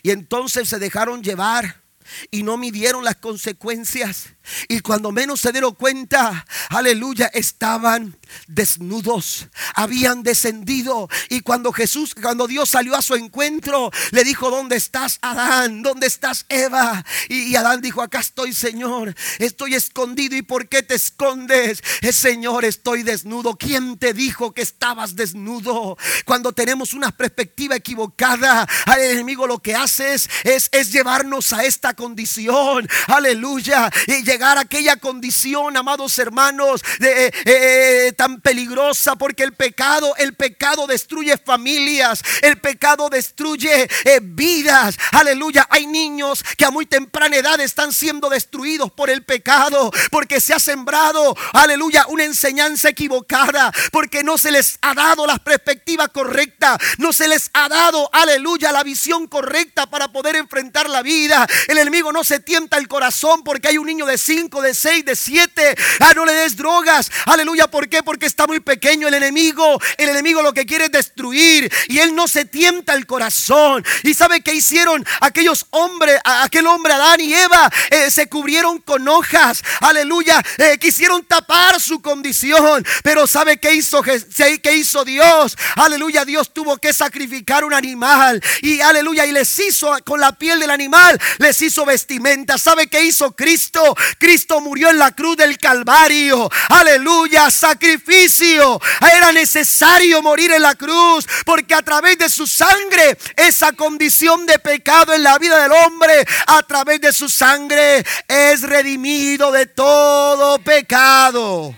Y 0.02 0.10
entonces 0.10 0.68
se 0.68 0.78
dejaron 0.78 1.22
llevar 1.22 1.82
y 2.30 2.42
no 2.42 2.56
midieron 2.56 3.04
las 3.04 3.16
consecuencias. 3.16 4.30
Y 4.68 4.80
cuando 4.80 5.12
menos 5.12 5.40
se 5.40 5.52
dieron 5.52 5.74
cuenta, 5.74 6.46
aleluya, 6.70 7.26
estaban 7.26 8.16
desnudos, 8.46 9.48
habían 9.74 10.22
descendido. 10.22 11.08
Y 11.28 11.40
cuando 11.40 11.72
Jesús, 11.72 12.14
cuando 12.14 12.46
Dios 12.46 12.70
salió 12.70 12.94
a 12.94 13.02
su 13.02 13.14
encuentro, 13.14 13.90
le 14.10 14.24
dijo, 14.24 14.50
¿dónde 14.50 14.76
estás 14.76 15.18
Adán? 15.22 15.82
¿Dónde 15.82 16.06
estás 16.06 16.46
Eva? 16.48 17.04
Y, 17.28 17.54
Adán 17.56 17.80
dijo, 17.80 18.02
acá 18.02 18.20
estoy 18.20 18.52
Señor, 18.52 19.14
estoy 19.38 19.74
escondido. 19.74 20.36
¿Y 20.36 20.42
por 20.42 20.68
qué 20.68 20.82
te 20.82 20.94
escondes? 20.94 21.82
Es 22.00 22.16
Señor, 22.16 22.64
estoy 22.64 23.02
desnudo. 23.02 23.56
¿Quién 23.56 23.98
te 23.98 24.12
dijo 24.12 24.52
que 24.52 24.62
estabas 24.62 25.16
desnudo? 25.16 25.96
Cuando 26.24 26.52
tenemos 26.52 26.94
una 26.94 27.10
perspectiva 27.10 27.76
equivocada, 27.76 28.66
al 28.86 29.00
enemigo 29.00 29.46
lo 29.46 29.58
que 29.58 29.74
hace 29.74 30.14
es, 30.14 30.28
es, 30.44 30.92
llevarnos 30.92 31.52
a 31.52 31.64
esta 31.64 31.94
condición. 31.94 32.88
Aleluya. 33.06 33.90
Y 34.06 34.22
aquella 34.42 34.96
condición, 34.96 35.76
amados 35.76 36.18
hermanos, 36.18 36.82
de, 37.00 37.26
eh, 37.26 37.32
eh, 37.44 38.12
tan 38.16 38.40
peligrosa 38.40 39.16
porque 39.16 39.42
el 39.42 39.52
pecado, 39.52 40.14
el 40.16 40.34
pecado 40.34 40.86
destruye 40.86 41.36
familias, 41.38 42.22
el 42.42 42.58
pecado 42.60 43.08
destruye 43.10 43.88
eh, 44.04 44.20
vidas. 44.22 44.96
Aleluya, 45.12 45.66
hay 45.70 45.86
niños 45.86 46.44
que 46.56 46.64
a 46.64 46.70
muy 46.70 46.86
temprana 46.86 47.36
edad 47.36 47.60
están 47.60 47.92
siendo 47.92 48.30
destruidos 48.30 48.92
por 48.92 49.10
el 49.10 49.24
pecado 49.24 49.90
porque 50.10 50.40
se 50.40 50.54
ha 50.54 50.58
sembrado, 50.58 51.36
aleluya, 51.52 52.06
una 52.08 52.24
enseñanza 52.24 52.90
equivocada, 52.90 53.72
porque 53.90 54.22
no 54.22 54.38
se 54.38 54.52
les 54.52 54.78
ha 54.82 54.94
dado 54.94 55.26
la 55.26 55.38
perspectiva 55.38 56.08
correcta, 56.08 56.78
no 56.98 57.12
se 57.12 57.28
les 57.28 57.50
ha 57.54 57.68
dado, 57.68 58.08
aleluya, 58.12 58.72
la 58.72 58.84
visión 58.84 59.26
correcta 59.26 59.88
para 59.90 60.08
poder 60.08 60.36
enfrentar 60.36 60.88
la 60.88 61.02
vida. 61.02 61.46
El 61.66 61.78
enemigo 61.78 62.12
no 62.12 62.22
se 62.24 62.40
tienta 62.40 62.78
el 62.78 62.88
corazón 62.88 63.42
porque 63.42 63.68
hay 63.68 63.78
un 63.78 63.86
niño 63.86 64.06
de 64.06 64.18
5, 64.28 64.60
de 64.60 64.74
6, 64.74 65.04
de 65.06 65.16
7. 65.16 65.74
Ah, 66.00 66.12
no 66.14 66.26
le 66.26 66.34
des 66.34 66.54
drogas. 66.54 67.10
Aleluya, 67.24 67.66
¿por 67.70 67.88
qué? 67.88 68.02
Porque 68.02 68.26
está 68.26 68.46
muy 68.46 68.60
pequeño 68.60 69.08
el 69.08 69.14
enemigo. 69.14 69.80
El 69.96 70.10
enemigo 70.10 70.42
lo 70.42 70.52
que 70.52 70.66
quiere 70.66 70.84
es 70.84 70.92
destruir 70.92 71.72
y 71.88 71.98
él 71.98 72.14
no 72.14 72.28
se 72.28 72.44
tienta 72.44 72.92
el 72.92 73.06
corazón. 73.06 73.82
¿Y 74.02 74.12
sabe 74.12 74.42
qué 74.42 74.52
hicieron 74.52 75.06
aquellos 75.22 75.64
hombres, 75.70 76.20
aquel 76.24 76.66
hombre 76.66 76.92
Adán 76.92 77.22
y 77.22 77.32
Eva? 77.32 77.70
Eh, 77.90 78.10
se 78.10 78.28
cubrieron 78.28 78.82
con 78.82 79.08
hojas. 79.08 79.62
Aleluya, 79.80 80.42
eh, 80.58 80.76
quisieron 80.78 81.24
tapar 81.24 81.80
su 81.80 82.02
condición. 82.02 82.84
Pero 83.02 83.26
¿sabe 83.26 83.56
qué 83.56 83.72
hizo, 83.72 84.02
qué 84.02 84.72
hizo 84.74 85.06
Dios? 85.06 85.56
Aleluya, 85.76 86.26
Dios 86.26 86.52
tuvo 86.52 86.76
que 86.76 86.92
sacrificar 86.92 87.64
un 87.64 87.72
animal. 87.72 88.42
Y 88.60 88.82
aleluya, 88.82 89.24
y 89.24 89.32
les 89.32 89.58
hizo 89.58 89.96
con 90.04 90.20
la 90.20 90.32
piel 90.32 90.60
del 90.60 90.70
animal, 90.70 91.18
les 91.38 91.62
hizo 91.62 91.86
vestimenta. 91.86 92.58
¿Sabe 92.58 92.88
qué 92.88 93.02
hizo 93.04 93.34
Cristo? 93.34 93.96
Cristo 94.18 94.60
murió 94.60 94.90
en 94.90 94.98
la 94.98 95.12
cruz 95.12 95.36
del 95.36 95.58
Calvario. 95.58 96.50
Aleluya, 96.68 97.50
sacrificio. 97.50 98.80
Era 99.00 99.32
necesario 99.32 100.20
morir 100.22 100.52
en 100.52 100.62
la 100.62 100.74
cruz 100.74 101.26
porque 101.44 101.74
a 101.74 101.82
través 101.82 102.18
de 102.18 102.28
su 102.28 102.46
sangre, 102.46 103.16
esa 103.36 103.72
condición 103.72 104.46
de 104.46 104.58
pecado 104.58 105.14
en 105.14 105.22
la 105.22 105.38
vida 105.38 105.62
del 105.62 105.72
hombre, 105.72 106.26
a 106.46 106.62
través 106.62 107.00
de 107.00 107.12
su 107.12 107.28
sangre 107.28 108.04
es 108.26 108.62
redimido 108.62 109.52
de 109.52 109.66
todo 109.66 110.58
pecado. 110.58 111.74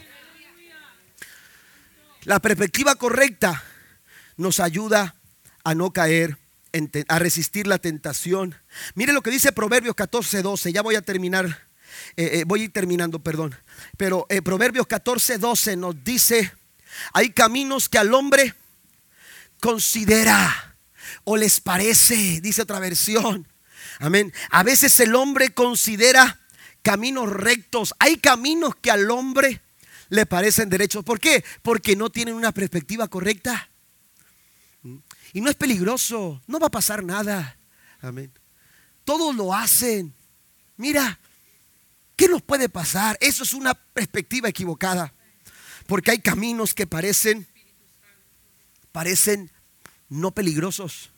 La 2.25 2.39
perspectiva 2.39 2.95
correcta 2.97 3.65
nos 4.37 4.61
ayuda 4.61 5.15
a 5.65 5.75
no 5.75 5.93
caer, 5.93 6.39
a 7.09 7.19
resistir 7.19 7.67
la 7.67 7.79
tentación. 7.79 8.55
Mire 8.95 9.13
lo 9.13 9.23
que 9.23 9.31
dice 9.31 9.53
Proverbios 9.53 9.95
14, 9.95 10.43
12. 10.43 10.73
Ya 10.73 10.83
voy 10.83 10.95
a 10.95 11.03
terminar 11.03 11.70
eh, 12.17 12.31
eh, 12.41 12.45
voy 12.47 12.63
a 12.63 12.65
ir 12.65 12.73
terminando, 12.73 13.19
perdón. 13.19 13.55
Pero 13.97 14.27
eh, 14.29 14.43
Proverbios 14.43 14.87
14, 14.87 15.39
12 15.39 15.77
nos 15.77 16.03
dice, 16.05 16.53
hay 17.13 17.31
caminos 17.31 17.89
que 17.89 17.99
al 17.99 18.13
hombre 18.15 18.55
considera 19.61 20.77
o 21.25 21.37
les 21.37 21.61
parece, 21.61 22.41
dice 22.41 22.63
otra 22.63 22.79
versión. 22.79 23.47
Amén. 23.99 24.33
A 24.51 24.63
veces 24.63 24.99
el 25.01 25.15
hombre 25.15 25.51
considera 25.51 26.41
caminos 26.83 27.31
rectos. 27.31 27.95
Hay 27.99 28.17
caminos 28.17 28.75
que 28.77 28.91
al 28.91 29.11
hombre 29.11 29.61
le 30.09 30.27
parecen 30.27 30.71
derechos. 30.71 31.05
¿Por 31.05 31.21
qué? 31.21 31.45
Porque 31.63 31.97
no 31.97 32.11
tienen 32.11 32.35
una 32.35 32.53
perspectiva 32.53 33.09
correcta. 33.09 33.69
Y 35.33 35.41
no 35.41 35.51
es 35.51 35.57
peligroso, 35.57 36.43
no 36.47 36.59
va 36.59 36.69
a 36.69 36.71
pasar 36.71 37.05
nada. 37.05 37.57
Amén. 38.01 38.33
Todos 39.05 39.35
lo 39.35 39.55
hacen. 39.55 40.15
Mira, 40.77 41.19
¿Qué 42.21 42.29
nos 42.29 42.43
puede 42.43 42.69
pasar? 42.69 43.17
Eso 43.23 43.45
es 43.45 43.55
una 43.55 43.73
perspectiva 43.73 44.47
equivocada. 44.47 45.15
Porque 45.87 46.11
hay 46.11 46.19
caminos 46.19 46.75
que 46.75 46.87
parecen, 46.87 47.47
parecen 48.93 49.51
no 50.11 50.31
peligrosos, 50.33 51.13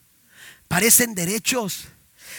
parecen 0.68 1.16
derechos, 1.16 1.88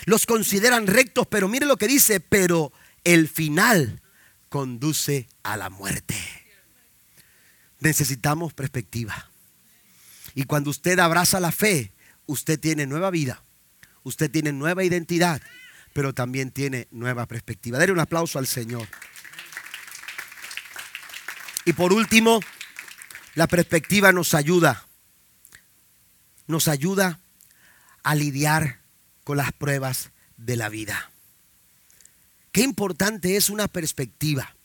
los 0.05 0.25
consideran 0.25 0.87
rectos, 0.87 1.27
pero 1.27 1.49
mire 1.49 1.65
lo 1.65 1.75
que 1.75 1.89
dice, 1.89 2.21
pero 2.21 2.71
el 3.03 3.27
final 3.27 4.01
conduce 4.47 5.27
a 5.43 5.57
la 5.57 5.69
muerte. 5.69 6.15
Necesitamos 7.81 8.53
perspectiva. 8.53 9.29
Y 10.35 10.43
cuando 10.43 10.69
usted 10.69 10.99
abraza 10.99 11.41
la 11.41 11.51
fe, 11.51 11.91
usted 12.27 12.57
tiene 12.57 12.87
nueva 12.87 13.11
vida, 13.11 13.43
usted 14.03 14.31
tiene 14.31 14.53
nueva 14.53 14.85
identidad, 14.85 15.41
pero 15.93 16.13
también 16.13 16.51
tiene 16.51 16.87
nueva 16.91 17.27
perspectiva. 17.27 17.77
Dale 17.77 17.91
un 17.91 17.99
aplauso 17.99 18.39
al 18.39 18.47
Señor. 18.47 18.87
Y 21.65 21.73
por 21.73 21.93
último, 21.93 22.41
la 23.35 23.47
perspectiva 23.47 24.11
nos 24.11 24.33
ayuda, 24.33 24.85
nos 26.47 26.67
ayuda 26.67 27.19
a 28.03 28.15
lidiar 28.15 28.81
con 29.23 29.37
las 29.37 29.51
pruebas 29.53 30.11
de 30.35 30.57
la 30.57 30.69
vida. 30.69 31.11
Qué 32.51 32.61
importante 32.61 33.37
es 33.37 33.49
una 33.49 33.67
perspectiva. 33.67 34.55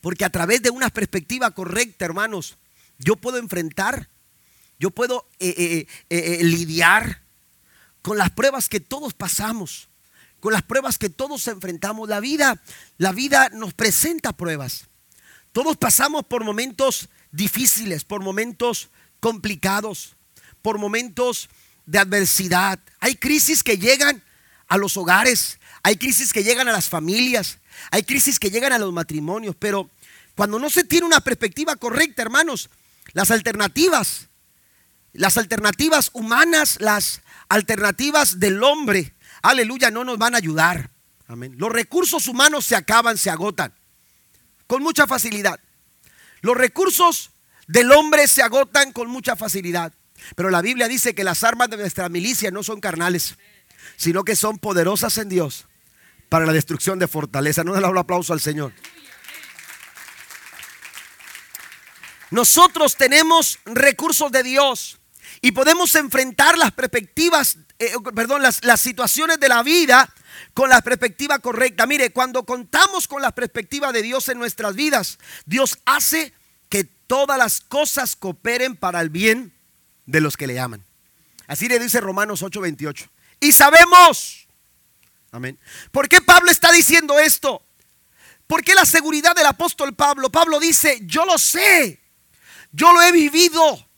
Porque 0.00 0.24
a 0.24 0.30
través 0.30 0.62
de 0.62 0.70
una 0.70 0.90
perspectiva 0.90 1.50
correcta, 1.52 2.04
hermanos, 2.04 2.58
yo 2.98 3.16
puedo 3.16 3.38
enfrentar, 3.38 4.08
yo 4.78 4.90
puedo 4.90 5.26
eh, 5.38 5.54
eh, 5.56 5.86
eh, 6.10 6.44
lidiar 6.44 7.22
con 8.06 8.18
las 8.18 8.30
pruebas 8.30 8.68
que 8.68 8.78
todos 8.78 9.14
pasamos, 9.14 9.88
con 10.38 10.52
las 10.52 10.62
pruebas 10.62 10.96
que 10.96 11.10
todos 11.10 11.48
enfrentamos. 11.48 12.08
La 12.08 12.20
vida, 12.20 12.62
la 12.98 13.10
vida 13.10 13.48
nos 13.48 13.74
presenta 13.74 14.32
pruebas. 14.32 14.84
Todos 15.50 15.76
pasamos 15.76 16.24
por 16.24 16.44
momentos 16.44 17.08
difíciles, 17.32 18.04
por 18.04 18.22
momentos 18.22 18.90
complicados, 19.18 20.14
por 20.62 20.78
momentos 20.78 21.48
de 21.84 21.98
adversidad. 21.98 22.78
Hay 23.00 23.16
crisis 23.16 23.64
que 23.64 23.76
llegan 23.76 24.22
a 24.68 24.76
los 24.76 24.96
hogares, 24.96 25.58
hay 25.82 25.96
crisis 25.96 26.32
que 26.32 26.44
llegan 26.44 26.68
a 26.68 26.72
las 26.72 26.88
familias, 26.88 27.58
hay 27.90 28.04
crisis 28.04 28.38
que 28.38 28.52
llegan 28.52 28.72
a 28.72 28.78
los 28.78 28.92
matrimonios, 28.92 29.56
pero 29.58 29.90
cuando 30.36 30.60
no 30.60 30.70
se 30.70 30.84
tiene 30.84 31.06
una 31.06 31.22
perspectiva 31.22 31.74
correcta, 31.74 32.22
hermanos, 32.22 32.70
las 33.14 33.32
alternativas, 33.32 34.28
las 35.18 35.36
alternativas 35.36 36.10
humanas, 36.12 36.78
las 36.80 37.22
alternativas 37.48 38.40
del 38.40 38.62
hombre, 38.62 39.14
aleluya, 39.42 39.90
no 39.90 40.04
nos 40.04 40.18
van 40.18 40.34
a 40.34 40.38
ayudar. 40.38 40.90
Amén. 41.28 41.54
Los 41.58 41.72
recursos 41.72 42.28
humanos 42.28 42.64
se 42.64 42.76
acaban, 42.76 43.18
se 43.18 43.30
agotan 43.30 43.74
con 44.66 44.82
mucha 44.82 45.06
facilidad. 45.06 45.60
Los 46.40 46.56
recursos 46.56 47.30
del 47.66 47.90
hombre 47.92 48.28
se 48.28 48.42
agotan 48.42 48.92
con 48.92 49.08
mucha 49.08 49.36
facilidad. 49.36 49.92
Pero 50.34 50.50
la 50.50 50.62
Biblia 50.62 50.88
dice 50.88 51.14
que 51.14 51.24
las 51.24 51.44
armas 51.44 51.70
de 51.70 51.76
nuestra 51.76 52.08
milicia 52.08 52.50
no 52.50 52.62
son 52.62 52.80
carnales, 52.80 53.36
sino 53.96 54.24
que 54.24 54.36
son 54.36 54.58
poderosas 54.58 55.18
en 55.18 55.28
Dios 55.28 55.66
para 56.28 56.46
la 56.46 56.52
destrucción 56.52 56.98
de 56.98 57.08
fortaleza. 57.08 57.64
No 57.64 57.78
le 57.78 57.86
un 57.86 57.98
aplauso 57.98 58.32
al 58.32 58.40
Señor. 58.40 58.72
Nosotros 62.30 62.96
tenemos 62.96 63.60
recursos 63.64 64.32
de 64.32 64.42
Dios 64.42 64.98
y 65.40 65.52
podemos 65.52 65.94
enfrentar 65.94 66.56
las 66.58 66.72
perspectivas, 66.72 67.58
eh, 67.78 67.92
perdón, 68.14 68.42
las, 68.42 68.80
situaciones 68.80 69.38
de 69.40 69.48
la 69.48 69.62
vida 69.62 70.12
con 70.54 70.70
la 70.70 70.80
perspectiva 70.80 71.38
correcta. 71.38 71.86
Mire, 71.86 72.10
cuando 72.12 72.44
contamos 72.44 73.08
con 73.08 73.22
la 73.22 73.32
perspectiva 73.32 73.92
de 73.92 74.02
Dios 74.02 74.28
en 74.28 74.38
nuestras 74.38 74.74
vidas, 74.74 75.18
Dios 75.44 75.78
hace 75.84 76.32
que 76.68 76.84
todas 76.84 77.38
las 77.38 77.60
cosas 77.60 78.16
cooperen 78.16 78.76
para 78.76 79.00
el 79.00 79.10
bien 79.10 79.52
de 80.06 80.20
los 80.20 80.36
que 80.36 80.46
le 80.46 80.58
aman. 80.58 80.84
Así 81.46 81.68
le 81.68 81.78
dice 81.78 82.00
Romanos 82.00 82.42
8:28. 82.42 83.08
Y 83.40 83.52
sabemos, 83.52 84.48
amén. 85.30 85.58
¿Por 85.90 86.08
qué 86.08 86.20
Pablo 86.20 86.50
está 86.50 86.72
diciendo 86.72 87.18
esto? 87.18 87.62
Porque 88.46 88.74
la 88.74 88.84
seguridad 88.84 89.34
del 89.34 89.46
apóstol 89.46 89.94
Pablo, 89.94 90.30
Pablo 90.30 90.60
dice, 90.60 91.00
yo 91.02 91.24
lo 91.24 91.36
sé, 91.36 92.00
yo 92.72 92.92
lo 92.92 93.02
he 93.02 93.12
vivido, 93.12 93.88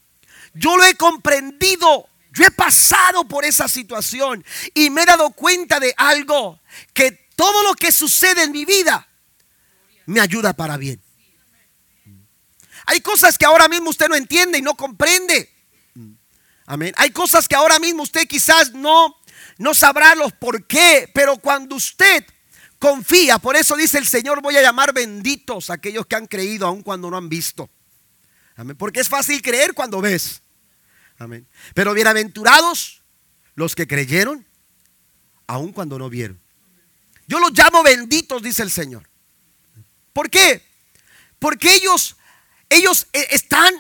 yo 0.58 0.76
lo 0.76 0.84
he 0.84 0.94
comprendido, 0.94 2.08
yo 2.32 2.44
he 2.44 2.50
pasado 2.50 3.26
por 3.26 3.44
esa 3.44 3.68
situación 3.68 4.44
y 4.74 4.90
me 4.90 5.02
he 5.02 5.06
dado 5.06 5.30
cuenta 5.30 5.80
de 5.80 5.94
algo, 5.96 6.60
que 6.92 7.12
todo 7.36 7.62
lo 7.62 7.74
que 7.74 7.92
sucede 7.92 8.42
en 8.42 8.52
mi 8.52 8.64
vida 8.64 9.08
me 10.06 10.20
ayuda 10.20 10.52
para 10.52 10.76
bien. 10.76 11.00
Hay 12.86 13.00
cosas 13.00 13.36
que 13.36 13.44
ahora 13.44 13.68
mismo 13.68 13.90
usted 13.90 14.08
no 14.08 14.14
entiende 14.14 14.58
y 14.58 14.62
no 14.62 14.74
comprende. 14.74 15.52
Amén. 16.66 16.94
Hay 16.96 17.10
cosas 17.10 17.46
que 17.46 17.54
ahora 17.54 17.78
mismo 17.78 18.02
usted 18.02 18.26
quizás 18.26 18.72
no, 18.72 19.16
no 19.58 19.74
sabrá 19.74 20.14
los 20.14 20.32
por 20.32 20.66
qué, 20.66 21.10
pero 21.14 21.36
cuando 21.36 21.76
usted 21.76 22.24
confía, 22.78 23.38
por 23.38 23.56
eso 23.56 23.76
dice 23.76 23.98
el 23.98 24.06
Señor, 24.06 24.40
voy 24.40 24.56
a 24.56 24.62
llamar 24.62 24.92
benditos 24.92 25.70
a 25.70 25.74
aquellos 25.74 26.06
que 26.06 26.16
han 26.16 26.26
creído 26.26 26.66
aun 26.66 26.82
cuando 26.82 27.10
no 27.10 27.16
han 27.16 27.28
visto. 27.28 27.70
Porque 28.76 29.00
es 29.00 29.08
fácil 29.08 29.40
creer 29.40 29.74
cuando 29.74 30.00
ves. 30.00 30.42
Amén. 31.18 31.46
Pero 31.74 31.94
bienaventurados 31.94 33.02
los 33.54 33.74
que 33.74 33.88
creyeron, 33.88 34.46
aun 35.46 35.72
cuando 35.72 35.98
no 35.98 36.08
vieron. 36.08 36.40
Yo 37.26 37.40
los 37.40 37.52
llamo 37.52 37.82
benditos, 37.82 38.42
dice 38.42 38.62
el 38.62 38.70
Señor. 38.70 39.08
¿Por 40.12 40.30
qué? 40.30 40.62
Porque 41.38 41.74
ellos, 41.74 42.16
ellos 42.68 43.06
eh, 43.12 43.26
están 43.30 43.74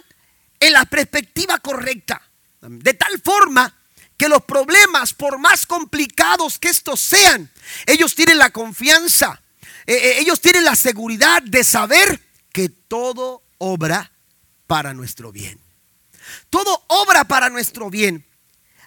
en 0.60 0.72
la 0.72 0.84
perspectiva 0.84 1.58
correcta. 1.58 2.20
De 2.60 2.94
tal 2.94 3.20
forma 3.22 3.74
que 4.16 4.28
los 4.28 4.42
problemas, 4.42 5.14
por 5.14 5.38
más 5.38 5.64
complicados 5.64 6.58
que 6.58 6.68
estos 6.68 7.00
sean, 7.00 7.50
ellos 7.86 8.16
tienen 8.16 8.38
la 8.38 8.50
confianza, 8.50 9.40
eh, 9.86 9.94
eh, 9.94 10.18
ellos 10.18 10.40
tienen 10.40 10.64
la 10.64 10.74
seguridad 10.74 11.40
de 11.42 11.62
saber 11.62 12.20
que 12.52 12.68
todo 12.68 13.44
obra 13.58 14.10
para 14.66 14.92
nuestro 14.92 15.30
bien. 15.30 15.67
Todo 16.50 16.84
obra 16.88 17.24
para 17.24 17.50
nuestro 17.50 17.90
bien. 17.90 18.26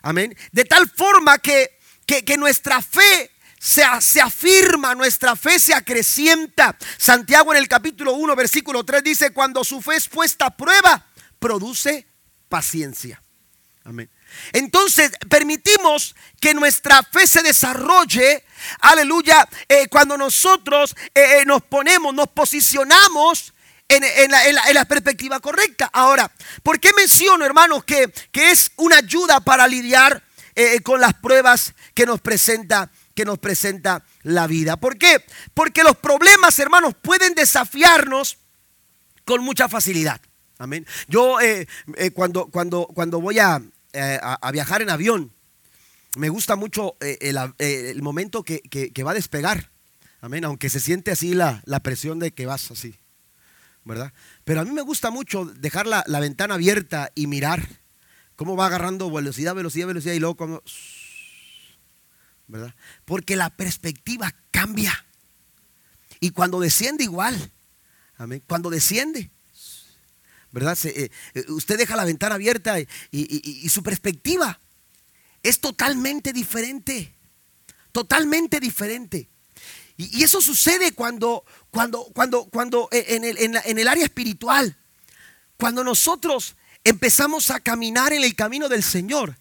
Amén. 0.02 0.36
De 0.52 0.66
tal 0.66 0.90
forma 0.90 1.38
que, 1.38 1.78
que, 2.06 2.38
nuestra 2.38 2.82
fe 2.82 3.32
se, 3.60 3.84
se, 4.02 4.22
afirma, 4.22 4.96
nuestra 4.96 5.36
fe 5.36 5.60
se 5.60 5.74
acrecienta. 5.74 6.76
Santiago 6.98 7.54
en 7.54 7.60
el 7.60 7.68
capítulo 7.68 8.14
1, 8.14 8.36
versículo 8.36 8.84
3 8.84 9.04
dice, 9.04 9.32
cuando 9.32 9.64
su 9.64 9.82
fe 9.82 9.96
es 9.96 10.10
puesta 10.10 10.48
a 10.48 10.58
prueba, 10.58 11.06
produce 11.40 12.08
paciencia. 12.50 13.22
Amén. 13.84 14.10
Entonces 14.54 15.12
permitimos 15.30 16.16
que 16.40 16.54
nuestra 16.54 17.04
fe 17.04 17.26
se 17.28 17.42
desarrolle, 17.42 18.44
aleluya, 18.82 19.48
eh, 19.68 19.88
cuando 19.90 20.18
nosotros 20.18 20.96
eh, 21.14 21.44
nos 21.46 21.64
ponemos, 21.64 22.14
nos 22.14 22.30
posicionamos 22.30 23.54
en, 23.88 24.74
la, 24.74 24.86
perspectiva 24.86 25.40
correcta. 25.40 25.90
Ahora, 25.92 26.32
¿por 26.64 26.80
qué 26.80 26.92
menciono, 26.96 27.46
hermanos, 27.46 27.84
que, 27.84 28.12
es 28.34 28.72
una 28.78 28.98
ayuda 28.98 29.40
para 29.42 29.68
lidiar 29.68 30.24
eh, 30.56 30.82
con 30.82 31.02
las 31.02 31.14
pruebas 31.16 31.74
que 31.94 32.06
nos 32.06 32.22
presenta? 32.22 32.90
que 33.14 33.26
nos 33.26 33.40
presenta 33.40 34.06
la 34.24 34.48
vida. 34.48 34.78
¿Por 34.78 34.98
qué? 34.98 35.22
Porque 35.54 35.84
los 35.84 35.98
problemas, 35.98 36.58
hermanos, 36.60 36.96
pueden 37.02 37.36
desafiarnos 37.36 38.38
con 39.26 39.44
mucha 39.44 39.68
facilidad. 39.68 40.22
Amén. 40.58 40.88
Yo 41.10 41.42
eh, 41.42 41.68
eh, 41.98 42.12
cuando, 42.12 42.48
cuando, 42.48 42.88
cuando 42.88 43.20
voy 43.20 43.38
a, 43.40 43.62
viajar 44.54 44.82
en 44.82 44.92
avión, 44.92 45.34
me 46.16 46.30
gusta 46.30 46.56
mucho 46.56 46.96
el, 47.02 48.02
momento 48.02 48.44
que, 48.44 49.04
va 49.06 49.12
a 49.12 49.16
despegar. 49.16 49.72
Amén. 50.22 50.46
Aunque 50.46 50.70
se 50.70 50.80
siente 50.80 51.12
así 51.12 51.34
la 51.34 51.80
presión 51.84 52.18
de 52.18 52.32
que 52.32 52.46
vas 52.46 52.72
así. 52.72 53.01
¿Verdad? 53.84 54.14
Pero 54.44 54.62
a 54.62 54.66
mí 54.66 54.72
me 54.72 54.82
gusta 54.82 55.12
mucho 55.12 55.46
dejar 55.46 55.88
la, 55.88 56.04
ventana 56.20 56.56
abierta 56.56 57.12
y 57.16 57.28
mirar 57.28 57.68
cómo 58.36 58.56
va 58.56 58.68
agarrando 58.68 59.12
velocidad, 59.12 59.56
velocidad, 59.56 59.88
velocidad 59.88 60.14
y 60.14 60.20
luego 60.20 60.38
como... 60.38 60.64
¿Verdad? 62.48 62.76
Porque 63.06 63.36
la 63.36 63.50
perspectiva 63.50 64.34
cambia. 64.52 65.06
Y 66.20 66.32
cuando 66.32 66.60
desciende 66.60 67.06
igual, 67.06 67.52
amén, 68.18 68.44
cuando 68.46 68.70
desciende, 68.70 69.32
¿verdad? 70.52 70.78
Eh, 70.84 71.10
eh, 71.34 71.46
usted 71.48 71.78
deja 71.78 71.96
la 71.96 72.04
ventana 72.04 72.36
abierta 72.36 72.76
y 72.80 73.70
su 73.70 73.82
perspectiva 73.84 74.60
es 75.44 75.60
totalmente 75.60 76.34
diferente, 76.34 77.16
totalmente 77.92 78.60
diferente. 78.60 79.30
Y, 79.98 80.24
eso 80.24 80.42
sucede 80.42 80.94
cuando, 80.94 81.46
cuando, 81.70 82.06
cuando, 82.14 82.46
cuando 82.46 82.90
eh, 82.92 83.06
en 83.10 83.24
el, 83.24 83.38
en, 83.38 83.80
el 83.80 83.88
área 83.88 84.04
espiritual, 84.04 84.78
cuando 85.58 85.84
nosotros 85.84 86.56
empezamos 86.84 87.52
a 87.52 87.60
caminar 87.60 88.14
en 88.14 88.24
el 88.24 88.36
camino 88.36 88.68
del 88.70 88.84
Señor. 88.84 89.38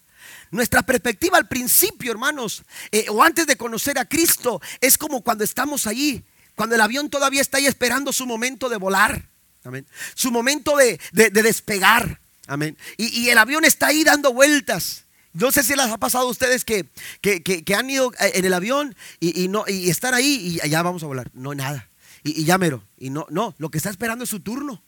Nuestra 0.51 0.83
perspectiva 0.83 1.39
al 1.39 1.49
principio, 1.49 2.11
hermanos, 2.11 2.63
eh, 2.91 3.07
o 3.09 3.23
antes 3.23 3.47
de 3.47 3.57
conocer 3.57 3.99
a 3.99 4.05
Cristo, 4.05 4.61
es 4.81 4.99
como 4.99 5.23
cuando 5.23 5.45
estamos 5.45 5.87
allí, 5.87 6.25
cuando 6.57 6.75
el 6.75 6.81
avión 6.81 7.09
todavía 7.09 7.41
está 7.41 7.59
ahí 7.59 7.67
esperando 7.67 8.13
su 8.13 8.27
momento 8.27 8.69
de 8.69 8.77
volar, 8.77 9.29
amén. 9.65 9.87
Su 10.15 10.31
momento 10.31 10.77
de, 10.77 10.99
despegar, 11.13 12.21
amén. 12.47 12.77
Y, 12.97 13.21
y, 13.21 13.31
el 13.31 13.39
avión 13.39 13.65
está 13.65 13.87
ahí 13.89 14.03
dando 14.03 14.33
vueltas. 14.33 15.05
No 15.33 15.53
sé 15.53 15.63
si 15.63 15.75
les 15.75 15.87
ha 15.87 15.99
pasado 15.99 16.27
a 16.27 16.31
ustedes 16.31 16.65
que, 16.65 16.89
que, 17.21 17.75
han 17.75 17.89
ido 17.89 18.13
eh, 18.15 18.33
en 18.35 18.45
el 18.45 18.53
avión 18.53 18.97
y, 19.21 19.49
no, 19.49 19.65
y 19.69 19.89
están 19.89 20.15
ahí 20.15 20.59
y 20.63 20.69
ya 20.69 20.83
vamos 20.83 21.03
a 21.03 21.07
volar. 21.07 21.31
No, 21.35 21.55
nada. 21.55 21.89
Y, 22.25 22.41
y 22.41 22.45
ya 22.45 22.59
mero. 22.59 22.85
Y 22.97 23.11
no, 23.11 23.27
no, 23.31 23.55
lo 23.59 23.71
que 23.71 23.79
está 23.79 23.91
esperando 23.91 24.25
es 24.25 24.31
su 24.31 24.41
turno. 24.41 24.83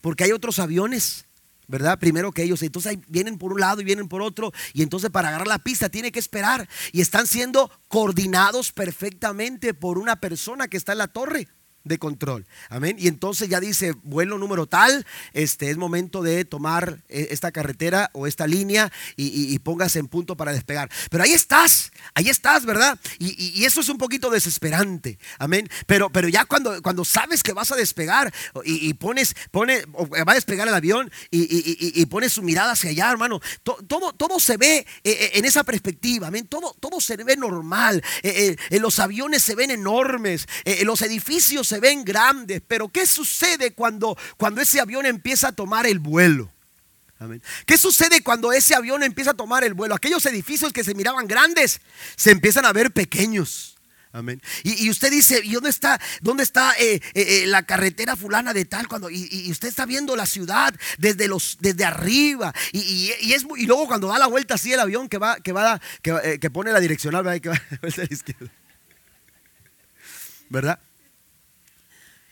Porque 0.00 0.22
hay 0.22 0.30
otros 0.30 0.60
aviones, 0.60 1.26
¿verdad? 1.66 1.98
Primero 1.98 2.30
que 2.30 2.44
ellos. 2.44 2.62
Entonces 2.62 2.98
vienen 3.08 3.38
por 3.38 3.52
un 3.52 3.60
lado 3.60 3.80
y 3.80 3.84
vienen 3.84 4.08
por 4.08 4.22
otro. 4.22 4.52
Y 4.72 4.82
entonces 4.82 5.10
para 5.10 5.28
agarrar 5.28 5.48
la 5.48 5.58
pista 5.58 5.88
tiene 5.88 6.12
que 6.12 6.20
esperar. 6.20 6.68
Y 6.92 7.00
están 7.00 7.26
siendo 7.26 7.70
coordinados 7.88 8.70
perfectamente 8.72 9.74
por 9.74 9.98
una 9.98 10.20
persona 10.20 10.68
que 10.68 10.76
está 10.76 10.92
en 10.92 10.98
la 10.98 11.08
torre 11.08 11.48
de 11.88 11.98
control. 11.98 12.46
Amén. 12.68 12.96
Y 12.98 13.08
entonces 13.08 13.48
ya 13.48 13.60
dice, 13.60 13.94
vuelo 14.02 14.38
número 14.38 14.66
tal, 14.66 15.06
este 15.32 15.70
es 15.70 15.76
momento 15.76 16.22
de 16.22 16.44
tomar 16.44 17.02
eh, 17.08 17.28
esta 17.30 17.50
carretera 17.50 18.10
o 18.12 18.26
esta 18.26 18.46
línea 18.46 18.92
y, 19.16 19.58
póngase 19.60 19.98
en 19.98 20.08
punto 20.08 20.36
para 20.36 20.52
despegar. 20.52 20.88
Pero 21.10 21.24
ahí 21.24 21.32
estás, 21.32 21.90
ahí 22.14 22.28
estás, 22.28 22.64
¿verdad? 22.64 22.98
Y, 23.18 23.64
eso 23.64 23.80
es 23.80 23.88
un 23.88 23.98
poquito 23.98 24.30
desesperante. 24.30 25.18
Amén. 25.38 25.68
Pero, 25.86 26.10
pero 26.10 26.28
ya 26.28 26.44
cuando, 26.44 26.80
cuando 26.82 27.04
sabes 27.04 27.42
que 27.42 27.52
vas 27.52 27.72
a 27.72 27.76
despegar 27.76 28.32
y, 28.64 28.94
pones, 28.94 29.34
pone, 29.50 29.84
va 29.86 30.32
a 30.32 30.34
despegar 30.34 30.68
el 30.68 30.74
avión 30.74 31.10
y, 31.30 32.06
pones 32.06 32.32
su 32.32 32.42
mirada 32.42 32.72
hacia 32.72 32.90
allá, 32.90 33.10
hermano, 33.10 33.40
todo, 33.62 34.12
todo 34.12 34.40
se 34.40 34.56
ve 34.56 34.78
eh, 34.78 34.86
eh, 35.04 35.30
en 35.34 35.44
esa 35.44 35.64
perspectiva. 35.64 36.28
Amén. 36.28 36.46
Todo, 36.46 36.74
todo 36.78 37.00
se 37.00 37.16
ve 37.16 37.36
normal. 37.36 38.02
los 38.70 38.98
aviones 38.98 39.42
se 39.42 39.54
ven 39.54 39.70
enormes. 39.70 40.46
los 40.84 41.02
edificios 41.02 41.66
se 41.66 41.77
ven 41.80 42.04
grandes, 42.04 42.62
pero 42.66 42.88
¿qué 42.88 43.06
sucede 43.06 43.72
cuando, 43.72 44.16
cuando 44.36 44.60
ese 44.60 44.80
avión 44.80 45.06
empieza 45.06 45.48
a 45.48 45.52
tomar 45.52 45.86
el 45.86 45.98
vuelo? 45.98 46.50
¿Qué 47.66 47.76
sucede 47.76 48.22
cuando 48.22 48.52
ese 48.52 48.74
avión 48.74 49.02
empieza 49.02 49.32
a 49.32 49.34
tomar 49.34 49.64
el 49.64 49.74
vuelo? 49.74 49.94
Aquellos 49.94 50.24
edificios 50.26 50.72
que 50.72 50.84
se 50.84 50.94
miraban 50.94 51.26
grandes 51.26 51.80
se 52.16 52.30
empiezan 52.30 52.64
a 52.64 52.72
ver 52.72 52.92
pequeños. 52.92 53.76
Amén. 54.12 54.40
Y, 54.62 54.88
usted 54.88 55.10
dice, 55.10 55.40
¿y 55.44 55.52
dónde 55.52 55.68
está, 55.68 56.00
dónde 56.22 56.42
está 56.42 56.72
eh, 56.78 56.94
eh, 56.94 57.02
eh, 57.14 57.46
la 57.46 57.64
carretera 57.64 58.16
fulana 58.16 58.54
de 58.54 58.64
tal? 58.64 58.88
Cuando, 58.88 59.10
y, 59.10 59.50
usted 59.50 59.68
está 59.68 59.84
viendo 59.84 60.16
la 60.16 60.26
ciudad 60.26 60.74
desde, 60.96 61.28
los, 61.28 61.58
desde 61.60 61.84
arriba. 61.84 62.54
Y, 62.72 63.10
es, 63.32 63.44
y 63.56 63.66
luego 63.66 63.86
cuando 63.86 64.08
da 64.08 64.18
la 64.18 64.26
vuelta 64.26 64.54
así 64.54 64.72
el 64.72 64.80
avión 64.80 65.08
que 65.08 65.18
va, 65.18 65.36
que 65.40 65.52
va, 65.52 65.80
que, 66.02 66.38
que 66.40 66.50
pone 66.50 66.72
la 66.72 66.80
direccional, 66.80 67.22
¿verdad? 70.48 70.80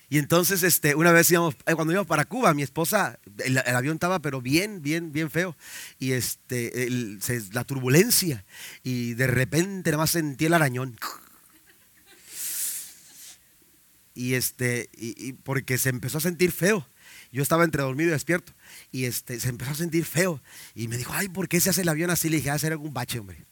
Y 0.08 0.18
entonces, 0.18 0.62
este, 0.62 0.94
una 0.94 1.10
vez 1.10 1.30
íbamos, 1.30 1.56
eh, 1.66 1.74
cuando 1.74 1.92
íbamos 1.92 2.06
para 2.06 2.24
Cuba, 2.24 2.54
mi 2.54 2.62
esposa, 2.62 3.18
el, 3.44 3.58
avión 3.58 3.94
estaba 3.94 4.20
pero 4.20 4.40
bien, 4.40 4.80
bien, 4.80 5.12
bien 5.12 5.30
feo. 5.30 5.56
Y 5.98 6.12
este, 6.12 6.88
la 7.52 7.64
turbulencia. 7.64 8.44
Y 8.84 9.14
de 9.14 9.26
repente 9.26 9.90
nada 9.90 10.02
más 10.02 10.10
sentí 10.10 10.46
el 10.46 10.54
arañón. 10.54 10.96
Y 14.14 14.34
este, 14.34 14.88
y, 14.96 15.32
porque 15.32 15.76
se 15.76 15.88
empezó 15.88 16.18
a 16.18 16.20
sentir 16.20 16.52
feo. 16.52 16.88
Yo 17.32 17.42
estaba 17.42 17.64
entre 17.64 17.82
dormido 17.82 18.10
y 18.10 18.12
despierto. 18.12 18.52
Y 18.92 19.06
este, 19.06 19.40
se 19.40 19.48
empezó 19.48 19.72
a 19.72 19.74
sentir 19.74 20.04
feo. 20.04 20.40
Y 20.76 20.86
me 20.86 20.96
dijo, 20.96 21.12
ay, 21.14 21.28
¿por 21.28 21.48
qué 21.48 21.60
se 21.60 21.70
hace 21.70 21.82
el 21.82 21.88
avión 21.88 22.10
así? 22.10 22.28
Le 22.28 22.36
dije, 22.36 22.50
hacer 22.50 22.70
ah, 22.70 22.74
algún 22.74 22.94
bache, 22.94 23.18
hombre. 23.18 23.44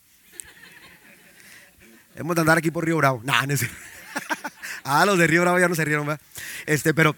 Hemos 2.15 2.37
de 2.37 2.41
andar 2.43 2.59
aquí 2.59 2.71
por 2.71 2.85
Río 2.85 2.97
Bravo. 2.97 3.21
Nah, 3.25 3.45
no 3.45 3.55
Ah, 4.87 5.07
los 5.07 5.19
de 5.19 5.27
Río 5.27 5.41
Bravo 5.41 5.59
ya 5.59 5.67
no 5.67 5.75
se 5.75 5.85
rieron, 5.85 6.07
¿verdad? 6.07 6.21
Este, 6.67 6.93
pero 6.93 7.17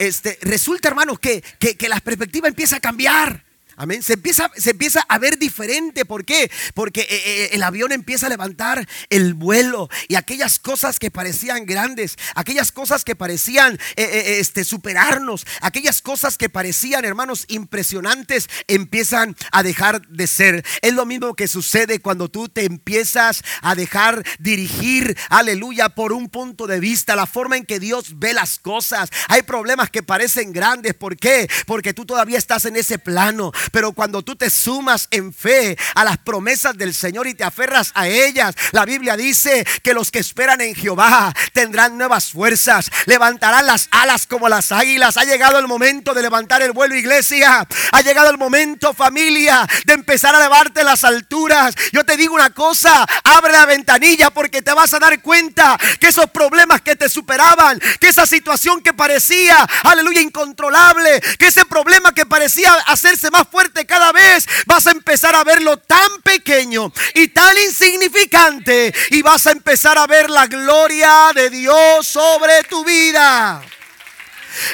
este, 0.00 0.36
resulta, 0.42 0.88
hermanos, 0.88 1.20
que, 1.20 1.44
que, 1.60 1.76
que 1.76 1.88
la 1.88 2.00
perspectiva 2.00 2.48
empieza 2.48 2.76
a 2.76 2.80
cambiar. 2.80 3.44
Amén. 3.80 4.02
Se 4.02 4.12
empieza, 4.12 4.50
se 4.58 4.72
empieza 4.72 5.00
a 5.08 5.18
ver 5.18 5.38
diferente. 5.38 6.04
¿Por 6.04 6.26
qué? 6.26 6.50
Porque 6.74 7.00
eh, 7.00 7.06
eh, 7.08 7.48
el 7.52 7.62
avión 7.62 7.92
empieza 7.92 8.26
a 8.26 8.28
levantar 8.28 8.86
el 9.08 9.32
vuelo 9.32 9.88
y 10.06 10.16
aquellas 10.16 10.58
cosas 10.58 10.98
que 10.98 11.10
parecían 11.10 11.64
grandes, 11.64 12.16
aquellas 12.34 12.72
cosas 12.72 13.04
que 13.04 13.16
parecían 13.16 13.78
eh, 13.96 14.36
este, 14.38 14.64
superarnos, 14.64 15.46
aquellas 15.62 16.02
cosas 16.02 16.36
que 16.36 16.50
parecían, 16.50 17.06
hermanos, 17.06 17.46
impresionantes, 17.48 18.50
empiezan 18.68 19.34
a 19.50 19.62
dejar 19.62 20.06
de 20.08 20.26
ser. 20.26 20.62
Es 20.82 20.92
lo 20.92 21.06
mismo 21.06 21.34
que 21.34 21.48
sucede 21.48 22.00
cuando 22.00 22.28
tú 22.28 22.50
te 22.50 22.66
empiezas 22.66 23.42
a 23.62 23.74
dejar 23.74 24.22
dirigir, 24.40 25.16
aleluya, 25.30 25.88
por 25.88 26.12
un 26.12 26.28
punto 26.28 26.66
de 26.66 26.80
vista, 26.80 27.16
la 27.16 27.26
forma 27.26 27.56
en 27.56 27.64
que 27.64 27.80
Dios 27.80 28.18
ve 28.18 28.34
las 28.34 28.58
cosas. 28.58 29.08
Hay 29.28 29.40
problemas 29.40 29.88
que 29.88 30.02
parecen 30.02 30.52
grandes. 30.52 30.92
¿Por 30.92 31.16
qué? 31.16 31.48
Porque 31.64 31.94
tú 31.94 32.04
todavía 32.04 32.36
estás 32.36 32.66
en 32.66 32.76
ese 32.76 32.98
plano. 32.98 33.52
Pero 33.70 33.92
cuando 33.92 34.22
tú 34.22 34.36
te 34.36 34.50
sumas 34.50 35.08
en 35.10 35.32
fe 35.32 35.76
a 35.94 36.04
las 36.04 36.18
promesas 36.18 36.76
del 36.76 36.94
Señor 36.94 37.26
y 37.26 37.34
te 37.34 37.44
aferras 37.44 37.92
a 37.94 38.08
ellas, 38.08 38.54
la 38.72 38.84
Biblia 38.84 39.16
dice 39.16 39.66
que 39.82 39.94
los 39.94 40.10
que 40.10 40.18
esperan 40.18 40.60
en 40.60 40.74
Jehová 40.74 41.32
tendrán 41.52 41.98
nuevas 41.98 42.30
fuerzas, 42.30 42.90
levantarán 43.06 43.66
las 43.66 43.88
alas 43.90 44.26
como 44.26 44.48
las 44.48 44.72
águilas. 44.72 45.16
Ha 45.16 45.24
llegado 45.24 45.58
el 45.58 45.68
momento 45.68 46.14
de 46.14 46.22
levantar 46.22 46.62
el 46.62 46.72
vuelo, 46.72 46.94
iglesia. 46.94 47.66
Ha 47.92 48.00
llegado 48.02 48.30
el 48.30 48.38
momento, 48.38 48.94
familia, 48.94 49.66
de 49.84 49.94
empezar 49.94 50.34
a 50.34 50.38
elevarte 50.38 50.82
las 50.84 51.04
alturas. 51.04 51.74
Yo 51.92 52.04
te 52.04 52.16
digo 52.16 52.34
una 52.34 52.50
cosa, 52.50 53.06
abre 53.24 53.52
la 53.52 53.66
ventanilla 53.66 54.30
porque 54.30 54.62
te 54.62 54.72
vas 54.72 54.92
a 54.94 54.98
dar 54.98 55.20
cuenta 55.22 55.78
que 55.98 56.08
esos 56.08 56.26
problemas 56.30 56.80
que 56.82 56.96
te 56.96 57.08
superaban, 57.08 57.80
que 58.00 58.08
esa 58.08 58.26
situación 58.26 58.82
que 58.82 58.92
parecía, 58.92 59.66
aleluya, 59.84 60.20
incontrolable, 60.20 61.20
que 61.38 61.46
ese 61.46 61.64
problema 61.64 62.12
que 62.14 62.26
parecía 62.26 62.72
hacerse 62.86 63.30
más 63.30 63.46
fuerte, 63.50 63.59
cada 63.86 64.12
vez, 64.12 64.46
vas 64.66 64.86
a 64.86 64.90
empezar 64.90 65.34
a 65.34 65.44
verlo 65.44 65.76
tan 65.78 66.20
pequeño 66.22 66.92
y 67.14 67.28
tan 67.28 67.56
insignificante 67.58 68.94
y 69.10 69.22
vas 69.22 69.46
a 69.46 69.52
empezar 69.52 69.98
a 69.98 70.06
ver 70.06 70.30
la 70.30 70.46
gloria 70.46 71.30
de 71.34 71.50
Dios 71.50 72.06
sobre 72.06 72.62
tu 72.64 72.84
vida. 72.84 73.62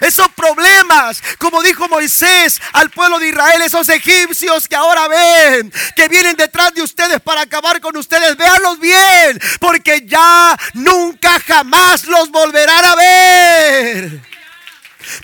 Esos 0.00 0.28
problemas, 0.30 1.22
como 1.38 1.62
dijo 1.62 1.88
Moisés 1.88 2.60
al 2.72 2.90
pueblo 2.90 3.18
de 3.18 3.28
Israel, 3.28 3.62
esos 3.62 3.88
egipcios 3.88 4.68
que 4.68 4.76
ahora 4.76 5.06
ven, 5.06 5.72
que 5.94 6.08
vienen 6.08 6.36
detrás 6.36 6.72
de 6.74 6.82
ustedes 6.82 7.20
para 7.20 7.42
acabar 7.42 7.80
con 7.80 7.96
ustedes, 7.96 8.36
véanlos 8.36 8.80
bien, 8.80 9.40
porque 9.60 10.04
ya 10.06 10.56
nunca 10.74 11.38
jamás 11.40 12.04
los 12.06 12.30
volverán 12.30 12.84
a 12.84 12.94
ver. 12.94 14.20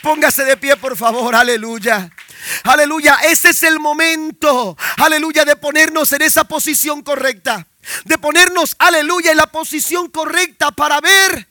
Póngase 0.03 0.45
de 0.45 0.57
pie, 0.57 0.77
por 0.77 0.97
favor, 0.97 1.35
aleluya. 1.35 2.11
Aleluya, 2.65 3.19
ese 3.25 3.51
es 3.51 3.63
el 3.63 3.79
momento, 3.79 4.77
aleluya, 4.97 5.45
de 5.45 5.57
ponernos 5.57 6.13
en 6.13 6.23
esa 6.23 6.45
posición 6.45 7.03
correcta. 7.03 7.67
De 8.05 8.19
ponernos, 8.19 8.77
aleluya, 8.79 9.33
en 9.33 9.37
la 9.37 9.47
posición 9.47 10.09
correcta 10.09 10.71
para 10.71 11.01
ver 11.01 11.49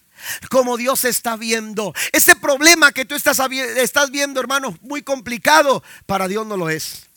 cómo 0.49 0.77
Dios 0.77 1.03
está 1.05 1.35
viendo. 1.35 1.93
Ese 2.11 2.35
problema 2.35 2.91
que 2.91 3.05
tú 3.05 3.15
estás, 3.15 3.39
estás 3.77 4.11
viendo, 4.11 4.39
hermano, 4.39 4.77
muy 4.81 5.01
complicado, 5.01 5.83
para 6.05 6.27
Dios 6.27 6.45
no 6.45 6.57
lo 6.57 6.69
es. 6.69 7.07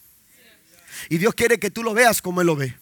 Y 1.08 1.18
Dios 1.18 1.34
quiere 1.34 1.58
que 1.58 1.70
tú 1.70 1.82
lo 1.82 1.94
veas 1.94 2.22
como 2.22 2.40
Él 2.40 2.46
lo 2.48 2.56
ve. 2.56 2.76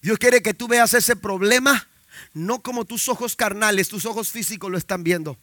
Dios 0.00 0.18
quiere 0.18 0.42
que 0.42 0.54
tú 0.54 0.66
veas 0.66 0.94
ese 0.94 1.14
problema 1.14 1.88
no 2.34 2.62
como 2.62 2.84
tus 2.84 3.08
ojos 3.08 3.36
carnales, 3.36 3.88
tus 3.88 4.06
ojos 4.06 4.30
físicos 4.30 4.70
lo 4.70 4.78
están 4.78 5.02
viendo. 5.04 5.38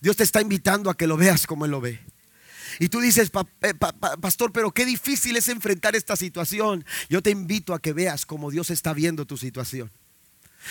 Dios 0.00 0.16
te 0.16 0.24
está 0.24 0.40
invitando 0.40 0.90
a 0.90 0.96
que 0.96 1.06
lo 1.06 1.16
veas 1.16 1.46
como 1.46 1.64
Él 1.64 1.70
lo 1.70 1.80
ve. 1.80 2.04
Y 2.78 2.88
tú 2.88 3.00
dices, 3.00 3.30
eh, 3.62 3.74
pastor, 4.20 4.52
pero 4.52 4.70
qué 4.72 4.84
difícil 4.84 5.36
es 5.36 5.48
enfrentar 5.48 5.96
esta 5.96 6.16
situación. 6.16 6.84
Yo 7.08 7.22
te 7.22 7.30
invito 7.30 7.74
a 7.74 7.80
que 7.80 7.92
veas 7.92 8.26
cómo 8.26 8.50
Dios 8.50 8.70
está 8.70 8.92
viendo 8.92 9.26
tu 9.26 9.36
situación. 9.36 9.90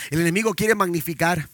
El 0.09 0.21
enemigo 0.21 0.53
quiere 0.53 0.75
magnificar. 0.75 1.49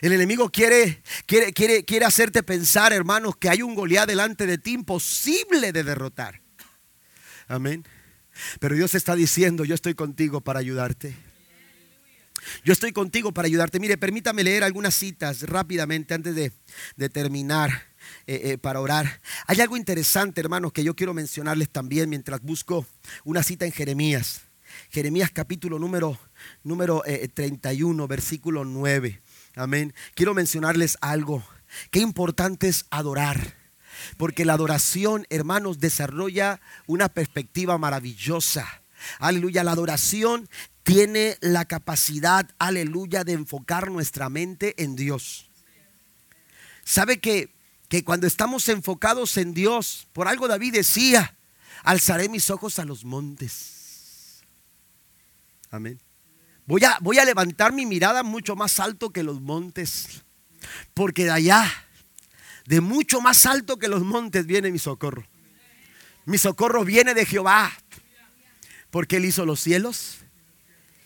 El 0.00 0.12
enemigo 0.12 0.50
quiere, 0.50 1.02
quiere, 1.26 1.52
quiere, 1.52 1.84
quiere 1.84 2.04
hacerte 2.04 2.42
pensar, 2.42 2.92
hermanos, 2.92 3.36
que 3.36 3.48
hay 3.48 3.62
un 3.62 3.74
Goliat 3.74 4.08
delante 4.08 4.46
de 4.46 4.58
ti 4.58 4.72
imposible 4.72 5.72
de 5.72 5.84
derrotar. 5.84 6.40
Amén. 7.46 7.86
Pero 8.60 8.74
Dios 8.74 8.94
está 8.94 9.14
diciendo, 9.14 9.64
yo 9.64 9.74
estoy 9.74 9.94
contigo 9.94 10.40
para 10.40 10.58
ayudarte. 10.58 11.16
Yo 12.68 12.74
estoy 12.74 12.92
contigo 12.92 13.32
para 13.32 13.46
ayudarte. 13.46 13.80
Mire, 13.80 13.96
permítame 13.96 14.44
leer 14.44 14.62
algunas 14.62 14.94
citas 14.94 15.40
rápidamente 15.44 16.12
antes 16.12 16.34
de, 16.34 17.08
terminar. 17.08 17.70
Eh, 18.26 18.40
eh, 18.44 18.58
para 18.58 18.80
orar. 18.80 19.22
Hay 19.46 19.58
algo 19.62 19.74
interesante, 19.74 20.42
hermanos, 20.42 20.72
que 20.72 20.84
yo 20.84 20.94
quiero 20.94 21.14
mencionarles 21.14 21.70
también 21.70 22.10
mientras 22.10 22.42
busco 22.42 22.86
una 23.24 23.42
cita 23.42 23.64
en 23.64 23.72
Jeremías. 23.72 24.42
Jeremías 24.90 25.30
capítulo 25.32 25.78
número, 25.78 26.18
número 26.62 27.02
31, 27.32 28.04
eh, 28.04 28.06
versículo 28.06 28.66
9. 28.66 29.22
Amén. 29.56 29.94
Quiero 30.14 30.34
mencionarles 30.34 30.98
algo. 31.00 31.42
Qué 31.90 32.00
importante 32.00 32.68
es 32.68 32.84
adorar. 32.90 33.56
Porque 34.18 34.44
la 34.44 34.52
adoración, 34.52 35.26
hermanos, 35.30 35.80
desarrolla 35.80 36.60
una 36.86 37.08
perspectiva 37.08 37.78
maravillosa. 37.78 38.82
Aleluya, 39.18 39.64
la 39.64 39.72
adoración 39.72 40.48
tiene 40.88 41.36
la 41.42 41.66
capacidad, 41.66 42.48
aleluya, 42.58 43.22
de 43.22 43.34
enfocar 43.34 43.90
nuestra 43.90 44.30
mente 44.30 44.74
en 44.82 44.96
Dios. 44.96 45.50
¿Sabe 46.82 47.20
que 47.20 47.52
que 47.88 48.04
cuando 48.04 48.26
estamos 48.26 48.68
enfocados 48.68 49.36
en 49.38 49.54
Dios, 49.54 50.08
por 50.12 50.28
algo 50.28 50.46
David 50.46 50.74
decía, 50.74 51.36
alzaré 51.84 52.28
mis 52.28 52.50
ojos 52.50 52.78
a 52.78 52.84
los 52.84 53.04
montes. 53.04 54.42
Amén. 55.70 56.00
Voy 56.66 56.84
a, 56.84 56.98
voy 57.00 57.18
a 57.18 57.24
levantar 57.24 57.72
mi 57.72 57.86
mirada 57.86 58.22
mucho 58.22 58.56
más 58.56 58.78
alto 58.78 59.10
que 59.10 59.22
los 59.22 59.40
montes. 59.40 60.22
Porque 60.92 61.24
de 61.24 61.30
allá, 61.30 61.70
de 62.66 62.82
mucho 62.82 63.22
más 63.22 63.46
alto 63.46 63.78
que 63.78 63.88
los 63.88 64.02
montes, 64.02 64.44
viene 64.44 64.70
mi 64.70 64.78
socorro. 64.78 65.26
Mi 66.26 66.36
socorro 66.36 66.84
viene 66.84 67.14
de 67.14 67.24
Jehová. 67.24 67.72
Porque 68.90 69.16
Él 69.16 69.24
hizo 69.24 69.46
los 69.46 69.60
cielos 69.60 70.18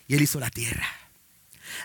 y 0.08 0.14
Él 0.14 0.22
hizo 0.22 0.40
la 0.40 0.50
tierra. 0.50 0.86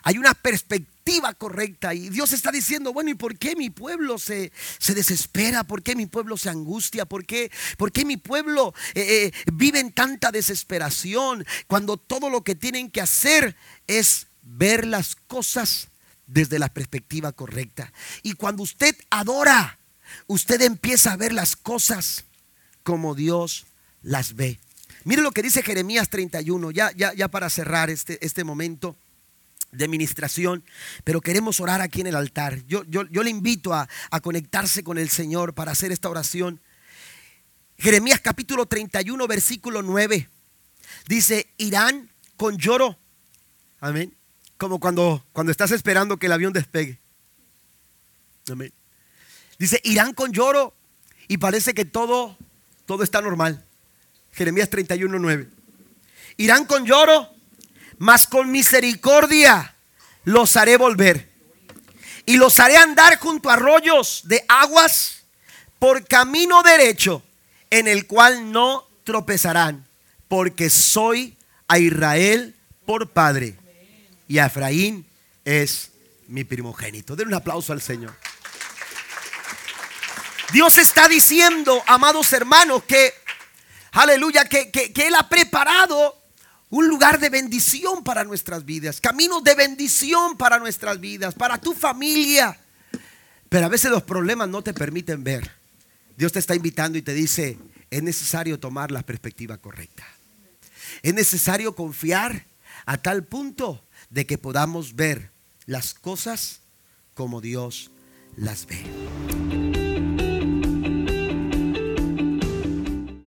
Hay 0.03 0.17
una 0.17 0.33
perspectiva 0.33 1.33
correcta 1.33 1.93
y 1.93 2.09
Dios 2.09 2.33
está 2.33 2.51
diciendo, 2.51 2.93
bueno, 2.93 3.09
¿y 3.09 3.15
por 3.15 3.37
qué 3.37 3.55
mi 3.55 3.69
pueblo 3.69 4.17
se, 4.17 4.51
se 4.77 4.93
desespera? 4.93 5.63
¿Por 5.63 5.83
qué 5.83 5.95
mi 5.95 6.05
pueblo 6.05 6.37
se 6.37 6.49
angustia? 6.49 7.05
¿Por 7.05 7.25
qué, 7.25 7.51
por 7.77 7.91
qué 7.91 8.05
mi 8.05 8.17
pueblo 8.17 8.73
eh, 8.93 9.31
eh, 9.35 9.51
vive 9.53 9.79
en 9.79 9.91
tanta 9.91 10.31
desesperación 10.31 11.45
cuando 11.67 11.97
todo 11.97 12.29
lo 12.29 12.43
que 12.43 12.55
tienen 12.55 12.91
que 12.91 13.01
hacer 13.01 13.55
es 13.87 14.27
ver 14.41 14.85
las 14.85 15.15
cosas 15.15 15.89
desde 16.25 16.59
la 16.59 16.69
perspectiva 16.69 17.31
correcta? 17.31 17.91
Y 18.23 18.33
cuando 18.33 18.63
usted 18.63 18.95
adora, 19.09 19.79
usted 20.27 20.61
empieza 20.61 21.13
a 21.13 21.17
ver 21.17 21.33
las 21.33 21.55
cosas 21.55 22.25
como 22.83 23.15
Dios 23.15 23.65
las 24.01 24.35
ve. 24.35 24.59
Mire 25.07 25.21
lo 25.21 25.31
que 25.31 25.41
dice 25.41 25.63
Jeremías 25.63 26.09
31, 26.09 26.71
ya, 26.71 26.91
ya, 26.91 27.13
ya 27.13 27.29
para 27.29 27.49
cerrar 27.49 27.89
este, 27.89 28.17
este 28.25 28.43
momento 28.43 28.97
de 29.71 29.87
ministración, 29.87 30.65
pero 31.05 31.21
queremos 31.21 31.61
orar 31.61 31.79
aquí 31.79 32.01
en 32.01 32.07
el 32.07 32.15
altar. 32.17 32.61
Yo, 32.67 32.83
yo, 32.83 33.03
yo 33.07 33.23
le 33.23 33.29
invito 33.29 33.73
a, 33.73 33.87
a, 34.11 34.19
conectarse 34.19 34.83
con 34.83 34.97
el 34.97 35.07
Señor 35.07 35.53
para 35.53 35.71
hacer 35.71 35.93
esta 35.93 36.09
oración. 36.09 36.59
Jeremías 37.77 38.19
capítulo 38.19 38.65
31, 38.65 39.25
versículo 39.27 39.81
9. 39.81 40.27
Dice, 41.07 41.47
irán 41.55 42.09
con 42.35 42.57
lloro. 42.57 42.99
Amén. 43.79 44.13
Como 44.57 44.77
cuando, 44.81 45.25
cuando 45.31 45.53
estás 45.53 45.71
esperando 45.71 46.17
que 46.17 46.25
el 46.25 46.33
avión 46.33 46.51
despegue. 46.51 46.99
Amén. 48.51 48.73
Dice, 49.57 49.79
irán 49.85 50.13
con 50.13 50.33
lloro 50.33 50.75
y 51.29 51.37
parece 51.37 51.73
que 51.73 51.85
todo, 51.85 52.37
todo 52.85 53.03
está 53.03 53.21
normal. 53.21 53.66
Jeremías 54.37 54.69
31, 54.69 55.19
9. 55.19 55.49
Irán 56.37 56.65
con 56.65 56.85
lloro 56.85 57.37
mas 57.97 58.27
con 58.27 58.51
misericordia 58.51 59.75
los 60.23 60.55
haré 60.55 60.77
volver. 60.77 61.29
Y 62.25 62.37
los 62.37 62.59
haré 62.59 62.77
andar 62.77 63.17
junto 63.19 63.49
a 63.49 63.53
arroyos 63.53 64.21
de 64.25 64.43
aguas 64.47 65.23
por 65.79 66.05
camino 66.05 66.61
derecho, 66.61 67.23
en 67.69 67.87
el 67.87 68.05
cual 68.05 68.51
no 68.51 68.85
tropezarán, 69.03 69.87
porque 70.27 70.69
soy 70.69 71.37
a 71.67 71.79
Israel 71.79 72.55
por 72.85 73.11
padre 73.11 73.55
y 74.27 74.39
a 74.39 74.47
Efraín 74.47 75.05
es 75.45 75.91
mi 76.27 76.43
primogénito. 76.43 77.15
Den 77.15 77.29
un 77.29 77.33
aplauso 77.33 77.71
al 77.71 77.81
Señor. 77.81 78.13
Dios 80.51 80.77
está 80.77 81.07
diciendo, 81.07 81.81
amados 81.87 82.33
hermanos, 82.33 82.83
que, 82.83 83.13
aleluya, 83.91 84.45
que, 84.45 84.71
que, 84.71 85.07
Él 85.07 85.15
ha 85.15 85.27
preparado 85.29 86.15
un 86.69 86.87
lugar 86.87 87.19
de 87.19 87.29
bendición 87.29 88.03
para 88.03 88.23
nuestras 88.23 88.65
vidas, 88.65 88.99
caminos 88.99 89.43
de 89.43 89.55
bendición 89.55 90.37
para 90.37 90.59
nuestras 90.59 90.99
vidas, 90.99 91.33
para 91.33 91.59
tu 91.59 91.73
familia. 91.73 92.59
Pero 93.49 93.65
a 93.65 93.69
veces 93.69 93.91
los 93.91 94.03
problemas 94.03 94.49
no 94.49 94.61
te 94.61 94.73
permiten 94.73 95.23
ver. 95.23 95.49
Dios 96.17 96.33
te 96.33 96.39
está 96.39 96.55
invitando 96.55 96.97
y 96.97 97.01
te 97.01 97.13
dice, 97.13 97.57
es 97.89 98.03
necesario 98.03 98.59
tomar 98.59 98.91
la 98.91 99.03
perspectiva 99.03 99.57
correcta. 99.57 100.05
Es 101.01 101.13
necesario 101.13 101.75
confiar 101.75 102.45
a 102.85 102.97
tal 102.97 103.23
punto 103.23 103.83
de 104.09 104.25
que 104.25 104.37
podamos 104.37 104.95
ver 104.95 105.31
las 105.65 105.93
cosas 105.93 106.61
como 107.13 107.41
Dios 107.41 107.91
las 108.35 108.65
ve. 108.65 108.83